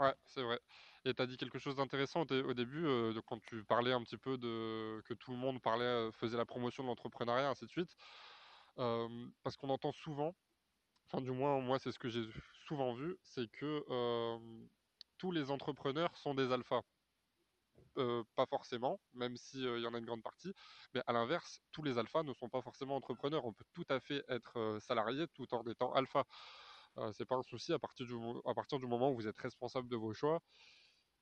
Ouais, 0.00 0.14
c'est 0.26 0.42
vrai. 0.42 0.60
Et 1.04 1.14
tu 1.14 1.22
as 1.22 1.26
dit 1.26 1.36
quelque 1.36 1.58
chose 1.58 1.76
d'intéressant 1.76 2.22
au, 2.22 2.54
début, 2.54 2.84
euh, 2.86 3.12
quand 3.26 3.40
tu 3.42 3.64
parlais 3.64 3.92
un 3.92 4.02
petit 4.02 4.16
peu 4.16 4.36
de 4.36 5.00
que 5.02 5.14
tout 5.14 5.30
le 5.30 5.36
monde 5.36 5.62
parlait, 5.62 5.84
euh, 5.84 6.12
faisait 6.12 6.36
la 6.36 6.44
promotion 6.44 6.82
de 6.82 6.88
l'entrepreneuriat, 6.88 7.48
ainsi 7.48 7.64
de 7.64 7.70
suite. 7.70 7.96
parce 8.76 9.56
qu'on 9.56 9.70
entend 9.70 9.92
souvent, 9.92 10.34
enfin 11.06 11.22
du 11.22 11.30
moins 11.30 11.58
moi 11.60 11.78
c'est 11.78 11.92
ce 11.92 11.98
que 11.98 12.10
j'ai 12.10 12.24
souvent 12.66 12.92
vu, 12.92 13.16
c'est 13.22 13.50
que 13.52 13.84
tous 15.16 15.32
les 15.32 15.50
entrepreneurs 15.50 16.14
sont 16.18 16.34
des 16.34 16.52
alphas. 16.52 16.82
Euh, 17.98 18.22
pas 18.34 18.46
forcément, 18.46 19.00
même 19.14 19.36
s'il 19.36 19.62
il 19.62 19.80
y 19.80 19.86
en 19.86 19.94
a 19.94 19.98
une 19.98 20.04
grande 20.04 20.22
partie. 20.22 20.52
Mais 20.94 21.00
à 21.06 21.12
l'inverse, 21.12 21.62
tous 21.72 21.82
les 21.82 21.96
alphas 21.98 22.22
ne 22.22 22.34
sont 22.34 22.48
pas 22.48 22.60
forcément 22.60 22.96
entrepreneurs. 22.96 23.44
On 23.46 23.52
peut 23.52 23.64
tout 23.72 23.86
à 23.88 24.00
fait 24.00 24.22
être 24.28 24.58
euh, 24.58 24.80
salarié 24.80 25.26
tout 25.34 25.52
en 25.54 25.62
étant 25.64 25.92
alpha. 25.92 26.24
Euh, 26.98 27.10
c'est 27.12 27.24
pas 27.24 27.36
un 27.36 27.42
souci 27.42 27.72
à 27.72 27.78
partir, 27.78 28.06
du, 28.06 28.14
à 28.44 28.54
partir 28.54 28.78
du 28.78 28.86
moment 28.86 29.10
où 29.10 29.14
vous 29.14 29.28
êtes 29.28 29.38
responsable 29.38 29.88
de 29.88 29.96
vos 29.96 30.12
choix 30.12 30.40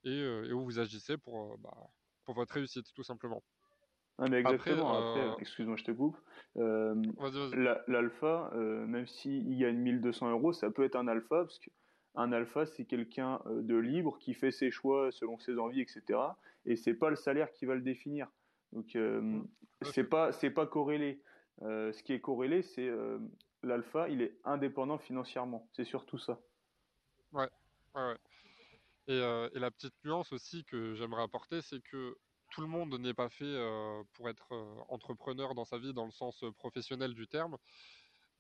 et, 0.05 0.53
où 0.53 0.65
vous 0.65 0.79
agissez 0.79 1.17
pour, 1.17 1.57
bah, 1.59 1.75
pour 2.25 2.35
votre 2.35 2.55
réussite, 2.55 2.93
tout 2.95 3.05
simplement. 3.05 3.43
Ah 4.19 4.29
mais 4.29 4.39
exactement. 4.39 5.37
excuse-moi, 5.39 5.77
je 5.77 5.85
te 5.85 5.93
coupe. 5.93 6.17
L'alpha, 6.57 8.51
même 8.55 9.07
s'il 9.07 9.59
gagne 9.59 9.79
1200 9.79 10.31
euros, 10.31 10.53
ça 10.53 10.71
peut 10.71 10.85
être 10.85 10.97
un 10.97 11.09
alpha 11.09 11.43
parce 11.43 11.59
que 11.59 11.71
un 12.15 12.33
alpha, 12.33 12.67
c'est 12.67 12.85
quelqu'un 12.85 13.41
euh, 13.47 13.63
de 13.63 13.77
libre 13.77 14.19
qui 14.19 14.35
fait 14.35 14.51
ses 14.51 14.71
choix 14.71 15.11
selon 15.13 15.39
ses 15.39 15.59
envies, 15.59 15.81
etc. 15.81 16.19
Et 16.67 16.77
c'est 16.77 16.95
pas 16.95 17.11
le 17.11 17.17
salaire 17.17 17.53
qui 17.53 17.67
va 17.67 17.75
le 17.75 17.81
définir. 17.81 18.29
Donc 18.73 18.97
euh, 18.97 19.21
mmh. 19.21 19.49
c'est 19.83 20.05
pas 20.05 20.33
c'est 20.33 20.51
pas 20.51 20.67
corrélé. 20.67 21.21
Euh, 21.63 21.93
ce 21.93 22.03
qui 22.03 22.13
est 22.13 22.21
corrélé, 22.21 22.63
c'est 22.63 22.91
l'alpha, 23.63 24.09
il 24.09 24.23
est 24.23 24.37
indépendant 24.45 24.99
financièrement. 24.99 25.69
C'est 25.73 25.85
surtout 25.85 26.19
ça. 26.19 26.41
Ouais, 27.33 27.49
ouais, 27.95 28.03
ouais. 28.03 28.19
Et, 29.07 29.19
et, 29.19 29.59
la 29.59 29.71
petite 29.71 29.95
nuance 30.05 30.33
aussi 30.33 30.65
que 30.65 30.95
j'aimerais 30.95 31.23
apporter, 31.23 31.61
c'est 31.63 31.81
que 31.83 32.17
tout 32.51 32.63
le 32.63 32.67
monde 32.67 32.99
n'est 32.99 33.15
pas 33.15 33.29
fait 33.29 33.55
pour 34.15 34.29
être 34.29 34.53
entrepreneur 34.89 35.55
dans 35.55 35.65
sa 35.65 35.79
vie 35.79 35.93
dans 35.93 36.07
le 36.07 36.11
sens 36.11 36.45
professionnel 36.57 37.15
du 37.15 37.29
terme, 37.29 37.57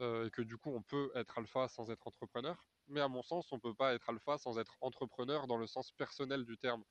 et 0.01 0.31
que 0.33 0.43
du 0.43 0.57
coup 0.57 0.71
on 0.71 0.83
peut 0.83 1.11
être 1.15 1.39
alpha 1.39 1.69
sans 1.69 1.91
être 1.91 2.07
entrepreneur 2.07 2.65
mais 2.88 3.01
à 3.01 3.09
mon 3.09 3.23
sens, 3.23 3.51
on 3.53 3.57
ne 3.57 3.61
peut 3.61 3.75
pas 3.75 3.94
être 3.94 4.09
alpha 4.11 4.38
sans 4.38 4.59
être 4.59 4.77
entrepreneur 4.81 5.47
dans 5.47 5.57
le 5.57 5.66
sens 5.66 5.92
personnel 5.92 6.44
du 6.44 6.57
terme. 6.59 6.85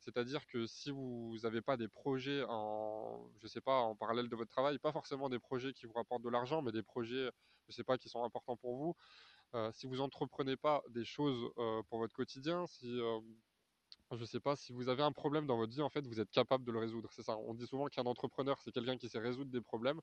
C'est-à-dire 0.00 0.46
que 0.46 0.66
si 0.66 0.90
vous 0.90 1.36
n'avez 1.42 1.60
pas 1.60 1.76
des 1.76 1.88
projets 1.88 2.44
en, 2.48 3.28
je 3.42 3.46
sais 3.48 3.60
pas, 3.60 3.80
en 3.80 3.96
parallèle 3.96 4.28
de 4.28 4.36
votre 4.36 4.50
travail, 4.50 4.78
pas 4.78 4.92
forcément 4.92 5.28
des 5.28 5.38
projets 5.38 5.72
qui 5.72 5.86
vous 5.86 5.92
rapportent 5.92 6.22
de 6.22 6.28
l'argent, 6.30 6.62
mais 6.62 6.72
des 6.72 6.82
projets, 6.82 7.30
je 7.68 7.72
sais 7.72 7.84
pas, 7.84 7.98
qui 7.98 8.08
sont 8.08 8.22
importants 8.22 8.56
pour 8.56 8.76
vous. 8.76 8.96
Euh, 9.54 9.70
si 9.72 9.86
vous 9.86 10.00
entreprenez 10.00 10.56
pas 10.56 10.82
des 10.90 11.04
choses 11.04 11.50
euh, 11.58 11.82
pour 11.88 11.98
votre 11.98 12.14
quotidien, 12.14 12.66
si 12.66 13.00
euh, 13.00 13.20
je 14.12 14.24
sais 14.24 14.40
pas, 14.40 14.56
si 14.56 14.72
vous 14.72 14.88
avez 14.88 15.02
un 15.02 15.12
problème 15.12 15.46
dans 15.46 15.56
votre 15.56 15.72
vie, 15.72 15.82
en 15.82 15.90
fait, 15.90 16.06
vous 16.06 16.20
êtes 16.20 16.30
capable 16.30 16.64
de 16.64 16.72
le 16.72 16.78
résoudre. 16.78 17.10
C'est 17.12 17.22
ça. 17.22 17.36
On 17.36 17.54
dit 17.54 17.66
souvent 17.66 17.86
qu'un 17.86 18.04
entrepreneur, 18.04 18.58
c'est 18.62 18.72
quelqu'un 18.72 18.96
qui 18.96 19.08
sait 19.08 19.18
résoudre 19.18 19.50
des 19.50 19.60
problèmes 19.60 20.00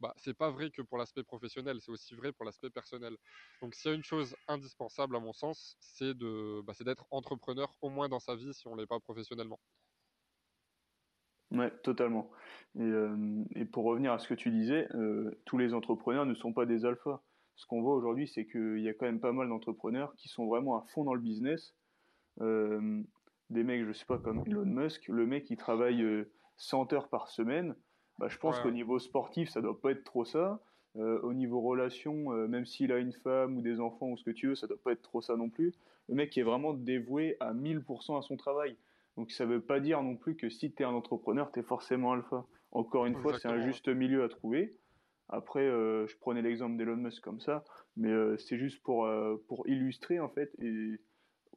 bah, 0.00 0.14
c'est 0.16 0.36
pas 0.36 0.50
vrai 0.50 0.70
que 0.70 0.82
pour 0.82 0.98
l'aspect 0.98 1.24
professionnel, 1.24 1.78
c'est 1.80 1.90
aussi 1.90 2.14
vrai 2.14 2.32
pour 2.32 2.44
l'aspect 2.44 2.70
personnel. 2.70 3.16
Donc 3.60 3.74
s'il 3.74 3.90
y 3.90 3.94
a 3.94 3.96
une 3.96 4.04
chose 4.04 4.36
indispensable 4.46 5.16
à 5.16 5.20
mon 5.20 5.32
sens, 5.32 5.76
c'est 5.80 6.14
de, 6.14 6.62
bah, 6.62 6.72
d'être 6.84 7.06
entrepreneur 7.10 7.72
au 7.82 7.90
moins 7.90 8.08
dans 8.08 8.20
sa 8.20 8.36
vie 8.36 8.54
si 8.54 8.68
on 8.68 8.76
l'est 8.76 8.86
pas 8.86 9.00
professionnellement. 9.00 9.58
Ouais, 11.50 11.72
totalement. 11.82 12.30
Et, 12.76 12.82
euh, 12.82 13.44
et, 13.54 13.64
pour 13.64 13.84
revenir 13.84 14.12
à 14.12 14.18
ce 14.18 14.28
que 14.28 14.34
tu 14.34 14.50
disais, 14.50 14.86
euh, 14.94 15.30
tous 15.46 15.56
les 15.56 15.72
entrepreneurs 15.72 16.26
ne 16.26 16.34
sont 16.34 16.52
pas 16.52 16.66
des 16.66 16.84
alphas. 16.84 17.22
Ce 17.56 17.66
qu'on 17.66 17.80
voit 17.80 17.94
aujourd'hui, 17.94 18.28
c'est 18.28 18.46
qu'il 18.46 18.80
y 18.80 18.88
a 18.88 18.94
quand 18.94 19.06
même 19.06 19.20
pas 19.20 19.32
mal 19.32 19.48
d'entrepreneurs 19.48 20.14
qui 20.16 20.28
sont 20.28 20.46
vraiment 20.46 20.76
à 20.76 20.86
fond 20.88 21.04
dans 21.04 21.14
le 21.14 21.20
business. 21.20 21.74
Euh, 22.40 23.02
des 23.50 23.64
mecs, 23.64 23.86
je 23.86 23.92
sais 23.92 24.04
pas, 24.04 24.18
comme 24.18 24.42
Elon 24.46 24.66
Musk, 24.66 25.08
le 25.08 25.26
mec 25.26 25.44
qui 25.44 25.56
travaille 25.56 26.04
100 26.58 26.92
heures 26.92 27.08
par 27.08 27.28
semaine, 27.28 27.74
bah, 28.18 28.28
je 28.28 28.38
pense 28.38 28.58
qu'au 28.60 28.70
niveau 28.70 28.98
sportif, 28.98 29.48
ça 29.48 29.60
doit 29.60 29.80
pas 29.80 29.92
être 29.92 30.04
trop 30.04 30.24
ça. 30.24 30.60
Euh, 30.96 31.20
au 31.22 31.32
niveau 31.32 31.60
relation, 31.60 32.32
euh, 32.32 32.48
même 32.48 32.66
s'il 32.66 32.90
a 32.92 32.98
une 32.98 33.12
femme 33.12 33.56
ou 33.56 33.62
des 33.62 33.78
enfants 33.78 34.08
ou 34.08 34.16
ce 34.16 34.24
que 34.24 34.30
tu 34.30 34.48
veux, 34.48 34.54
ça 34.54 34.66
doit 34.66 34.80
pas 34.82 34.92
être 34.92 35.02
trop 35.02 35.20
ça 35.20 35.36
non 35.36 35.48
plus. 35.48 35.72
Le 36.08 36.14
mec 36.14 36.36
est 36.36 36.42
vraiment 36.42 36.74
dévoué 36.74 37.36
à 37.40 37.52
1000% 37.52 38.18
à 38.18 38.22
son 38.22 38.36
travail. 38.36 38.76
Donc 39.16 39.30
ça 39.30 39.44
veut 39.44 39.60
pas 39.60 39.80
dire 39.80 40.02
non 40.02 40.16
plus 40.16 40.34
que 40.34 40.48
si 40.48 40.72
tu 40.72 40.82
es 40.82 40.86
un 40.86 40.92
entrepreneur, 40.92 41.52
tu 41.52 41.60
es 41.60 41.62
forcément 41.62 42.12
alpha. 42.12 42.44
Encore 42.72 43.06
une 43.06 43.16
fois, 43.16 43.38
c'est 43.38 43.48
un 43.48 43.60
juste 43.60 43.88
milieu 43.88 44.24
à 44.24 44.28
trouver. 44.28 44.76
Après, 45.28 45.62
euh, 45.62 46.06
je 46.06 46.16
prenais 46.16 46.42
l'exemple 46.42 46.76
d'Elon 46.76 46.96
Musk 46.96 47.22
comme 47.22 47.40
ça, 47.40 47.64
mais 47.96 48.10
c'est 48.38 48.58
juste 48.58 48.82
pour, 48.82 49.08
pour 49.46 49.68
illustrer 49.68 50.20
en 50.20 50.28
fait. 50.28 50.52
Et 50.60 50.98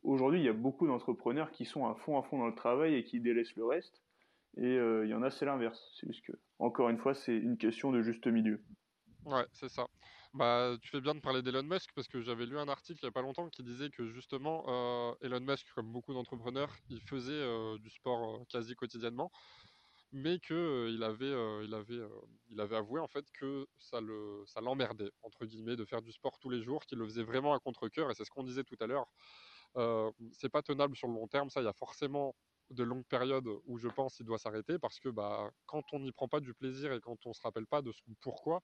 aujourd'hui, 0.04 0.40
il 0.40 0.46
y 0.46 0.50
a 0.50 0.54
beaucoup 0.54 0.88
d'entrepreneurs 0.88 1.52
qui 1.52 1.66
sont 1.66 1.88
à 1.88 1.96
fond 1.96 2.20
à 2.20 2.24
fond 2.24 2.38
dans 2.38 2.48
le 2.48 2.56
travail 2.56 2.96
et 2.96 3.04
qui 3.04 3.20
délaissent 3.20 3.56
le 3.56 3.66
reste. 3.66 4.02
Et 4.58 4.76
il 4.76 5.08
y 5.08 5.14
en 5.14 5.24
a, 5.24 5.30
c'est 5.30 5.46
l'inverse. 5.46 5.82
C'est 6.00 6.08
juste 6.08 6.26
que 6.26 6.34
encore 6.60 6.90
une 6.90 6.98
fois, 6.98 7.14
c'est 7.14 7.36
une 7.36 7.58
question 7.58 7.92
de 7.92 8.02
juste 8.02 8.28
milieu. 8.28 8.64
Ouais, 9.26 9.46
c'est 9.54 9.70
ça. 9.70 9.88
Bah, 10.34 10.78
tu 10.82 10.90
fais 10.90 11.02
bien 11.02 11.14
de 11.14 11.20
parler 11.20 11.42
d'Elon 11.42 11.64
Musk 11.64 11.90
parce 11.94 12.08
que 12.08 12.22
j'avais 12.22 12.46
lu 12.46 12.58
un 12.58 12.70
article 12.70 13.00
il 13.02 13.06
n'y 13.06 13.10
a 13.10 13.12
pas 13.12 13.22
longtemps 13.22 13.50
qui 13.50 13.64
disait 13.64 13.90
que 13.90 14.08
justement 14.08 14.64
euh, 14.68 15.14
Elon 15.22 15.42
Musk, 15.42 15.68
comme 15.76 15.92
beaucoup 15.92 16.14
d'entrepreneurs, 16.14 16.74
il 16.90 17.02
faisait 17.02 17.34
euh, 17.34 17.78
du 17.80 17.90
sport 17.90 18.36
euh, 18.36 18.46
quasi 18.50 18.74
quotidiennement, 18.76 19.30
mais 20.14 20.40
que 20.40 20.90
il 20.90 21.04
avait, 21.04 21.34
il 21.66 21.74
avait, 21.74 22.00
il 22.50 22.62
avait 22.62 22.78
avoué 22.78 23.02
en 23.02 23.08
fait 23.08 23.26
que 23.40 23.68
ça 23.80 24.00
le, 24.00 24.44
ça 24.48 24.62
l'emmerdait 24.62 25.12
entre 25.22 25.46
guillemets 25.46 25.76
de 25.76 25.86
faire 25.86 26.02
du 26.02 26.14
sport 26.14 26.40
tous 26.40 26.50
les 26.50 26.62
jours, 26.64 26.86
qu'il 26.86 26.98
le 26.98 27.06
faisait 27.06 27.24
vraiment 27.24 27.54
à 27.54 27.60
contre 27.60 27.90
cœur 27.90 28.10
et 28.10 28.16
c'est 28.16 28.24
ce 28.24 28.32
qu'on 28.32 28.44
disait 28.44 28.64
tout 28.64 28.78
à 28.80 28.88
l'heure. 28.88 29.08
c'est 30.32 30.50
pas 30.50 30.62
tenable 30.62 30.96
sur 30.96 31.08
le 31.08 31.14
long 31.14 31.28
terme, 31.28 31.50
ça. 31.50 31.62
Il 31.62 31.66
y 31.66 31.68
a 31.68 31.74
forcément 31.74 32.36
de 32.72 32.84
longues 32.84 33.06
périodes 33.06 33.48
où 33.66 33.78
je 33.78 33.88
pense 33.88 34.16
qu'il 34.16 34.26
doit 34.26 34.38
s'arrêter 34.38 34.80
parce 34.80 35.00
que 35.00 35.10
bah, 35.10 35.52
quand 35.66 35.84
on 35.94 36.00
n'y 36.00 36.12
prend 36.12 36.28
pas 36.28 36.40
du 36.40 36.54
plaisir 36.54 36.94
et 36.94 37.02
quand 37.02 37.26
on 37.26 37.34
se 37.34 37.42
rappelle 37.42 37.68
pas 37.68 37.82
de 37.82 37.92
son 37.92 38.04
pourquoi, 38.22 38.62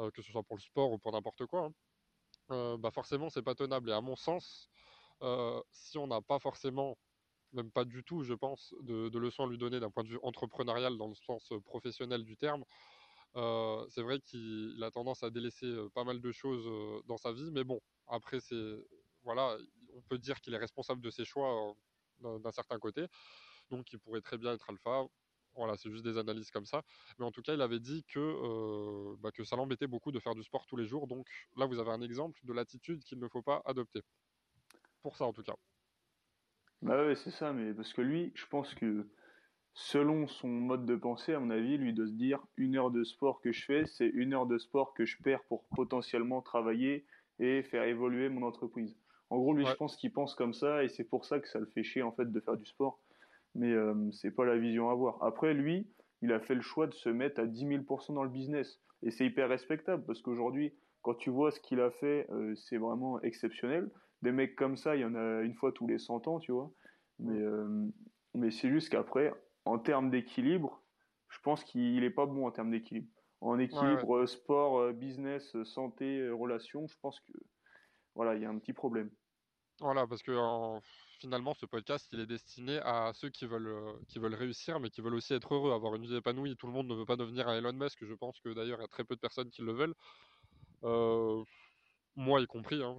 euh, 0.00 0.10
que 0.10 0.22
ce 0.22 0.30
soit 0.30 0.42
pour 0.42 0.56
le 0.56 0.62
sport 0.62 0.92
ou 0.92 0.98
pour 0.98 1.12
n'importe 1.12 1.46
quoi, 1.46 1.66
hein, 1.66 1.72
euh, 2.50 2.76
bah 2.76 2.90
forcément 2.90 3.30
c'est 3.30 3.42
pas 3.42 3.54
tenable. 3.54 3.90
Et 3.90 3.92
à 3.92 4.00
mon 4.00 4.16
sens, 4.16 4.70
euh, 5.22 5.60
si 5.70 5.98
on 5.98 6.06
n'a 6.06 6.20
pas 6.20 6.38
forcément, 6.38 6.98
même 7.52 7.70
pas 7.70 7.84
du 7.84 8.04
tout, 8.04 8.22
je 8.22 8.34
pense, 8.34 8.74
de, 8.82 9.18
leçons 9.18 9.44
à 9.44 9.48
lui 9.48 9.58
donner 9.58 9.80
d'un 9.80 9.90
point 9.90 10.04
de 10.04 10.08
vue 10.08 10.18
entrepreneurial 10.22 10.96
dans 10.98 11.08
le 11.08 11.14
sens 11.14 11.52
professionnel 11.64 12.24
du 12.24 12.36
terme, 12.36 12.64
c'est 13.34 14.02
vrai 14.02 14.20
qu'il 14.20 14.82
a 14.82 14.90
tendance 14.90 15.22
à 15.22 15.30
délaisser 15.30 15.70
pas 15.94 16.04
mal 16.04 16.20
de 16.20 16.32
choses 16.32 16.66
dans 17.06 17.18
sa 17.18 17.32
vie, 17.32 17.50
mais 17.52 17.64
bon, 17.64 17.80
après 18.06 18.40
c'est 18.40 18.76
voilà, 19.24 19.56
on 19.94 20.02
peut 20.02 20.18
dire 20.18 20.40
qu'il 20.40 20.54
est 20.54 20.58
responsable 20.58 21.00
de 21.00 21.10
ses 21.10 21.24
choix 21.24 21.74
d'un 22.22 22.52
certain 22.52 22.78
côté. 22.78 23.06
Donc 23.70 23.92
il 23.92 23.98
pourrait 23.98 24.20
très 24.20 24.38
bien 24.38 24.52
être 24.54 24.68
alpha. 24.70 25.06
Voilà, 25.54 25.76
c'est 25.76 25.90
juste 25.90 26.04
des 26.04 26.16
analyses 26.16 26.50
comme 26.50 26.64
ça. 26.64 26.82
Mais 27.18 27.24
en 27.26 27.30
tout 27.30 27.42
cas, 27.42 27.54
il 27.54 27.60
avait 27.60 27.80
dit 27.80 28.04
que, 28.04 28.18
euh, 28.18 29.16
bah, 29.20 29.30
que 29.32 29.44
ça 29.44 29.56
l'embêtait 29.56 29.86
beaucoup 29.86 30.10
de 30.10 30.18
faire 30.18 30.34
du 30.34 30.42
sport 30.42 30.66
tous 30.66 30.76
les 30.76 30.86
jours. 30.86 31.06
Donc 31.06 31.26
là, 31.56 31.66
vous 31.66 31.78
avez 31.78 31.90
un 31.90 32.00
exemple 32.00 32.40
de 32.44 32.52
l'attitude 32.52 33.04
qu'il 33.04 33.18
ne 33.18 33.28
faut 33.28 33.42
pas 33.42 33.60
adopter. 33.66 34.00
Pour 35.02 35.16
ça, 35.16 35.26
en 35.26 35.32
tout 35.32 35.42
cas. 35.42 35.56
Bah 36.80 37.14
c'est 37.14 37.30
ça. 37.30 37.52
Mais 37.52 37.74
parce 37.74 37.92
que 37.92 38.00
lui, 38.02 38.32
je 38.34 38.46
pense 38.46 38.74
que 38.74 39.08
selon 39.74 40.26
son 40.26 40.48
mode 40.48 40.86
de 40.86 40.96
pensée, 40.96 41.34
à 41.34 41.40
mon 41.40 41.50
avis, 41.50 41.76
lui 41.76 41.92
de 41.92 42.06
se 42.06 42.12
dire 42.12 42.40
une 42.56 42.76
heure 42.76 42.90
de 42.90 43.04
sport 43.04 43.40
que 43.40 43.52
je 43.52 43.64
fais, 43.64 43.86
c'est 43.86 44.08
une 44.08 44.34
heure 44.34 44.46
de 44.46 44.58
sport 44.58 44.94
que 44.94 45.04
je 45.04 45.16
perds 45.22 45.44
pour 45.44 45.64
potentiellement 45.68 46.42
travailler 46.42 47.06
et 47.38 47.62
faire 47.62 47.84
évoluer 47.84 48.28
mon 48.28 48.46
entreprise 48.46 48.96
En 49.32 49.38
gros, 49.38 49.54
lui, 49.54 49.64
je 49.64 49.74
pense 49.76 49.96
qu'il 49.96 50.12
pense 50.12 50.34
comme 50.34 50.52
ça 50.52 50.84
et 50.84 50.90
c'est 50.90 51.04
pour 51.04 51.24
ça 51.24 51.40
que 51.40 51.48
ça 51.48 51.58
le 51.58 51.64
fait 51.64 51.82
chier 51.82 52.02
en 52.02 52.12
fait 52.12 52.30
de 52.30 52.40
faire 52.40 52.58
du 52.58 52.66
sport. 52.66 53.00
Mais 53.54 53.72
euh, 53.72 54.10
c'est 54.12 54.30
pas 54.30 54.44
la 54.44 54.58
vision 54.58 54.90
à 54.90 54.92
avoir. 54.92 55.24
Après, 55.24 55.54
lui, 55.54 55.90
il 56.20 56.34
a 56.34 56.38
fait 56.38 56.54
le 56.54 56.60
choix 56.60 56.86
de 56.86 56.92
se 56.92 57.08
mettre 57.08 57.40
à 57.40 57.46
10 57.46 57.64
000% 57.64 58.12
dans 58.12 58.24
le 58.24 58.28
business 58.28 58.78
et 59.02 59.10
c'est 59.10 59.24
hyper 59.24 59.48
respectable 59.48 60.04
parce 60.04 60.20
qu'aujourd'hui, 60.20 60.74
quand 61.00 61.14
tu 61.14 61.30
vois 61.30 61.50
ce 61.50 61.60
qu'il 61.60 61.80
a 61.80 61.90
fait, 61.90 62.26
euh, 62.30 62.54
c'est 62.56 62.76
vraiment 62.76 63.22
exceptionnel. 63.22 63.90
Des 64.20 64.32
mecs 64.32 64.54
comme 64.54 64.76
ça, 64.76 64.96
il 64.96 65.00
y 65.00 65.04
en 65.06 65.14
a 65.14 65.40
une 65.40 65.54
fois 65.54 65.72
tous 65.72 65.86
les 65.86 65.98
100 65.98 66.28
ans, 66.28 66.38
tu 66.38 66.52
vois. 66.52 66.70
Mais, 67.18 67.40
euh, 67.40 67.86
mais 68.34 68.50
c'est 68.50 68.68
juste 68.68 68.90
qu'après, 68.90 69.32
en 69.64 69.78
termes 69.78 70.10
d'équilibre, 70.10 70.82
je 71.30 71.38
pense 71.40 71.64
qu'il 71.64 72.04
est 72.04 72.10
pas 72.10 72.26
bon 72.26 72.46
en 72.46 72.50
termes 72.50 72.70
d'équilibre. 72.70 73.08
En 73.40 73.58
équilibre 73.58 74.26
sport, 74.26 74.92
business, 74.92 75.56
santé, 75.64 76.28
relations, 76.28 76.86
je 76.86 76.96
pense 77.00 77.18
que 77.20 77.32
voilà, 78.14 78.34
il 78.34 78.42
y 78.42 78.44
a 78.44 78.50
un 78.50 78.58
petit 78.58 78.74
problème. 78.74 79.10
Voilà, 79.82 80.06
parce 80.06 80.22
que 80.22 80.32
finalement, 81.18 81.54
ce 81.54 81.66
podcast, 81.66 82.08
il 82.12 82.20
est 82.20 82.26
destiné 82.26 82.78
à 82.84 83.10
ceux 83.14 83.30
qui 83.30 83.46
veulent, 83.46 83.66
euh, 83.66 83.92
qui 84.08 84.20
veulent 84.20 84.34
réussir, 84.34 84.78
mais 84.78 84.90
qui 84.90 85.00
veulent 85.00 85.16
aussi 85.16 85.34
être 85.34 85.52
heureux, 85.54 85.72
avoir 85.72 85.96
une 85.96 86.06
vie 86.06 86.14
épanouie. 86.14 86.56
Tout 86.56 86.68
le 86.68 86.72
monde 86.72 86.86
ne 86.86 86.94
veut 86.94 87.04
pas 87.04 87.16
devenir 87.16 87.48
un 87.48 87.56
Elon 87.58 87.72
Musk. 87.72 88.04
Je 88.04 88.14
pense 88.14 88.38
que 88.38 88.50
d'ailleurs, 88.50 88.78
il 88.78 88.82
y 88.82 88.84
a 88.84 88.88
très 88.88 89.02
peu 89.02 89.16
de 89.16 89.20
personnes 89.20 89.50
qui 89.50 89.62
le 89.62 89.72
veulent. 89.72 89.94
Euh, 90.84 91.42
moi 92.14 92.40
y 92.40 92.46
compris. 92.46 92.80
Hein, 92.80 92.96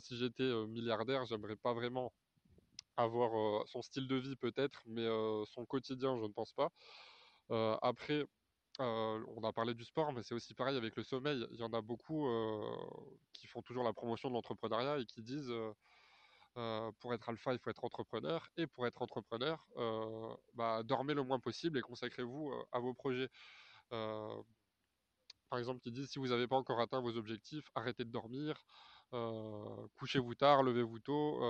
si 0.00 0.16
j'étais 0.18 0.42
euh, 0.42 0.66
milliardaire, 0.66 1.24
j'aimerais 1.24 1.56
pas 1.56 1.72
vraiment 1.72 2.12
avoir 2.98 3.66
son 3.66 3.80
style 3.80 4.08
de 4.08 4.16
vie 4.16 4.36
peut-être, 4.36 4.82
mais 4.84 5.06
son 5.46 5.64
quotidien, 5.64 6.18
je 6.18 6.26
ne 6.26 6.32
pense 6.32 6.52
pas. 6.52 6.68
après, 7.80 8.26
on 8.80 9.42
a 9.44 9.52
parlé 9.52 9.74
du 9.74 9.84
sport, 9.84 10.12
mais 10.12 10.22
c'est 10.22 10.34
aussi 10.34 10.54
pareil 10.54 10.76
avec 10.76 10.96
le 10.96 11.02
sommeil. 11.02 11.46
Il 11.52 11.58
y 11.60 11.62
en 11.62 11.72
a 11.72 11.80
beaucoup 11.82 12.26
qui 13.32 13.46
font 13.46 13.62
toujours 13.62 13.84
la 13.84 13.92
promotion 13.92 14.28
de 14.28 14.34
l'entrepreneuriat 14.34 14.98
et 14.98 15.06
qui 15.06 15.22
disent 15.22 15.52
pour 17.00 17.14
être 17.14 17.28
alpha, 17.28 17.52
il 17.52 17.58
faut 17.58 17.70
être 17.70 17.84
entrepreneur. 17.84 18.48
Et 18.56 18.66
pour 18.66 18.86
être 18.86 19.02
entrepreneur, 19.02 19.66
bah, 20.54 20.82
dormez 20.82 21.14
le 21.14 21.22
moins 21.24 21.40
possible 21.40 21.78
et 21.78 21.82
consacrez-vous 21.82 22.52
à 22.72 22.80
vos 22.80 22.94
projets. 22.94 23.28
par 25.48 25.58
exemple, 25.58 25.80
qui 25.80 25.90
disent 25.90 26.08
si 26.10 26.18
vous 26.18 26.28
n'avez 26.28 26.46
pas 26.46 26.56
encore 26.56 26.80
atteint 26.80 27.00
vos 27.00 27.16
objectifs, 27.16 27.70
arrêtez 27.74 28.04
de 28.04 28.10
dormir. 28.10 28.64
couchez-vous 29.96 30.34
tard, 30.34 30.62
levez-vous 30.62 31.00
tôt, 31.00 31.40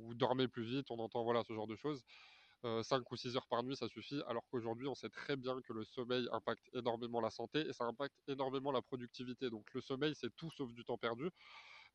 ou 0.00 0.14
dormez 0.14 0.48
plus 0.48 0.64
vite, 0.64 0.90
on 0.90 0.98
entend 0.98 1.22
voilà 1.24 1.42
ce 1.44 1.52
genre 1.52 1.66
de 1.66 1.76
choses. 1.76 2.02
5 2.82 3.10
ou 3.10 3.16
6 3.16 3.36
heures 3.36 3.46
par 3.48 3.62
nuit, 3.62 3.76
ça 3.76 3.88
suffit, 3.88 4.22
alors 4.26 4.44
qu'aujourd'hui, 4.50 4.88
on 4.88 4.94
sait 4.94 5.10
très 5.10 5.36
bien 5.36 5.60
que 5.62 5.72
le 5.72 5.84
sommeil 5.84 6.26
impacte 6.32 6.64
énormément 6.74 7.20
la 7.20 7.30
santé 7.30 7.60
et 7.60 7.72
ça 7.72 7.84
impacte 7.84 8.14
énormément 8.26 8.72
la 8.72 8.82
productivité. 8.82 9.50
Donc 9.50 9.66
le 9.74 9.80
sommeil, 9.80 10.14
c'est 10.16 10.34
tout 10.36 10.50
sauf 10.50 10.72
du 10.72 10.84
temps 10.84 10.98
perdu, 10.98 11.28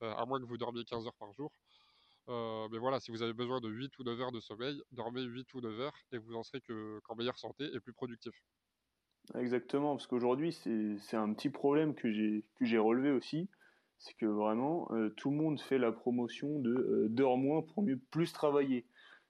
euh, 0.03 0.13
à 0.13 0.25
moins 0.25 0.39
que 0.39 0.45
vous 0.45 0.57
dormiez 0.57 0.85
15 0.85 1.05
heures 1.07 1.17
par 1.19 1.33
jour. 1.33 1.51
Euh, 2.29 2.67
mais 2.71 2.77
voilà, 2.77 2.99
si 2.99 3.09
vous 3.11 3.23
avez 3.23 3.33
besoin 3.33 3.59
de 3.59 3.69
8 3.69 3.97
ou 3.97 4.03
9 4.03 4.21
heures 4.21 4.31
de 4.31 4.39
sommeil, 4.39 4.79
dormez 4.91 5.23
8 5.23 5.51
ou 5.55 5.61
9 5.61 5.79
heures 5.79 5.97
et 6.11 6.19
vous 6.19 6.35
en 6.35 6.43
serez 6.43 6.61
qu'en 6.61 7.15
meilleure 7.15 7.39
santé 7.39 7.65
et 7.73 7.79
plus 7.79 7.93
productif. 7.93 8.33
Exactement, 9.35 9.95
parce 9.95 10.07
qu'aujourd'hui, 10.07 10.51
c'est 10.51 11.17
un 11.17 11.33
petit 11.33 11.49
problème 11.49 11.95
que 11.95 12.11
j'ai 12.11 12.77
relevé 12.77 13.11
aussi. 13.11 13.49
C'est 13.97 14.15
que 14.15 14.25
vraiment, 14.25 14.87
euh, 14.91 15.09
tout 15.17 15.29
le 15.29 15.37
monde 15.37 15.59
fait 15.59 15.77
la 15.77 15.91
promotion 15.91 16.59
de 16.59 17.07
d'heures 17.09 17.37
moins 17.37 17.61
pour 17.61 17.83
mieux 17.83 17.99
plus 18.11 18.31
travailler. 18.31 18.85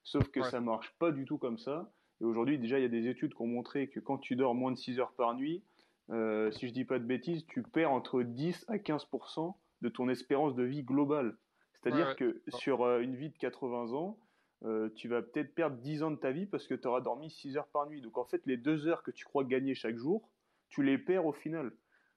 Sauf 0.10 0.28
que 0.30 0.42
ça 0.42 0.50
ça 0.50 0.60
marche 0.60 0.92
pas 0.98 1.12
du 1.12 1.26
tout 1.26 1.38
comme 1.38 1.60
ça. 1.60 1.92
Et 2.20 2.26
aujourd'hui, 2.26 2.58
déjà, 2.58 2.80
il 2.80 2.82
y 2.82 2.86
a 2.86 2.90
des 2.90 3.08
études 3.08 3.36
qui 3.36 3.42
ont 3.44 3.48
montré 3.48 3.90
que 3.90 4.00
quand 4.00 4.18
tu 4.18 4.36
dors 4.36 4.56
moins 4.56 4.72
de 4.72 4.78
6 4.78 5.00
heures 5.00 5.14
par 5.14 5.36
nuit, 5.36 5.64
euh, 6.10 6.50
si 6.50 6.68
je 6.68 6.74
dis 6.74 6.84
pas 6.84 6.98
de 6.98 7.06
bêtises, 7.06 7.46
tu 7.46 7.62
perds 7.62 7.92
entre 7.92 8.24
10 8.24 8.66
à 8.70 8.78
15% 8.78 9.56
de 9.82 9.90
ton 9.90 10.10
espérance 10.10 10.56
de 10.56 10.64
vie 10.64 10.84
globale. 10.84 11.38
C'est-à-dire 11.74 12.16
que 12.16 12.42
sur 12.48 12.82
euh, 12.82 13.02
une 13.02 13.16
vie 13.16 13.30
de 13.30 13.38
80 13.38 13.94
ans, 13.94 14.18
euh, 14.66 14.90
tu 14.96 15.08
vas 15.08 15.22
peut-être 15.22 15.54
perdre 15.54 15.78
10 15.78 16.02
ans 16.02 16.12
de 16.12 16.18
ta 16.18 16.32
vie 16.32 16.48
parce 16.48 16.66
que 16.66 16.74
tu 16.74 16.88
auras 16.88 17.02
dormi 17.02 17.30
6 17.30 17.58
heures 17.58 17.68
par 17.68 17.88
nuit. 17.88 18.02
Donc 18.02 18.18
en 18.18 18.26
fait, 18.26 18.42
les 18.48 18.58
2 18.58 18.88
heures 18.88 19.04
que 19.04 19.12
tu 19.12 19.26
crois 19.26 19.44
gagner 19.44 19.76
chaque 19.76 19.96
jour, 19.96 20.28
tu 20.70 20.82
les 20.82 20.98
perds 20.98 21.28
au 21.28 21.34
final. 21.34 21.72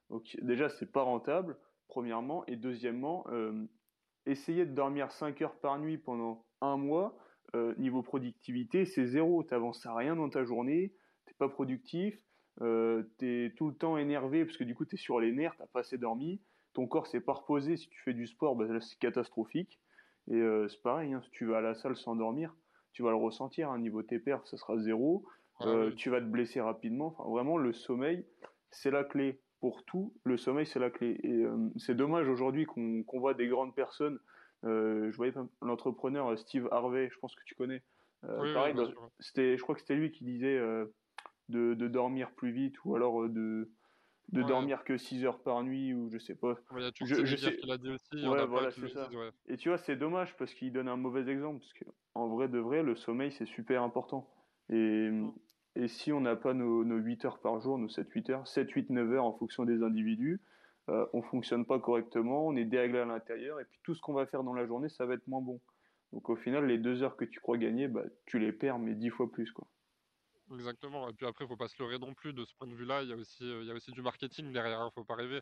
Donc 0.09 0.35
déjà, 0.41 0.71
c'est 0.71 0.91
pas 0.91 1.03
rentable, 1.03 1.59
premièrement. 1.89 2.45
Et 2.47 2.57
deuxièmement, 2.57 3.27
essayer 4.25 4.65
de 4.65 4.75
dormir 4.75 5.13
5 5.13 5.41
heures 5.43 5.57
par 5.61 5.79
nuit 5.79 5.99
pendant 5.99 6.45
un 6.63 6.77
mois, 6.77 7.17
euh, 7.55 7.75
niveau 7.79 8.03
productivité, 8.03 8.87
c'est 8.87 9.07
zéro. 9.07 9.43
Tu 9.43 9.53
n'avances 9.53 9.85
à 9.87 9.95
rien 9.95 10.17
dans 10.17 10.29
ta 10.29 10.45
journée, 10.45 10.95
tu 11.27 11.35
pas 11.35 11.49
productif, 11.49 12.19
euh, 12.61 13.03
tu 13.19 13.47
es 13.47 13.51
tout 13.55 13.69
le 13.69 13.75
temps 13.75 13.97
énervé 13.99 14.45
parce 14.45 14.57
que 14.57 14.65
du 14.65 14.75
coup, 14.75 14.85
tu 14.85 14.95
es 14.95 14.99
sur 14.99 15.21
les 15.21 15.33
nerfs, 15.33 15.55
tu 15.57 15.63
pas 15.73 15.81
assez 15.81 15.99
dormi. 15.99 16.41
Ton 16.73 16.87
corps 16.87 17.07
s'est 17.07 17.21
pas 17.21 17.35
reposé. 17.35 17.77
Si 17.77 17.89
tu 17.89 18.01
fais 18.03 18.15
du 18.15 18.27
sport, 18.27 18.57
bah, 18.57 18.67
c'est 18.81 18.99
catastrophique. 18.99 19.79
Et 20.29 20.37
euh, 20.37 20.69
c'est 20.69 20.81
pareil, 20.83 21.13
hein, 21.13 21.21
si 21.23 21.31
tu 21.31 21.47
vas 21.47 21.59
à 21.59 21.61
la 21.61 21.75
salle 21.75 21.97
sans 21.97 22.17
dormir, 22.17 22.55
tu 22.93 23.03
vas 23.03 23.11
le 23.11 23.17
ressentir. 23.17 23.71
hein. 23.71 23.79
niveau 23.79 24.03
tes 24.03 24.19
perfs, 24.19 24.47
ça 24.47 24.57
sera 24.57 24.79
zéro. 24.79 25.25
Ah 25.61 25.91
tu 25.97 26.11
vas 26.11 26.21
te 26.21 26.27
blesser 26.27 26.61
rapidement. 26.61 27.15
Enfin, 27.19 27.31
vraiment, 27.31 27.57
le 27.57 27.73
sommeil, 27.73 28.27
c'est 28.71 28.91
la 28.91 29.05
clé. 29.05 29.41
Pour 29.61 29.85
tout, 29.85 30.13
le 30.25 30.37
sommeil, 30.37 30.67
c'est 30.67 30.81
la 30.81 30.91
clé. 30.91 31.21
Et 31.23 31.45
c'est 31.77 31.95
dommage 31.95 32.29
aujourd'hui 32.29 32.65
qu'on 32.65 33.05
voit 33.21 33.35
des 33.35 33.47
grandes 33.47 33.75
personnes 33.77 34.19
euh, 34.65 35.11
je 35.11 35.17
voyais 35.17 35.33
l'entrepreneur 35.61 36.29
euh, 36.29 36.37
Steve 36.37 36.69
Harvey, 36.71 37.09
je 37.13 37.19
pense 37.19 37.35
que 37.35 37.43
tu 37.45 37.55
connais. 37.55 37.83
Euh, 38.25 38.55
pareil, 38.55 38.75
c'était, 39.19 39.57
je 39.57 39.63
crois 39.63 39.75
que 39.75 39.81
c'était 39.81 39.97
lui 39.97 40.13
qui 40.13 40.25
disait 40.25 40.59
de, 41.49 41.75
de, 41.75 41.89
dormir 41.89 42.31
plus 42.33 42.53
vite 42.53 42.77
ou 42.85 42.95
alors 42.95 43.29
de, 43.29 43.69
de 44.29 44.43
dormir 44.43 44.85
que 44.85 44.97
6 44.97 45.25
heures 45.25 45.43
par 45.43 45.65
nuit 45.65 45.93
ou 45.93 46.09
je 46.11 46.19
sais 46.19 46.37
pas. 46.37 46.53
A 46.53 46.91
je, 47.05 47.25
je 47.25 47.37
sais... 47.37 47.57
qu'il 47.57 47.71
a 47.73 47.79
dit 47.79 47.91
aussi. 47.91 48.29
Ouais, 48.29 48.47
voilà, 48.47 48.71
c'est 48.71 48.89
ça. 48.89 49.09
Et 49.49 49.57
tu 49.57 49.71
vois, 49.71 49.79
c'est 49.79 49.97
dommage 49.97 50.37
parce 50.37 50.55
qu'il 50.55 50.73
donne 50.73 50.89
un 50.89 50.97
mauvais 50.97 51.29
exemple. 51.29 51.61
Parce 51.61 51.73
qu'en 51.73 52.29
vrai 52.29 52.49
de 52.49 52.59
vrai, 52.59 52.85
le 52.85 52.95
sommeil, 52.95 53.33
c'est 53.33 53.47
super 53.47 53.83
important. 53.83 54.31
Et, 54.69 55.11
mm. 55.11 55.33
et 55.75 55.89
si 55.89 56.13
on 56.13 56.21
n'a 56.21 56.37
pas 56.37 56.55
nos, 56.55 56.85
nos, 56.85 56.99
8 56.99 57.25
heures 57.25 57.41
par 57.41 57.61
jour, 57.61 57.77
nos 57.77 57.89
7-8 57.89 58.31
heures, 58.31 58.47
7, 58.47 58.71
8, 58.71 58.91
9 58.91 59.13
heures 59.15 59.25
en 59.25 59.33
fonction 59.33 59.65
des 59.65 59.83
individus, 59.83 60.41
euh, 60.89 61.07
on 61.13 61.23
fonctionne 61.23 61.65
pas 61.65 61.79
correctement, 61.79 62.47
on 62.47 62.57
est 62.57 62.65
déréglé 62.65 62.99
à 62.99 63.05
l'intérieur, 63.05 63.61
et 63.61 63.65
puis 63.65 63.79
tout 63.85 63.95
ce 63.95 64.01
qu'on 64.01 64.15
va 64.15 64.27
faire 64.27 64.43
dans 64.43 64.55
la 64.55 64.67
journée, 64.67 64.89
ça 64.89 65.07
va 65.07 65.15
être 65.15 65.27
moins 65.29 65.41
bon. 65.41 65.61
Donc 66.13 66.29
au 66.29 66.37
final, 66.37 66.67
les 66.67 66.79
deux 66.79 67.03
heures 67.03 67.17
que 67.17 67.25
tu 67.25 67.41
crois 67.41 67.57
gagner, 67.57 67.89
bah, 67.89 68.03
tu 68.27 68.39
les 68.39 68.53
perds, 68.53 68.79
mais 68.79 68.95
dix 68.95 69.11
fois 69.11 69.31
plus. 69.31 69.51
quoi. 69.53 69.67
Exactement. 70.53 71.09
Et 71.09 71.13
puis 71.15 71.27
après, 71.27 71.45
il 71.45 71.49
faut 71.49 71.57
pas 71.57 71.69
se 71.69 71.83
leurrer 71.83 71.99
non 71.99 72.13
plus 72.15 72.33
de 72.33 72.45
ce 72.45 72.55
point 72.55 72.67
de 72.67 72.75
vue-là. 72.75 73.03
Il 73.03 73.09
y 73.09 73.13
a 73.13 73.17
aussi, 73.17 73.45
euh, 73.45 73.63
il 73.63 73.69
y 73.69 73.71
a 73.71 73.75
aussi 73.75 73.93
du 73.93 74.03
marketing 74.03 74.53
derrière. 74.53 74.79
Il 74.79 74.83
hein, 74.83 74.91
faut 74.95 75.05
pas 75.05 75.15
rêver. 75.15 75.41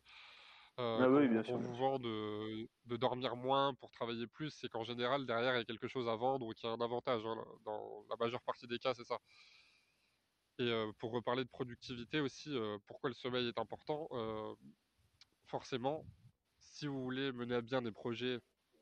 Euh, 0.79 0.99
ah 1.01 1.09
oui, 1.09 1.27
bien 1.27 1.43
sûr. 1.43 1.59
Vous 1.59 1.75
vend 1.75 1.99
de, 1.99 2.97
dormir 2.97 3.35
moins 3.35 3.75
pour 3.75 3.91
travailler 3.91 4.27
plus, 4.29 4.51
c'est 4.51 4.69
qu'en 4.69 4.85
général 4.85 5.27
derrière 5.27 5.55
il 5.55 5.59
y 5.59 5.61
a 5.61 5.65
quelque 5.65 5.89
chose 5.89 6.09
à 6.09 6.15
vendre 6.15 6.47
ou 6.47 6.53
qu'il 6.53 6.69
y 6.69 6.73
a 6.73 6.77
un 6.77 6.81
avantage. 6.81 7.23
Hein, 7.27 7.45
dans 7.65 8.05
la 8.09 8.17
majeure 8.17 8.43
partie 8.43 8.69
des 8.69 8.79
cas, 8.79 8.95
c'est 8.95 9.05
ça. 9.05 9.19
Et 10.59 10.71
pour 10.99 11.11
reparler 11.13 11.43
de 11.43 11.49
productivité 11.49 12.21
aussi, 12.21 12.55
pourquoi 12.87 13.09
le 13.09 13.15
sommeil 13.15 13.49
est 13.49 13.59
important 13.59 14.09
forcément, 15.51 16.07
si 16.61 16.87
vous 16.87 17.03
voulez 17.03 17.33
mener 17.33 17.57
à 17.57 17.61
bien 17.61 17.83
des 17.83 17.91
projets, 17.91 18.39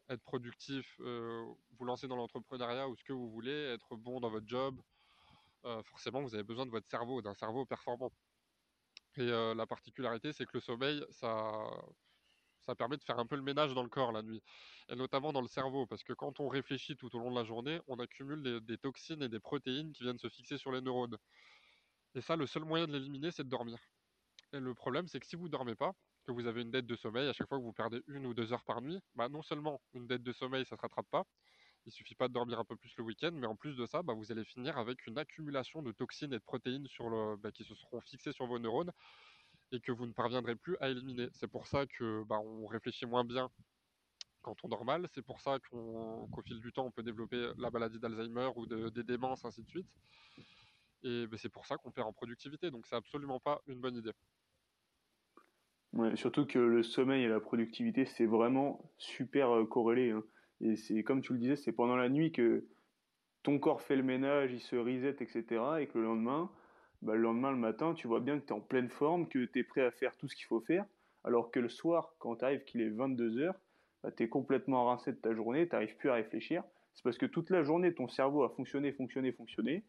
être 0.09 0.23
productif, 0.23 0.97
euh, 1.01 1.45
vous 1.79 1.85
lancer 1.85 2.07
dans 2.07 2.17
l'entrepreneuriat 2.17 2.89
ou 2.89 2.97
ce 2.97 3.03
que 3.05 3.13
vous 3.13 3.31
voulez, 3.31 3.73
être 3.73 3.97
bon 3.97 4.21
dans 4.21 4.31
votre 4.31 4.47
job, 4.47 4.81
euh, 5.65 5.83
forcément 5.83 6.23
vous 6.23 6.35
avez 6.35 6.45
besoin 6.45 6.67
de 6.67 6.71
votre 6.71 6.89
cerveau, 6.89 7.23
d'un 7.23 7.35
cerveau 7.35 7.65
performant. 7.67 8.13
Et 9.17 9.23
euh, 9.23 9.55
la 9.55 9.67
particularité, 9.67 10.33
c'est 10.33 10.45
que 10.45 10.53
le 10.55 10.61
sommeil, 10.61 11.05
ça, 11.11 11.65
permet 12.77 12.99
de 12.99 13.03
faire 13.03 13.19
un 13.19 13.27
peu 13.27 13.37
le 13.37 13.43
ménage 13.43 13.73
dans 13.73 13.83
le 13.83 13.89
corps 13.89 14.13
la 14.13 14.23
nuit, 14.23 14.43
et 14.91 14.95
notamment 14.95 15.33
dans 15.33 15.41
le 15.41 15.49
cerveau, 15.49 15.87
parce 15.87 16.05
que 16.05 16.13
quand 16.13 16.39
on 16.39 16.49
réfléchit 16.49 16.97
tout 16.97 17.15
au 17.17 17.19
long 17.19 17.31
de 17.31 17.37
la 17.37 17.45
journée, 17.45 17.81
on 17.87 17.99
accumule 17.99 18.43
des, 18.43 18.61
des 18.61 18.77
toxines 18.77 19.23
et 19.23 19.31
des 19.31 19.41
protéines 19.41 19.93
qui 19.93 20.03
viennent 20.03 20.19
se 20.19 20.29
fixer 20.29 20.59
sur 20.59 20.71
les 20.71 20.83
neurones. 20.83 21.17
Et 22.15 22.21
ça, 22.21 22.37
le 22.37 22.47
seul 22.47 22.65
moyen 22.65 22.87
de 22.87 22.93
l'éliminer, 22.93 23.31
c'est 23.31 23.45
de 23.45 23.49
dormir. 23.49 23.79
Et 24.53 24.61
le 24.61 24.75
problème, 24.75 25.09
c'est 25.09 25.19
que 25.21 25.27
si 25.27 25.37
vous 25.37 25.45
ne 25.45 25.53
dormez 25.53 25.75
pas, 25.75 25.95
que 26.29 26.41
vous 26.41 26.47
avez 26.47 26.63
une 26.63 26.71
dette 26.71 26.87
de 26.87 26.97
sommeil, 26.97 27.29
à 27.29 27.33
chaque 27.33 27.49
fois 27.49 27.59
que 27.59 27.63
vous 27.63 27.73
perdez 27.73 28.03
une 28.07 28.27
ou 28.27 28.35
deux 28.35 28.53
heures 28.53 28.65
par 28.65 28.83
nuit, 28.83 29.01
bah 29.15 29.29
non 29.29 29.43
seulement 29.43 29.81
une 29.95 30.07
dette 30.07 30.23
de 30.23 30.33
sommeil, 30.33 30.65
ça 30.67 30.75
ne 30.75 30.79
se 30.79 30.83
rattrape 30.83 31.09
pas, 31.11 31.25
il 31.87 31.93
suffit 31.93 32.15
pas 32.15 32.29
de 32.29 32.35
dormir 32.35 32.59
un 32.61 32.65
peu 32.65 32.77
plus 32.77 32.95
le 32.99 33.05
week-end, 33.05 33.31
mais 33.33 33.47
en 33.47 33.57
plus 33.57 33.75
de 33.77 33.87
ça, 33.87 34.03
bah, 34.03 34.13
vous 34.13 34.31
allez 34.31 34.45
finir 34.45 34.77
avec 34.77 35.07
une 35.07 35.19
accumulation 35.19 35.83
de 35.83 35.91
toxines 35.93 36.33
et 36.33 36.39
de 36.39 36.45
protéines 36.45 36.87
sur 36.87 37.09
le, 37.09 37.37
bah, 37.37 37.51
qui 37.51 37.65
se 37.65 37.75
seront 37.75 38.01
fixées 38.03 38.33
sur 38.33 38.47
vos 38.47 38.59
neurones 38.59 38.93
et 39.73 39.81
que 39.81 39.91
vous 39.91 40.07
ne 40.07 40.13
parviendrez 40.13 40.55
plus 40.55 40.77
à 40.81 40.91
éliminer. 40.91 41.29
C'est 41.33 41.49
pour 41.49 41.67
ça 41.67 41.87
que 41.87 42.25
bah, 42.25 42.39
on 42.39 42.67
réfléchit 42.67 43.07
moins 43.07 43.25
bien 43.25 43.51
quand 44.43 44.57
on 44.65 44.69
dort 44.69 44.85
mal. 44.85 45.09
C'est 45.15 45.23
pour 45.23 45.41
ça 45.41 45.59
qu'au 45.61 46.43
fil 46.45 46.61
du 46.61 46.73
temps, 46.73 46.85
on 46.85 46.91
peut 46.91 47.03
développer 47.03 47.53
la 47.57 47.71
maladie 47.71 47.99
d'Alzheimer 47.99 48.51
ou 48.57 48.67
des 48.67 49.03
démences, 49.03 49.45
ainsi 49.47 49.63
de 49.63 49.69
suite. 49.69 49.89
Et 51.05 51.27
c'est 51.37 51.49
pour 51.49 51.65
ça 51.65 51.77
qu'on 51.79 51.91
perd 51.91 52.07
en 52.07 52.13
productivité. 52.13 52.71
Donc 52.71 52.87
c'est 52.87 52.97
absolument 52.97 53.41
pas 53.41 53.63
une 53.67 53.81
bonne 53.81 53.97
idée 53.97 54.13
surtout 56.15 56.47
que 56.47 56.59
le 56.59 56.83
sommeil 56.83 57.25
et 57.25 57.29
la 57.29 57.41
productivité, 57.41 58.05
c'est 58.05 58.27
vraiment 58.27 58.93
super 58.99 59.51
euh, 59.51 59.65
corrélé. 59.65 60.11
Hein. 60.11 60.25
Et 60.61 60.77
c'est 60.77 61.03
comme 61.03 61.21
tu 61.21 61.33
le 61.33 61.39
disais, 61.39 61.57
c'est 61.57 61.73
pendant 61.73 61.97
la 61.97 62.09
nuit 62.09 62.33
que 62.33 62.67
ton 63.43 63.59
corps 63.59 63.83
fait 63.83 63.97
le 63.97 64.03
ménage, 64.03 64.53
il 64.53 64.61
se 64.61 64.77
reset, 64.77 65.17
etc. 65.21 65.45
Et 65.81 65.87
que 65.87 65.99
le 65.99 66.05
lendemain, 66.05 66.51
bah, 67.03 67.15
le 67.15 67.23
lendemain, 67.23 67.51
le 67.51 67.57
matin, 67.57 67.95
tu 67.95 68.09
vois 68.09 68.21
bien 68.21 68.39
que 68.39 68.45
tu 68.45 68.53
es 68.53 68.57
en 68.57 68.61
pleine 68.61 68.89
forme, 68.89 69.29
que 69.29 69.45
tu 69.45 69.59
es 69.61 69.65
prêt 69.65 69.83
à 69.83 69.91
faire 69.91 70.17
tout 70.17 70.29
ce 70.29 70.37
qu'il 70.37 70.47
faut 70.47 70.61
faire. 70.61 70.85
Alors 71.25 71.51
que 71.51 71.61
le 71.61 71.69
soir, 71.69 72.15
quand 72.19 72.37
tu 72.37 72.45
arrives 72.45 72.65
qu'il 72.65 72.81
est 72.81 72.91
22h, 72.91 73.53
bah, 74.03 74.11
tu 74.13 74.25
es 74.25 74.29
complètement 74.29 74.87
rincé 74.87 75.13
de 75.13 75.17
ta 75.17 75.35
journée, 75.35 75.69
tu 75.69 75.75
n'arrives 75.75 75.97
plus 75.97 76.11
à 76.11 76.15
réfléchir. 76.15 76.65
C'est 76.95 77.03
parce 77.05 77.19
que 77.19 77.27
toute 77.27 77.51
la 77.51 77.63
journée, 77.63 77.95
ton 77.95 78.09
cerveau 78.09 78.43
a 78.43 78.51
fonctionné, 78.51 78.93
fonctionné, 78.93 79.33
fonctionné. 79.33 79.85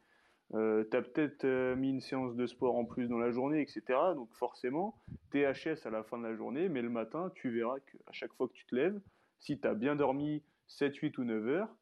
Euh, 0.55 0.83
tu 0.89 0.97
as 0.97 1.01
peut-être 1.01 1.45
euh, 1.45 1.75
mis 1.75 1.89
une 1.89 2.01
séance 2.01 2.35
de 2.35 2.47
sport 2.47 2.75
en 2.75 2.85
plus 2.85 3.07
dans 3.07 3.19
la 3.19 3.31
journée, 3.31 3.61
etc. 3.61 3.81
Donc 4.15 4.33
forcément, 4.33 4.99
THS 5.31 5.85
à 5.85 5.89
la 5.91 6.03
fin 6.03 6.17
de 6.17 6.23
la 6.23 6.35
journée, 6.35 6.69
mais 6.69 6.81
le 6.81 6.89
matin, 6.89 7.31
tu 7.35 7.49
verras 7.51 7.79
qu'à 7.79 8.11
chaque 8.11 8.33
fois 8.33 8.47
que 8.47 8.53
tu 8.53 8.65
te 8.65 8.75
lèves, 8.75 8.99
si 9.39 9.59
tu 9.59 9.67
as 9.67 9.73
bien 9.73 9.95
dormi 9.95 10.43
7, 10.67 10.95
8 10.95 11.17
ou 11.17 11.23
9 11.23 11.47
heures, 11.47 11.75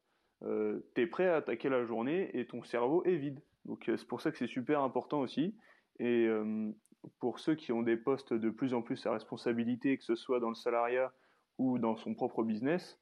euh, 0.43 0.79
tu 0.95 1.01
es 1.01 1.07
prêt 1.07 1.27
à 1.27 1.37
attaquer 1.37 1.69
la 1.69 1.85
journée 1.85 2.29
et 2.37 2.45
ton 2.45 2.63
cerveau 2.63 3.03
est 3.05 3.15
vide. 3.15 3.41
Donc 3.65 3.89
euh, 3.89 3.97
c'est 3.97 4.07
pour 4.07 4.21
ça 4.21 4.31
que 4.31 4.37
c'est 4.37 4.47
super 4.47 4.81
important 4.81 5.19
aussi. 5.19 5.55
Et 5.99 6.25
euh, 6.27 6.71
pour 7.19 7.39
ceux 7.39 7.55
qui 7.55 7.71
ont 7.71 7.81
des 7.81 7.97
postes 7.97 8.33
de 8.33 8.49
plus 8.49 8.73
en 8.73 8.81
plus 8.81 9.05
à 9.05 9.11
responsabilité, 9.11 9.97
que 9.97 10.03
ce 10.03 10.15
soit 10.15 10.39
dans 10.39 10.49
le 10.49 10.55
salariat 10.55 11.11
ou 11.57 11.79
dans 11.79 11.97
son 11.97 12.13
propre 12.13 12.43
business, 12.43 12.99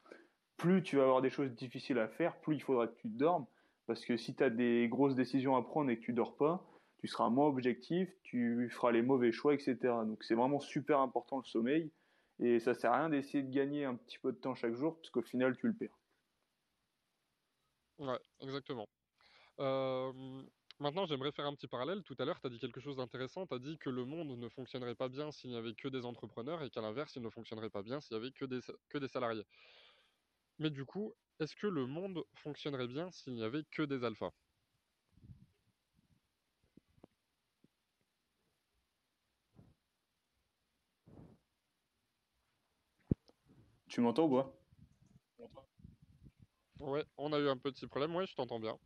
plus 0.58 0.82
tu 0.82 0.96
vas 0.96 1.04
avoir 1.04 1.22
des 1.22 1.30
choses 1.30 1.52
difficiles 1.52 2.00
à 2.00 2.08
faire, 2.08 2.40
plus 2.40 2.56
il 2.56 2.62
faudra 2.62 2.88
que 2.88 2.96
tu 2.96 3.10
dormes. 3.10 3.46
Parce 3.88 4.06
que 4.06 4.18
si 4.18 4.36
tu 4.36 4.44
as 4.44 4.50
des 4.50 4.88
grosses 4.90 5.16
décisions 5.16 5.56
à 5.56 5.64
prendre 5.64 5.90
et 5.92 5.98
que 5.98 6.04
tu 6.04 6.14
dors 6.14 6.36
pas, 6.38 6.66
tu 7.00 7.08
seras 7.08 7.30
moins 7.30 7.48
objectif, 7.48 8.10
tu 8.24 8.70
feras 8.72 8.92
les 8.92 9.02
mauvais 9.02 9.32
choix, 9.32 9.54
etc. 9.54 9.78
Donc 10.06 10.24
c'est 10.24 10.36
vraiment 10.36 10.60
super 10.60 11.00
important 11.00 11.38
le 11.38 11.44
sommeil. 11.44 11.92
Et 12.40 12.60
ça 12.60 12.74
sert 12.74 12.92
à 12.92 12.98
rien 13.00 13.10
d'essayer 13.10 13.44
de 13.44 13.52
gagner 13.52 13.86
un 13.86 13.96
petit 13.96 14.20
peu 14.20 14.32
de 14.32 14.38
temps 14.38 14.56
chaque 14.56 14.76
jour, 14.76 14.98
parce 14.98 15.10
qu'au 15.10 15.22
final, 15.22 15.56
tu 15.58 15.68
le 15.68 15.74
perds. 15.74 15.98
Ouais, 17.98 18.20
exactement. 18.42 18.88
Euh, 19.60 20.12
maintenant, 20.80 21.06
j'aimerais 21.06 21.32
faire 21.32 21.46
un 21.46 21.56
petit 21.56 21.68
parallèle. 21.68 22.04
Tout 22.04 22.16
à 22.20 22.26
l'heure, 22.26 22.42
tu 22.42 22.48
as 22.48 22.50
dit 22.50 22.60
quelque 22.60 22.82
chose 22.82 22.98
d'intéressant. 22.98 23.48
Tu 23.48 23.56
as 23.56 23.60
dit 23.60 23.78
que 23.78 23.90
le 23.90 24.04
monde 24.04 24.38
ne 24.38 24.50
fonctionnerait 24.50 24.96
pas 24.96 25.08
bien 25.08 25.32
s'il 25.32 25.52
n'y 25.52 25.56
avait 25.56 25.76
que 25.76 25.88
des 25.88 26.06
entrepreneurs 26.06 26.62
et 26.64 26.70
qu'à 26.70 26.82
l'inverse, 26.82 27.16
il 27.16 27.22
ne 27.22 27.30
fonctionnerait 27.30 27.70
pas 27.70 27.84
bien 27.84 28.02
s'il 28.02 28.18
n'y 28.18 28.24
avait 28.24 28.34
que 28.34 28.46
des, 28.46 28.60
que 28.90 28.98
des 28.98 29.08
salariés. 29.08 29.46
Mais 30.60 30.70
du 30.70 30.86
coup, 30.86 31.14
est-ce 31.40 31.56
que 31.56 31.68
le 31.68 31.86
monde 31.86 32.26
fonctionnerait 32.36 32.88
bien 32.88 33.10
s'il 33.12 33.36
n'y 33.36 33.44
avait 33.44 33.64
que 33.72 33.84
des 33.84 34.04
alphas? 34.04 34.32
Tu 43.90 44.02
m'entends 44.02 44.26
ou 44.28 44.36
pas? 44.36 44.54
Ouais, 46.80 47.06
on 47.18 47.34
a 47.34 47.40
eu 47.40 47.50
un 47.50 47.58
petit 47.58 47.86
problème. 47.88 48.16
Ouais, 48.16 48.26
je 48.28 48.36
t'entends 48.36 48.60
bien. 48.60 48.78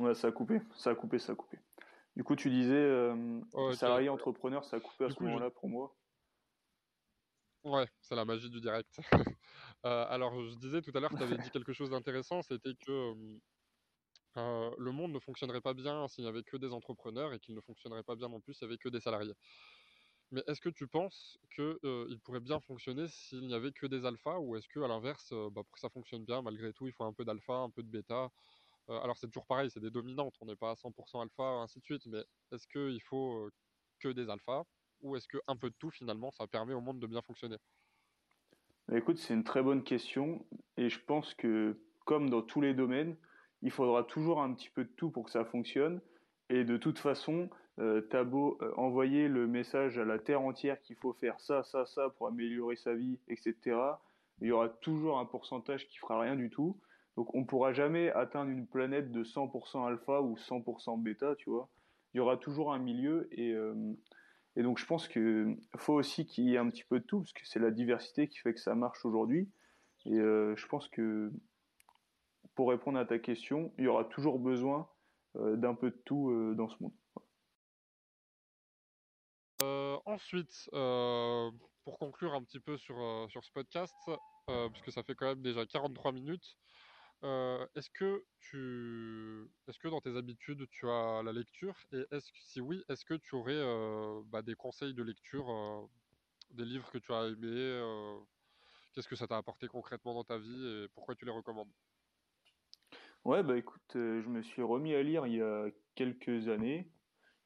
Ouais, 0.00 0.14
ça 0.14 0.28
a 0.28 0.32
coupé, 0.32 0.60
ça 0.76 0.90
a 0.90 0.94
coupé, 0.94 1.18
ça 1.18 1.32
a 1.32 1.34
coupé. 1.34 1.58
Du 2.16 2.24
coup, 2.24 2.36
tu 2.36 2.50
disais 2.50 2.74
euh, 2.74 3.40
salarié 3.72 4.08
entrepreneur, 4.08 4.64
ça 4.64 4.76
a 4.76 4.80
coupé 4.80 5.04
à 5.04 5.08
Du 5.08 5.14
ce 5.14 5.18
je- 5.20 5.24
moment-là 5.24 5.50
pour 5.50 5.68
moi? 5.68 5.96
Ouais, 7.64 7.86
c'est 8.00 8.14
la 8.14 8.24
magie 8.24 8.50
du 8.50 8.60
direct. 8.60 8.98
Euh, 9.86 10.04
alors, 10.08 10.34
je 10.48 10.56
disais 10.56 10.82
tout 10.82 10.90
à 10.94 11.00
l'heure, 11.00 11.14
tu 11.14 11.22
avais 11.22 11.38
dit 11.38 11.50
quelque 11.50 11.72
chose 11.72 11.90
d'intéressant, 11.90 12.42
c'était 12.42 12.74
que 12.74 12.90
euh, 12.90 13.38
euh, 14.36 14.70
le 14.78 14.92
monde 14.92 15.12
ne 15.12 15.18
fonctionnerait 15.18 15.60
pas 15.60 15.74
bien 15.74 16.06
s'il 16.08 16.24
n'y 16.24 16.30
avait 16.30 16.44
que 16.44 16.56
des 16.56 16.72
entrepreneurs 16.72 17.32
et 17.32 17.40
qu'il 17.40 17.54
ne 17.54 17.60
fonctionnerait 17.60 18.04
pas 18.04 18.16
bien 18.16 18.28
non 18.28 18.40
plus 18.40 18.54
s'il 18.54 18.66
n'y 18.68 18.72
avait 18.72 18.78
que 18.78 18.88
des 18.88 19.00
salariés. 19.00 19.34
Mais 20.32 20.42
est-ce 20.48 20.60
que 20.60 20.68
tu 20.70 20.88
penses 20.88 21.38
que 21.50 21.78
euh, 21.84 22.06
il 22.10 22.20
pourrait 22.20 22.40
bien 22.40 22.60
fonctionner 22.60 23.08
s'il 23.08 23.46
n'y 23.46 23.54
avait 23.54 23.72
que 23.72 23.86
des 23.86 24.06
alphas 24.06 24.38
ou 24.40 24.56
est-ce 24.56 24.68
que 24.68 24.80
à 24.80 24.88
l'inverse, 24.88 25.32
bah, 25.32 25.62
pour 25.64 25.72
que 25.72 25.80
ça 25.80 25.90
fonctionne 25.90 26.24
bien, 26.24 26.42
malgré 26.42 26.72
tout, 26.72 26.86
il 26.86 26.92
faut 26.92 27.04
un 27.04 27.12
peu 27.14 27.24
d'alpha, 27.24 27.54
un 27.54 27.70
peu 27.70 27.82
de 27.82 27.88
bêta? 27.90 28.30
Alors 28.88 29.18
c'est 29.18 29.28
toujours 29.28 29.46
pareil, 29.46 29.70
c'est 29.70 29.80
des 29.80 29.90
dominantes, 29.92 30.34
on 30.40 30.46
n'est 30.46 30.56
pas 30.56 30.72
à 30.72 30.76
100% 30.76 31.20
alpha, 31.22 31.44
ainsi 31.44 31.80
de 31.80 31.84
suite, 31.84 32.06
mais 32.06 32.24
est-ce 32.52 32.66
qu'il 32.68 33.02
faut 33.02 33.50
que 34.00 34.08
des 34.10 34.28
alphas 34.30 34.64
ou 35.00 35.16
est-ce 35.16 35.28
que 35.28 35.38
un 35.48 35.56
peu 35.56 35.70
de 35.70 35.76
tout 35.78 35.90
finalement 35.90 36.30
ça 36.32 36.46
permet 36.48 36.74
au 36.74 36.80
monde 36.82 37.00
de 37.00 37.06
bien 37.08 37.22
fonctionner? 37.22 37.56
Écoute, 38.92 39.18
c'est 39.18 39.34
une 39.34 39.44
très 39.44 39.62
bonne 39.62 39.84
question 39.84 40.44
et 40.76 40.88
je 40.88 40.98
pense 40.98 41.34
que 41.34 41.78
comme 42.06 42.28
dans 42.28 42.42
tous 42.42 42.60
les 42.60 42.74
domaines, 42.74 43.16
il 43.62 43.70
faudra 43.70 44.02
toujours 44.02 44.42
un 44.42 44.52
petit 44.52 44.68
peu 44.68 44.82
de 44.82 44.90
tout 44.96 45.10
pour 45.10 45.26
que 45.26 45.30
ça 45.30 45.44
fonctionne. 45.44 46.00
Et 46.48 46.64
de 46.64 46.76
toute 46.76 46.98
façon, 46.98 47.48
euh, 47.78 48.00
t'as 48.00 48.24
beau 48.24 48.58
euh, 48.62 48.72
envoyer 48.76 49.28
le 49.28 49.46
message 49.46 49.96
à 49.96 50.04
la 50.04 50.18
terre 50.18 50.40
entière 50.40 50.80
qu'il 50.80 50.96
faut 50.96 51.12
faire 51.12 51.38
ça, 51.38 51.62
ça, 51.62 51.86
ça 51.86 52.10
pour 52.10 52.26
améliorer 52.26 52.74
sa 52.74 52.94
vie, 52.94 53.20
etc. 53.28 53.54
Il 54.40 54.48
y 54.48 54.50
aura 54.50 54.68
toujours 54.68 55.20
un 55.20 55.24
pourcentage 55.24 55.86
qui 55.86 55.98
fera 55.98 56.20
rien 56.20 56.34
du 56.34 56.50
tout. 56.50 56.76
Donc 57.16 57.32
on 57.36 57.44
pourra 57.44 57.72
jamais 57.72 58.10
atteindre 58.10 58.50
une 58.50 58.66
planète 58.66 59.12
de 59.12 59.22
100% 59.22 59.86
alpha 59.86 60.20
ou 60.20 60.34
100% 60.36 61.00
bêta, 61.00 61.36
tu 61.36 61.48
vois. 61.48 61.68
Il 62.12 62.16
y 62.16 62.20
aura 62.20 62.36
toujours 62.36 62.72
un 62.72 62.80
milieu 62.80 63.28
et 63.30 63.52
euh, 63.52 63.72
et 64.56 64.62
donc 64.62 64.78
je 64.78 64.86
pense 64.86 65.06
que 65.08 65.56
faut 65.76 65.94
aussi 65.94 66.26
qu'il 66.26 66.44
y 66.44 66.54
ait 66.54 66.58
un 66.58 66.68
petit 66.68 66.84
peu 66.84 66.98
de 66.98 67.04
tout, 67.04 67.20
parce 67.20 67.32
que 67.32 67.46
c'est 67.46 67.60
la 67.60 67.70
diversité 67.70 68.28
qui 68.28 68.38
fait 68.38 68.52
que 68.52 68.60
ça 68.60 68.74
marche 68.74 69.04
aujourd'hui. 69.04 69.48
Et 70.06 70.14
euh, 70.14 70.56
je 70.56 70.66
pense 70.66 70.88
que 70.88 71.32
pour 72.54 72.70
répondre 72.70 72.98
à 72.98 73.04
ta 73.04 73.18
question, 73.18 73.72
il 73.78 73.84
y 73.84 73.86
aura 73.86 74.04
toujours 74.04 74.38
besoin 74.38 74.88
euh, 75.36 75.56
d'un 75.56 75.74
peu 75.74 75.90
de 75.90 76.02
tout 76.04 76.30
euh, 76.30 76.54
dans 76.54 76.68
ce 76.68 76.76
monde. 76.82 76.92
Ensuite, 80.06 80.68
pour 80.72 81.98
conclure 81.98 82.34
un 82.34 82.42
petit 82.42 82.58
peu 82.58 82.76
sur, 82.76 82.96
sur 83.28 83.44
ce 83.44 83.52
podcast, 83.52 83.94
puisque 84.72 84.90
ça 84.90 85.04
fait 85.04 85.14
quand 85.14 85.26
même 85.26 85.42
déjà 85.42 85.64
43 85.66 86.10
minutes, 86.10 86.56
euh, 87.22 87.66
est-ce 87.74 87.90
que 87.90 88.24
tu, 88.40 89.50
est-ce 89.68 89.78
que 89.78 89.88
dans 89.88 90.00
tes 90.00 90.16
habitudes 90.16 90.66
tu 90.70 90.88
as 90.88 91.22
la 91.22 91.32
lecture? 91.32 91.76
Et 91.92 92.04
est-ce 92.10 92.32
que, 92.32 92.38
si 92.40 92.60
oui, 92.60 92.82
est-ce 92.88 93.04
que 93.04 93.14
tu 93.14 93.34
aurais 93.34 93.52
euh, 93.54 94.22
bah, 94.26 94.42
des 94.42 94.54
conseils 94.54 94.94
de 94.94 95.02
lecture, 95.02 95.50
euh, 95.50 95.86
des 96.50 96.64
livres 96.64 96.90
que 96.90 96.98
tu 96.98 97.12
as 97.12 97.26
aimés, 97.28 98.20
qu'est-ce 98.94 99.08
que 99.08 99.16
ça 99.16 99.26
t'a 99.26 99.36
apporté 99.36 99.68
concrètement 99.68 100.14
dans 100.14 100.24
ta 100.24 100.38
vie 100.38 100.66
et 100.66 100.88
pourquoi 100.94 101.14
tu 101.14 101.24
les 101.24 101.30
recommandes? 101.32 101.72
Ouais, 103.24 103.42
bah 103.42 103.56
écoute, 103.56 103.82
je 103.94 104.28
me 104.28 104.42
suis 104.42 104.62
remis 104.62 104.94
à 104.94 105.02
lire 105.02 105.26
il 105.26 105.34
y 105.36 105.42
a 105.42 105.66
quelques 105.94 106.48
années, 106.48 106.90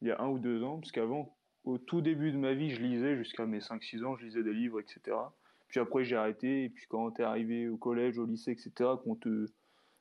il 0.00 0.08
y 0.08 0.10
a 0.12 0.20
un 0.20 0.28
ou 0.28 0.38
deux 0.38 0.62
ans, 0.62 0.78
parce 0.78 0.92
qu'avant, 0.92 1.36
au 1.64 1.78
tout 1.78 2.00
début 2.00 2.30
de 2.32 2.38
ma 2.38 2.54
vie, 2.54 2.70
je 2.70 2.80
lisais 2.80 3.16
jusqu'à 3.16 3.46
mes 3.46 3.60
cinq 3.60 3.82
six 3.82 4.04
ans, 4.04 4.16
je 4.16 4.24
lisais 4.24 4.42
des 4.44 4.52
livres, 4.52 4.80
etc. 4.80 5.16
Puis 5.68 5.80
après, 5.80 6.04
j'ai 6.04 6.16
arrêté, 6.16 6.64
et 6.64 6.68
puis 6.70 6.86
quand 6.88 7.10
t'es 7.12 7.24
arrivé 7.24 7.68
au 7.68 7.76
collège, 7.76 8.18
au 8.18 8.26
lycée, 8.26 8.52
etc., 8.52 8.90
qu'on 9.02 9.16
te, 9.16 9.46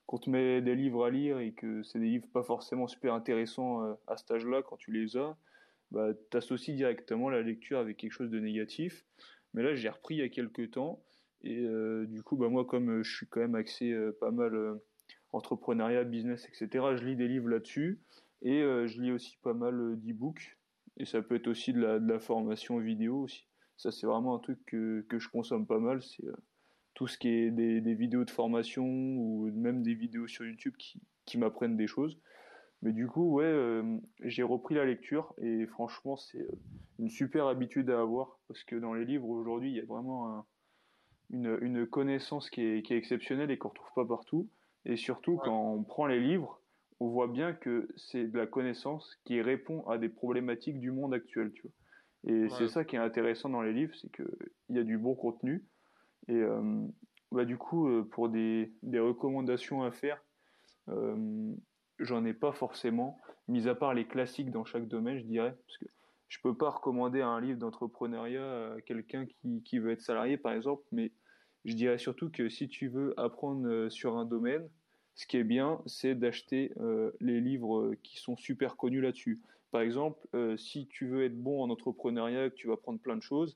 qu'on 0.06 0.18
te 0.18 0.30
met 0.30 0.62
des 0.62 0.76
livres 0.76 1.06
à 1.06 1.10
lire 1.10 1.40
et 1.40 1.54
que 1.54 1.84
c'est 1.84 2.00
des 2.00 2.08
livres 2.08 2.28
pas 2.34 2.44
forcément 2.44 2.88
super 2.88 3.14
intéressants 3.14 3.84
euh, 3.84 3.94
à 4.08 4.18
cet 4.18 4.32
âge-là, 4.32 4.62
quand 4.62 4.78
tu 4.78 4.92
les 4.92 5.18
as, 5.18 5.38
bah, 5.92 6.14
t'associes 6.30 6.76
directement 6.76 7.30
la 7.30 7.42
lecture 7.42 7.80
avec 7.80 7.98
quelque 7.98 8.12
chose 8.12 8.30
de 8.30 8.40
négatif. 8.40 9.06
Mais 9.54 9.64
là, 9.64 9.76
j'ai 9.76 9.90
repris 9.90 10.16
il 10.16 10.20
y 10.20 10.24
a 10.24 10.30
quelques 10.30 10.72
temps, 10.72 11.04
et 11.42 11.60
euh, 11.60 12.06
du 12.08 12.24
coup, 12.24 12.36
bah, 12.36 12.50
moi, 12.50 12.66
comme 12.66 12.90
euh, 12.90 13.04
je 13.04 13.16
suis 13.16 13.28
quand 13.28 13.40
même 13.40 13.56
axé 13.56 13.96
pas 14.20 14.32
mal 14.32 14.80
entrepreneuriat, 15.32 16.04
business, 16.04 16.48
etc., 16.48 16.96
je 16.96 17.04
lis 17.06 17.16
des 17.16 17.28
livres 17.28 17.50
là-dessus, 17.50 18.00
et 18.42 18.60
je 18.62 19.02
lis 19.02 19.12
aussi 19.12 19.38
pas 19.38 19.54
mal 19.54 19.96
d'e-books, 20.00 20.58
et 20.98 21.06
ça 21.06 21.22
peut 21.22 21.36
être 21.36 21.48
aussi 21.48 21.74
de 21.74 21.82
la, 21.82 22.20
formation 22.20 22.78
vidéo 22.78 23.22
aussi. 23.22 23.48
Ça, 23.78 23.92
c'est 23.92 24.06
vraiment 24.06 24.36
un 24.36 24.40
truc 24.40 24.60
que, 24.66 25.04
que 25.10 25.18
je 25.18 25.30
consomme 25.30 25.66
pas 25.66 25.80
mal, 25.80 26.02
tout 27.04 27.08
ce 27.08 27.18
qui 27.18 27.28
est 27.28 27.52
des, 27.52 27.82
des 27.82 27.96
vidéos 27.96 28.24
de 28.24 28.30
formation 28.32 28.86
ou 28.86 29.52
même 29.52 29.84
des 29.84 29.94
vidéos 29.94 30.26
sur 30.26 30.46
YouTube 30.46 30.74
qui, 30.78 31.02
qui 31.26 31.38
m'apprennent 31.38 31.76
des 31.76 31.86
choses. 31.86 32.18
Mais 32.82 32.94
du 32.94 33.08
coup, 33.08 33.30
ouais, 33.34 33.44
euh, 33.44 33.98
j'ai 34.22 34.42
repris 34.42 34.74
la 34.76 34.86
lecture 34.86 35.34
et 35.38 35.66
franchement, 35.68 36.16
c'est 36.16 36.40
euh, 36.40 36.56
une 37.00 37.10
super 37.10 37.48
habitude 37.48 37.90
à 37.90 38.00
avoir 38.00 38.40
parce 38.48 38.64
que 38.64 38.78
dans 38.78 38.94
les 38.94 39.04
livres 39.04 39.28
aujourd'hui, 39.28 39.72
il 39.72 39.76
y 39.76 39.82
a 39.82 39.86
vraiment 39.86 40.34
un- 40.34 40.46
une, 41.30 41.58
une 41.60 41.86
connaissance 41.86 42.50
qui 42.50 42.62
est, 42.62 42.84
qui 42.84 42.94
est 42.94 42.98
exceptionnelle 42.98 43.52
et 43.52 43.58
qu'on 43.58 43.68
retrouve 43.68 43.92
pas 43.96 44.06
partout. 44.06 44.48
Et 44.86 44.96
surtout, 44.96 45.34
Ouais. 45.34 45.40
quand 45.44 45.74
on 45.74 45.84
prend 45.84 46.06
les 46.08 46.22
livres, 46.22 46.62
on 47.02 47.10
voit 47.10 47.28
bien 47.28 47.52
que 47.52 47.90
c'est 47.98 48.28
de 48.28 48.38
la 48.38 48.48
connaissance 48.48 49.18
qui 49.26 49.42
répond 49.42 49.86
à 49.90 49.98
des 49.98 50.08
problématiques 50.08 50.80
du 50.80 50.92
monde 50.92 51.14
actuel, 51.14 51.52
tu 51.52 51.64
vois. 51.64 51.72
Et 52.34 52.48
c'est 52.48 52.70
ça 52.70 52.86
qui 52.86 52.96
est 52.96 53.00
intéressant 53.00 53.50
dans 53.50 53.62
les 53.62 53.74
livres, 53.74 53.94
c'est 54.02 54.10
que 54.10 54.24
il 54.70 54.78
y 54.78 54.80
a 54.80 54.84
du 54.84 54.98
bon 54.98 55.16
contenu. 55.16 55.66
Et 56.28 56.36
euh, 56.36 56.88
bah, 57.32 57.46
du 57.46 57.58
coup, 57.58 57.88
euh, 57.88 58.04
pour 58.04 58.30
des, 58.30 58.72
recommandations 58.84 59.84
à 59.84 59.92
faire, 59.92 60.24
euh, 60.90 61.54
j'en 62.00 62.26
ai 62.26 62.34
pas 62.34 62.52
forcément, 62.52 63.20
mis 63.48 63.68
à 63.68 63.76
part 63.76 63.94
les 63.94 64.08
classiques 64.08 64.52
dans 64.52 64.66
chaque 64.66 64.88
domaine, 64.88 65.20
je 65.20 65.26
dirais, 65.26 65.56
parce 65.66 65.78
que 65.78 65.86
je 66.28 66.40
peux 66.42 66.56
pas 66.56 66.70
recommander 66.70 67.22
un 67.22 67.40
livre 67.40 67.60
d'entrepreneuriat 67.60 68.74
à 68.74 68.82
quelqu'un 68.82 69.26
qui, 69.26 69.62
qui 69.64 69.80
veut 69.80 69.92
être 69.92 70.02
salarié, 70.02 70.38
par 70.38 70.54
exemple, 70.54 70.84
mais 70.92 71.12
je 71.66 71.76
dirais 71.76 71.98
surtout 71.98 72.32
que 72.32 72.50
si 72.50 72.68
tu 72.68 72.88
veux 72.88 73.14
apprendre 73.20 73.90
sur 73.90 74.18
un 74.18 74.26
domaine, 74.26 74.68
ce 75.16 75.28
qui 75.28 75.38
est 75.38 75.44
bien, 75.44 75.80
c'est 75.86 76.16
d'acheter 76.16 76.74
les 77.20 77.40
livres 77.40 77.94
qui 78.02 78.18
sont 78.18 78.36
super 78.36 78.78
connus 78.78 79.00
là-dessus. 79.00 79.44
Par 79.70 79.82
exemple, 79.82 80.28
si 80.58 80.88
tu 80.88 81.08
veux 81.08 81.24
être 81.24 81.38
bon 81.38 81.62
en 81.62 81.70
entrepreneuriat, 81.70 82.50
que 82.50 82.56
tu 82.56 82.68
vas 82.68 82.74
apprendre 82.74 83.00
plein 83.00 83.16
de 83.16 83.22
choses, 83.22 83.56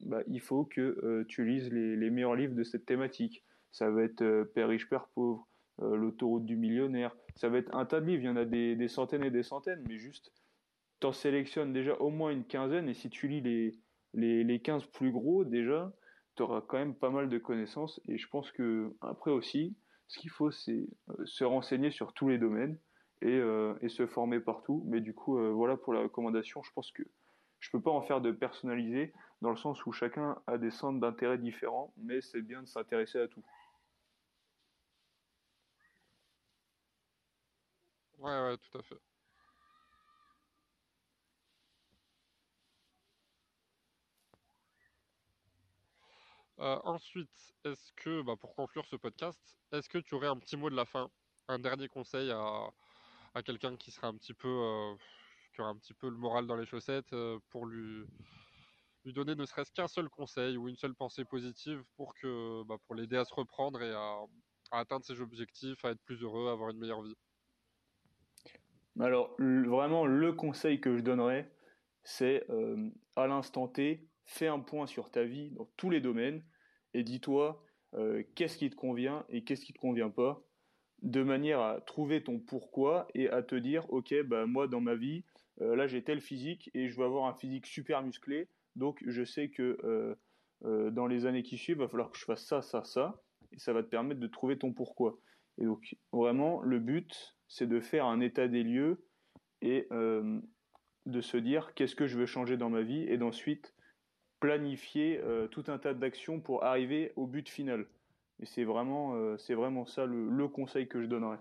bah, 0.00 0.22
il 0.26 0.40
faut 0.40 0.64
que 0.64 0.80
euh, 0.80 1.24
tu 1.28 1.44
lises 1.44 1.70
les, 1.70 2.10
meilleurs 2.10 2.34
livres 2.34 2.54
de 2.54 2.64
cette 2.64 2.86
thématique. 2.86 3.44
Ça 3.72 3.90
va 3.90 4.02
être 4.02 4.22
euh, 4.22 4.44
Père 4.44 4.68
riche, 4.68 4.88
Père 4.88 5.08
pauvre, 5.14 5.48
euh, 5.82 5.96
L'autoroute 5.96 6.44
du 6.44 6.56
millionnaire. 6.56 7.16
Ça 7.36 7.48
va 7.48 7.58
être 7.58 7.74
un 7.74 7.84
tas 7.84 8.00
de 8.00 8.06
livres, 8.06 8.22
il 8.22 8.26
y 8.26 8.28
en 8.28 8.36
a 8.36 8.44
des, 8.44 8.88
centaines 8.88 9.24
et 9.24 9.30
des 9.30 9.42
centaines, 9.42 9.84
mais 9.88 9.98
juste, 9.98 10.32
t'en 11.00 11.12
sélectionnes 11.12 11.72
déjà 11.72 11.94
au 11.96 12.10
moins 12.10 12.30
une 12.30 12.44
quinzaine, 12.44 12.88
et 12.88 12.94
si 12.94 13.10
tu 13.10 13.26
lis 13.28 13.40
les, 13.40 13.72
les, 14.12 14.44
les 14.44 14.60
15 14.60 14.84
plus 14.86 15.10
gros, 15.10 15.44
déjà, 15.44 15.92
tu 16.36 16.42
auras 16.42 16.60
quand 16.60 16.78
même 16.78 16.94
pas 16.94 17.10
mal 17.10 17.28
de 17.28 17.38
connaissances. 17.38 18.00
Et 18.08 18.18
je 18.18 18.28
pense 18.28 18.50
que 18.52 18.94
après 19.00 19.30
aussi, 19.30 19.76
ce 20.08 20.18
qu'il 20.18 20.30
faut, 20.30 20.50
c'est 20.50 20.86
euh, 21.10 21.26
se 21.26 21.44
renseigner 21.44 21.90
sur 21.90 22.12
tous 22.12 22.28
les 22.28 22.38
domaines 22.38 22.78
et, 23.22 23.32
euh, 23.32 23.74
se 23.88 24.06
former 24.06 24.40
partout. 24.40 24.84
Mais 24.86 25.00
du 25.00 25.14
coup, 25.14 25.38
euh, 25.38 25.50
voilà 25.50 25.76
pour 25.76 25.92
la 25.92 26.00
recommandation. 26.00 26.62
Je 26.62 26.70
pense 26.72 26.90
que 26.92 27.02
je 27.64 27.70
peux 27.70 27.80
pas 27.80 27.90
en 27.90 28.02
faire 28.02 28.20
de 28.20 28.30
personnalisé 28.30 29.14
dans 29.40 29.48
le 29.50 29.56
sens 29.56 29.86
où 29.86 29.92
chacun 29.92 30.42
a 30.46 30.58
des 30.58 30.70
centres 30.70 31.00
d'intérêt 31.00 31.38
différents, 31.38 31.94
mais 31.96 32.20
c'est 32.20 32.42
bien 32.42 32.62
de 32.62 32.68
s'intéresser 32.68 33.18
à 33.20 33.28
tout. 33.28 33.42
Ouais, 38.18 38.30
ouais, 38.42 38.56
tout 38.58 38.78
à 38.78 38.82
fait. 38.82 38.98
Euh, 46.60 46.78
ensuite, 46.84 47.54
est-ce 47.64 47.92
que, 47.94 48.22
bah, 48.22 48.36
pour 48.38 48.54
conclure 48.54 48.86
ce 48.86 48.96
podcast, 48.96 49.56
est-ce 49.72 49.88
que 49.88 49.98
tu 49.98 50.14
aurais 50.14 50.28
un 50.28 50.38
petit 50.38 50.56
mot 50.56 50.70
de 50.70 50.76
la 50.76 50.84
fin, 50.84 51.10
un 51.48 51.58
dernier 51.58 51.88
conseil 51.88 52.30
à, 52.30 52.68
à 53.34 53.42
quelqu'un 53.42 53.76
qui 53.76 53.90
serait 53.92 54.06
un 54.08 54.16
petit 54.16 54.34
peu, 54.34 54.48
euh, 54.48 54.94
qui 55.54 55.62
un 55.62 55.76
petit 55.76 55.94
peu 55.94 56.08
le 56.08 56.16
moral 56.16 56.46
dans 56.46 56.56
les 56.56 56.66
chaussettes 56.66 57.12
euh, 57.12 57.38
pour 57.50 57.66
lui, 57.66 58.04
lui 59.04 59.12
donner 59.12 59.34
ne 59.34 59.44
serait-ce 59.44 59.72
qu'un 59.72 59.88
seul 59.88 60.08
conseil 60.08 60.56
ou 60.56 60.68
une 60.68 60.76
seule 60.76 60.94
pensée 60.94 61.24
positive 61.24 61.82
pour 61.96 62.14
que, 62.14 62.62
bah, 62.64 62.76
pour 62.86 62.94
l'aider 62.94 63.16
à 63.16 63.24
se 63.24 63.34
reprendre 63.34 63.82
et 63.82 63.92
à, 63.92 64.16
atteindre 64.72 65.04
ses 65.04 65.20
objectifs, 65.20 65.84
à 65.84 65.90
être 65.90 66.02
plus 66.04 66.22
heureux, 66.22 66.48
à 66.48 66.52
avoir 66.52 66.70
une 66.70 66.78
meilleure 66.78 67.02
vie. 67.02 67.14
Alors, 68.98 69.36
vraiment, 69.38 70.06
le 70.06 70.32
conseil 70.32 70.80
que 70.80 70.96
je 70.96 71.02
donnerais, 71.02 71.50
c'est 72.02 72.44
euh, 72.50 72.90
à 73.16 73.26
l'instant 73.26 73.68
T, 73.68 74.08
fais 74.24 74.46
un 74.46 74.60
point 74.60 74.86
sur 74.86 75.10
ta 75.10 75.24
vie 75.24 75.50
dans 75.50 75.68
tous 75.76 75.90
les 75.90 76.00
domaines 76.00 76.42
et 76.94 77.02
dis-toi 77.02 77.64
euh, 77.94 78.22
qu'est-ce 78.34 78.56
qui 78.56 78.70
te 78.70 78.76
convient 78.76 79.24
et 79.28 79.44
qu'est-ce 79.44 79.64
qui 79.64 79.72
te 79.72 79.78
convient 79.78 80.10
pas, 80.10 80.42
de 81.02 81.22
manière 81.22 81.60
à 81.60 81.80
trouver 81.80 82.22
ton 82.22 82.40
pourquoi 82.40 83.06
et 83.14 83.28
à 83.28 83.42
te 83.42 83.54
dire, 83.54 83.90
ok, 83.92 84.14
bah 84.24 84.46
moi 84.46 84.66
dans 84.66 84.80
ma 84.80 84.94
vie, 84.94 85.24
là 85.58 85.86
j'ai 85.86 86.02
tel 86.02 86.20
physique 86.20 86.70
et 86.74 86.88
je 86.88 86.96
veux 86.98 87.04
avoir 87.04 87.26
un 87.26 87.34
physique 87.34 87.66
super 87.66 88.02
musclé, 88.02 88.48
donc 88.76 89.02
je 89.06 89.22
sais 89.24 89.50
que 89.50 90.16
dans 90.62 91.06
les 91.06 91.26
années 91.26 91.42
qui 91.42 91.58
suivent, 91.58 91.76
il 91.76 91.80
va 91.80 91.88
falloir 91.88 92.10
que 92.10 92.18
je 92.18 92.24
fasse 92.24 92.44
ça, 92.44 92.62
ça, 92.62 92.84
ça, 92.84 93.22
et 93.52 93.58
ça 93.58 93.72
va 93.72 93.82
te 93.82 93.88
permettre 93.88 94.20
de 94.20 94.26
trouver 94.26 94.58
ton 94.58 94.72
pourquoi. 94.72 95.18
Et 95.58 95.64
donc 95.64 95.96
vraiment, 96.12 96.62
le 96.62 96.78
but, 96.78 97.36
c'est 97.48 97.68
de 97.68 97.80
faire 97.80 98.06
un 98.06 98.20
état 98.20 98.48
des 98.48 98.62
lieux 98.62 99.04
et 99.62 99.86
euh, 99.92 100.40
de 101.06 101.20
se 101.20 101.36
dire 101.36 101.74
qu'est-ce 101.74 101.94
que 101.94 102.06
je 102.06 102.18
veux 102.18 102.26
changer 102.26 102.56
dans 102.56 102.70
ma 102.70 102.82
vie 102.82 103.02
et 103.08 103.16
d'ensuite 103.16 103.74
planifier 104.40 105.20
euh, 105.22 105.46
tout 105.48 105.64
un 105.68 105.78
tas 105.78 105.94
d'actions 105.94 106.40
pour 106.40 106.64
arriver 106.64 107.12
au 107.16 107.26
but 107.26 107.48
final. 107.48 107.86
Et 108.40 108.46
c'est 108.46 108.64
vraiment, 108.64 109.14
euh, 109.14 109.36
c'est 109.38 109.54
vraiment 109.54 109.86
ça 109.86 110.06
le, 110.06 110.48
conseil 110.48 110.88
que 110.88 111.00
je 111.00 111.06
donnerais. 111.06 111.38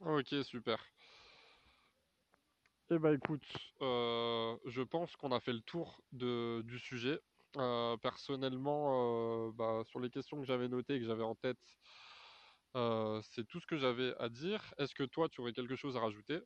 Ok, 0.00 0.44
super. 0.44 0.78
Eh 2.90 2.98
ben 2.98 3.14
écoute, 3.14 3.46
je 3.80 4.82
pense 4.82 5.16
qu'on 5.16 5.32
a 5.32 5.40
fait 5.40 5.52
le 5.52 5.60
tour 5.60 6.02
de, 6.12 6.62
du 6.66 6.78
sujet. 6.78 7.20
Euh, 7.56 7.96
personnellement, 7.96 9.48
euh, 9.48 9.52
bah, 9.52 9.82
sur 9.84 9.98
les 10.00 10.10
questions 10.10 10.38
que 10.38 10.44
j'avais 10.46 10.68
notées 10.68 10.94
et 10.96 11.00
que 11.00 11.06
j'avais 11.06 11.24
en 11.24 11.34
tête, 11.34 11.58
euh, 12.76 13.20
c'est 13.22 13.46
tout 13.46 13.60
ce 13.60 13.66
que 13.66 13.76
j'avais 13.76 14.14
à 14.18 14.28
dire. 14.28 14.74
Est-ce 14.78 14.94
que 14.94 15.04
toi, 15.04 15.28
tu 15.28 15.40
aurais 15.40 15.52
quelque 15.52 15.76
chose 15.76 15.96
à 15.96 16.00
rajouter? 16.00 16.40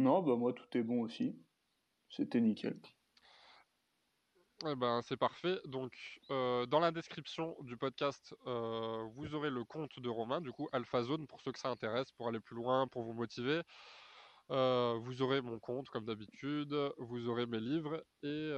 Non, 0.00 0.20
bah 0.24 0.34
moi, 0.34 0.52
tout 0.52 0.66
est 0.76 0.82
bon 0.82 1.00
aussi. 1.02 1.46
C'était 2.10 2.40
nickel. 2.40 2.80
Eh 4.66 4.74
ben, 4.74 5.00
c'est 5.02 5.16
parfait. 5.16 5.58
Donc, 5.64 5.92
dans 6.28 6.80
la 6.80 6.90
description 6.90 7.56
du 7.62 7.76
podcast, 7.76 8.34
vous 8.44 9.34
aurez 9.34 9.50
le 9.50 9.64
compte 9.64 9.98
de 9.98 10.08
Romain, 10.08 10.40
du 10.40 10.52
coup, 10.52 10.68
AlphaZone, 10.72 11.26
pour 11.26 11.40
ceux 11.40 11.52
que 11.52 11.58
ça 11.58 11.70
intéresse, 11.70 12.12
pour 12.12 12.28
aller 12.28 12.40
plus 12.40 12.56
loin, 12.56 12.86
pour 12.86 13.02
vous 13.02 13.14
motiver. 13.14 13.62
Vous 14.50 15.22
aurez 15.22 15.40
mon 15.40 15.58
compte 15.60 15.88
comme 15.88 16.04
d'habitude, 16.04 16.74
vous 16.98 17.28
aurez 17.28 17.46
mes 17.46 17.60
livres 17.60 18.04
et 18.22 18.52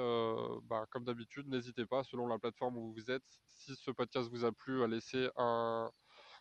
bah, 0.65 0.87
comme 0.91 1.05
d'habitude, 1.05 1.47
n'hésitez 1.49 1.87
pas, 1.87 2.03
selon 2.03 2.27
la 2.27 2.39
plateforme 2.39 2.79
où 2.79 2.93
vous 2.93 3.11
êtes, 3.11 3.23
si 3.47 3.77
ce 3.77 3.91
podcast 3.93 4.29
vous 4.29 4.45
a 4.45 4.51
plu, 4.51 4.83
à 4.83 4.89
laisser 4.89 5.29
un, 5.37 5.89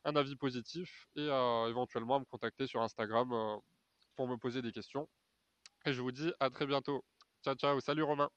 un 0.06 0.16
avis 0.16 0.36
positif 0.36 1.08
et 1.16 1.28
éventuellement 1.70 2.16
à 2.16 2.20
me 2.20 2.26
contacter 2.26 2.66
sur 2.66 2.82
Instagram 2.82 3.60
pour 4.16 4.28
me 4.28 4.38
poser 4.38 4.64
des 4.64 4.72
questions. 4.72 5.08
Et 5.86 5.94
je 5.94 6.02
vous 6.02 6.12
dis 6.12 6.32
à 6.40 6.50
très 6.50 6.66
bientôt. 6.66 7.04
Ciao, 7.44 7.56
ciao. 7.56 7.80
Salut 7.80 8.04
Romain. 8.04 8.30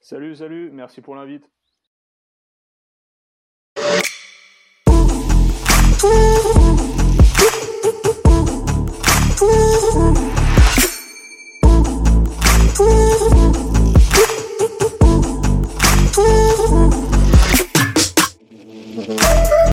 Salut, 0.00 0.36
salut. 0.36 0.70
Merci 0.72 1.00
pour 1.00 1.14
l'invite. 1.14 1.48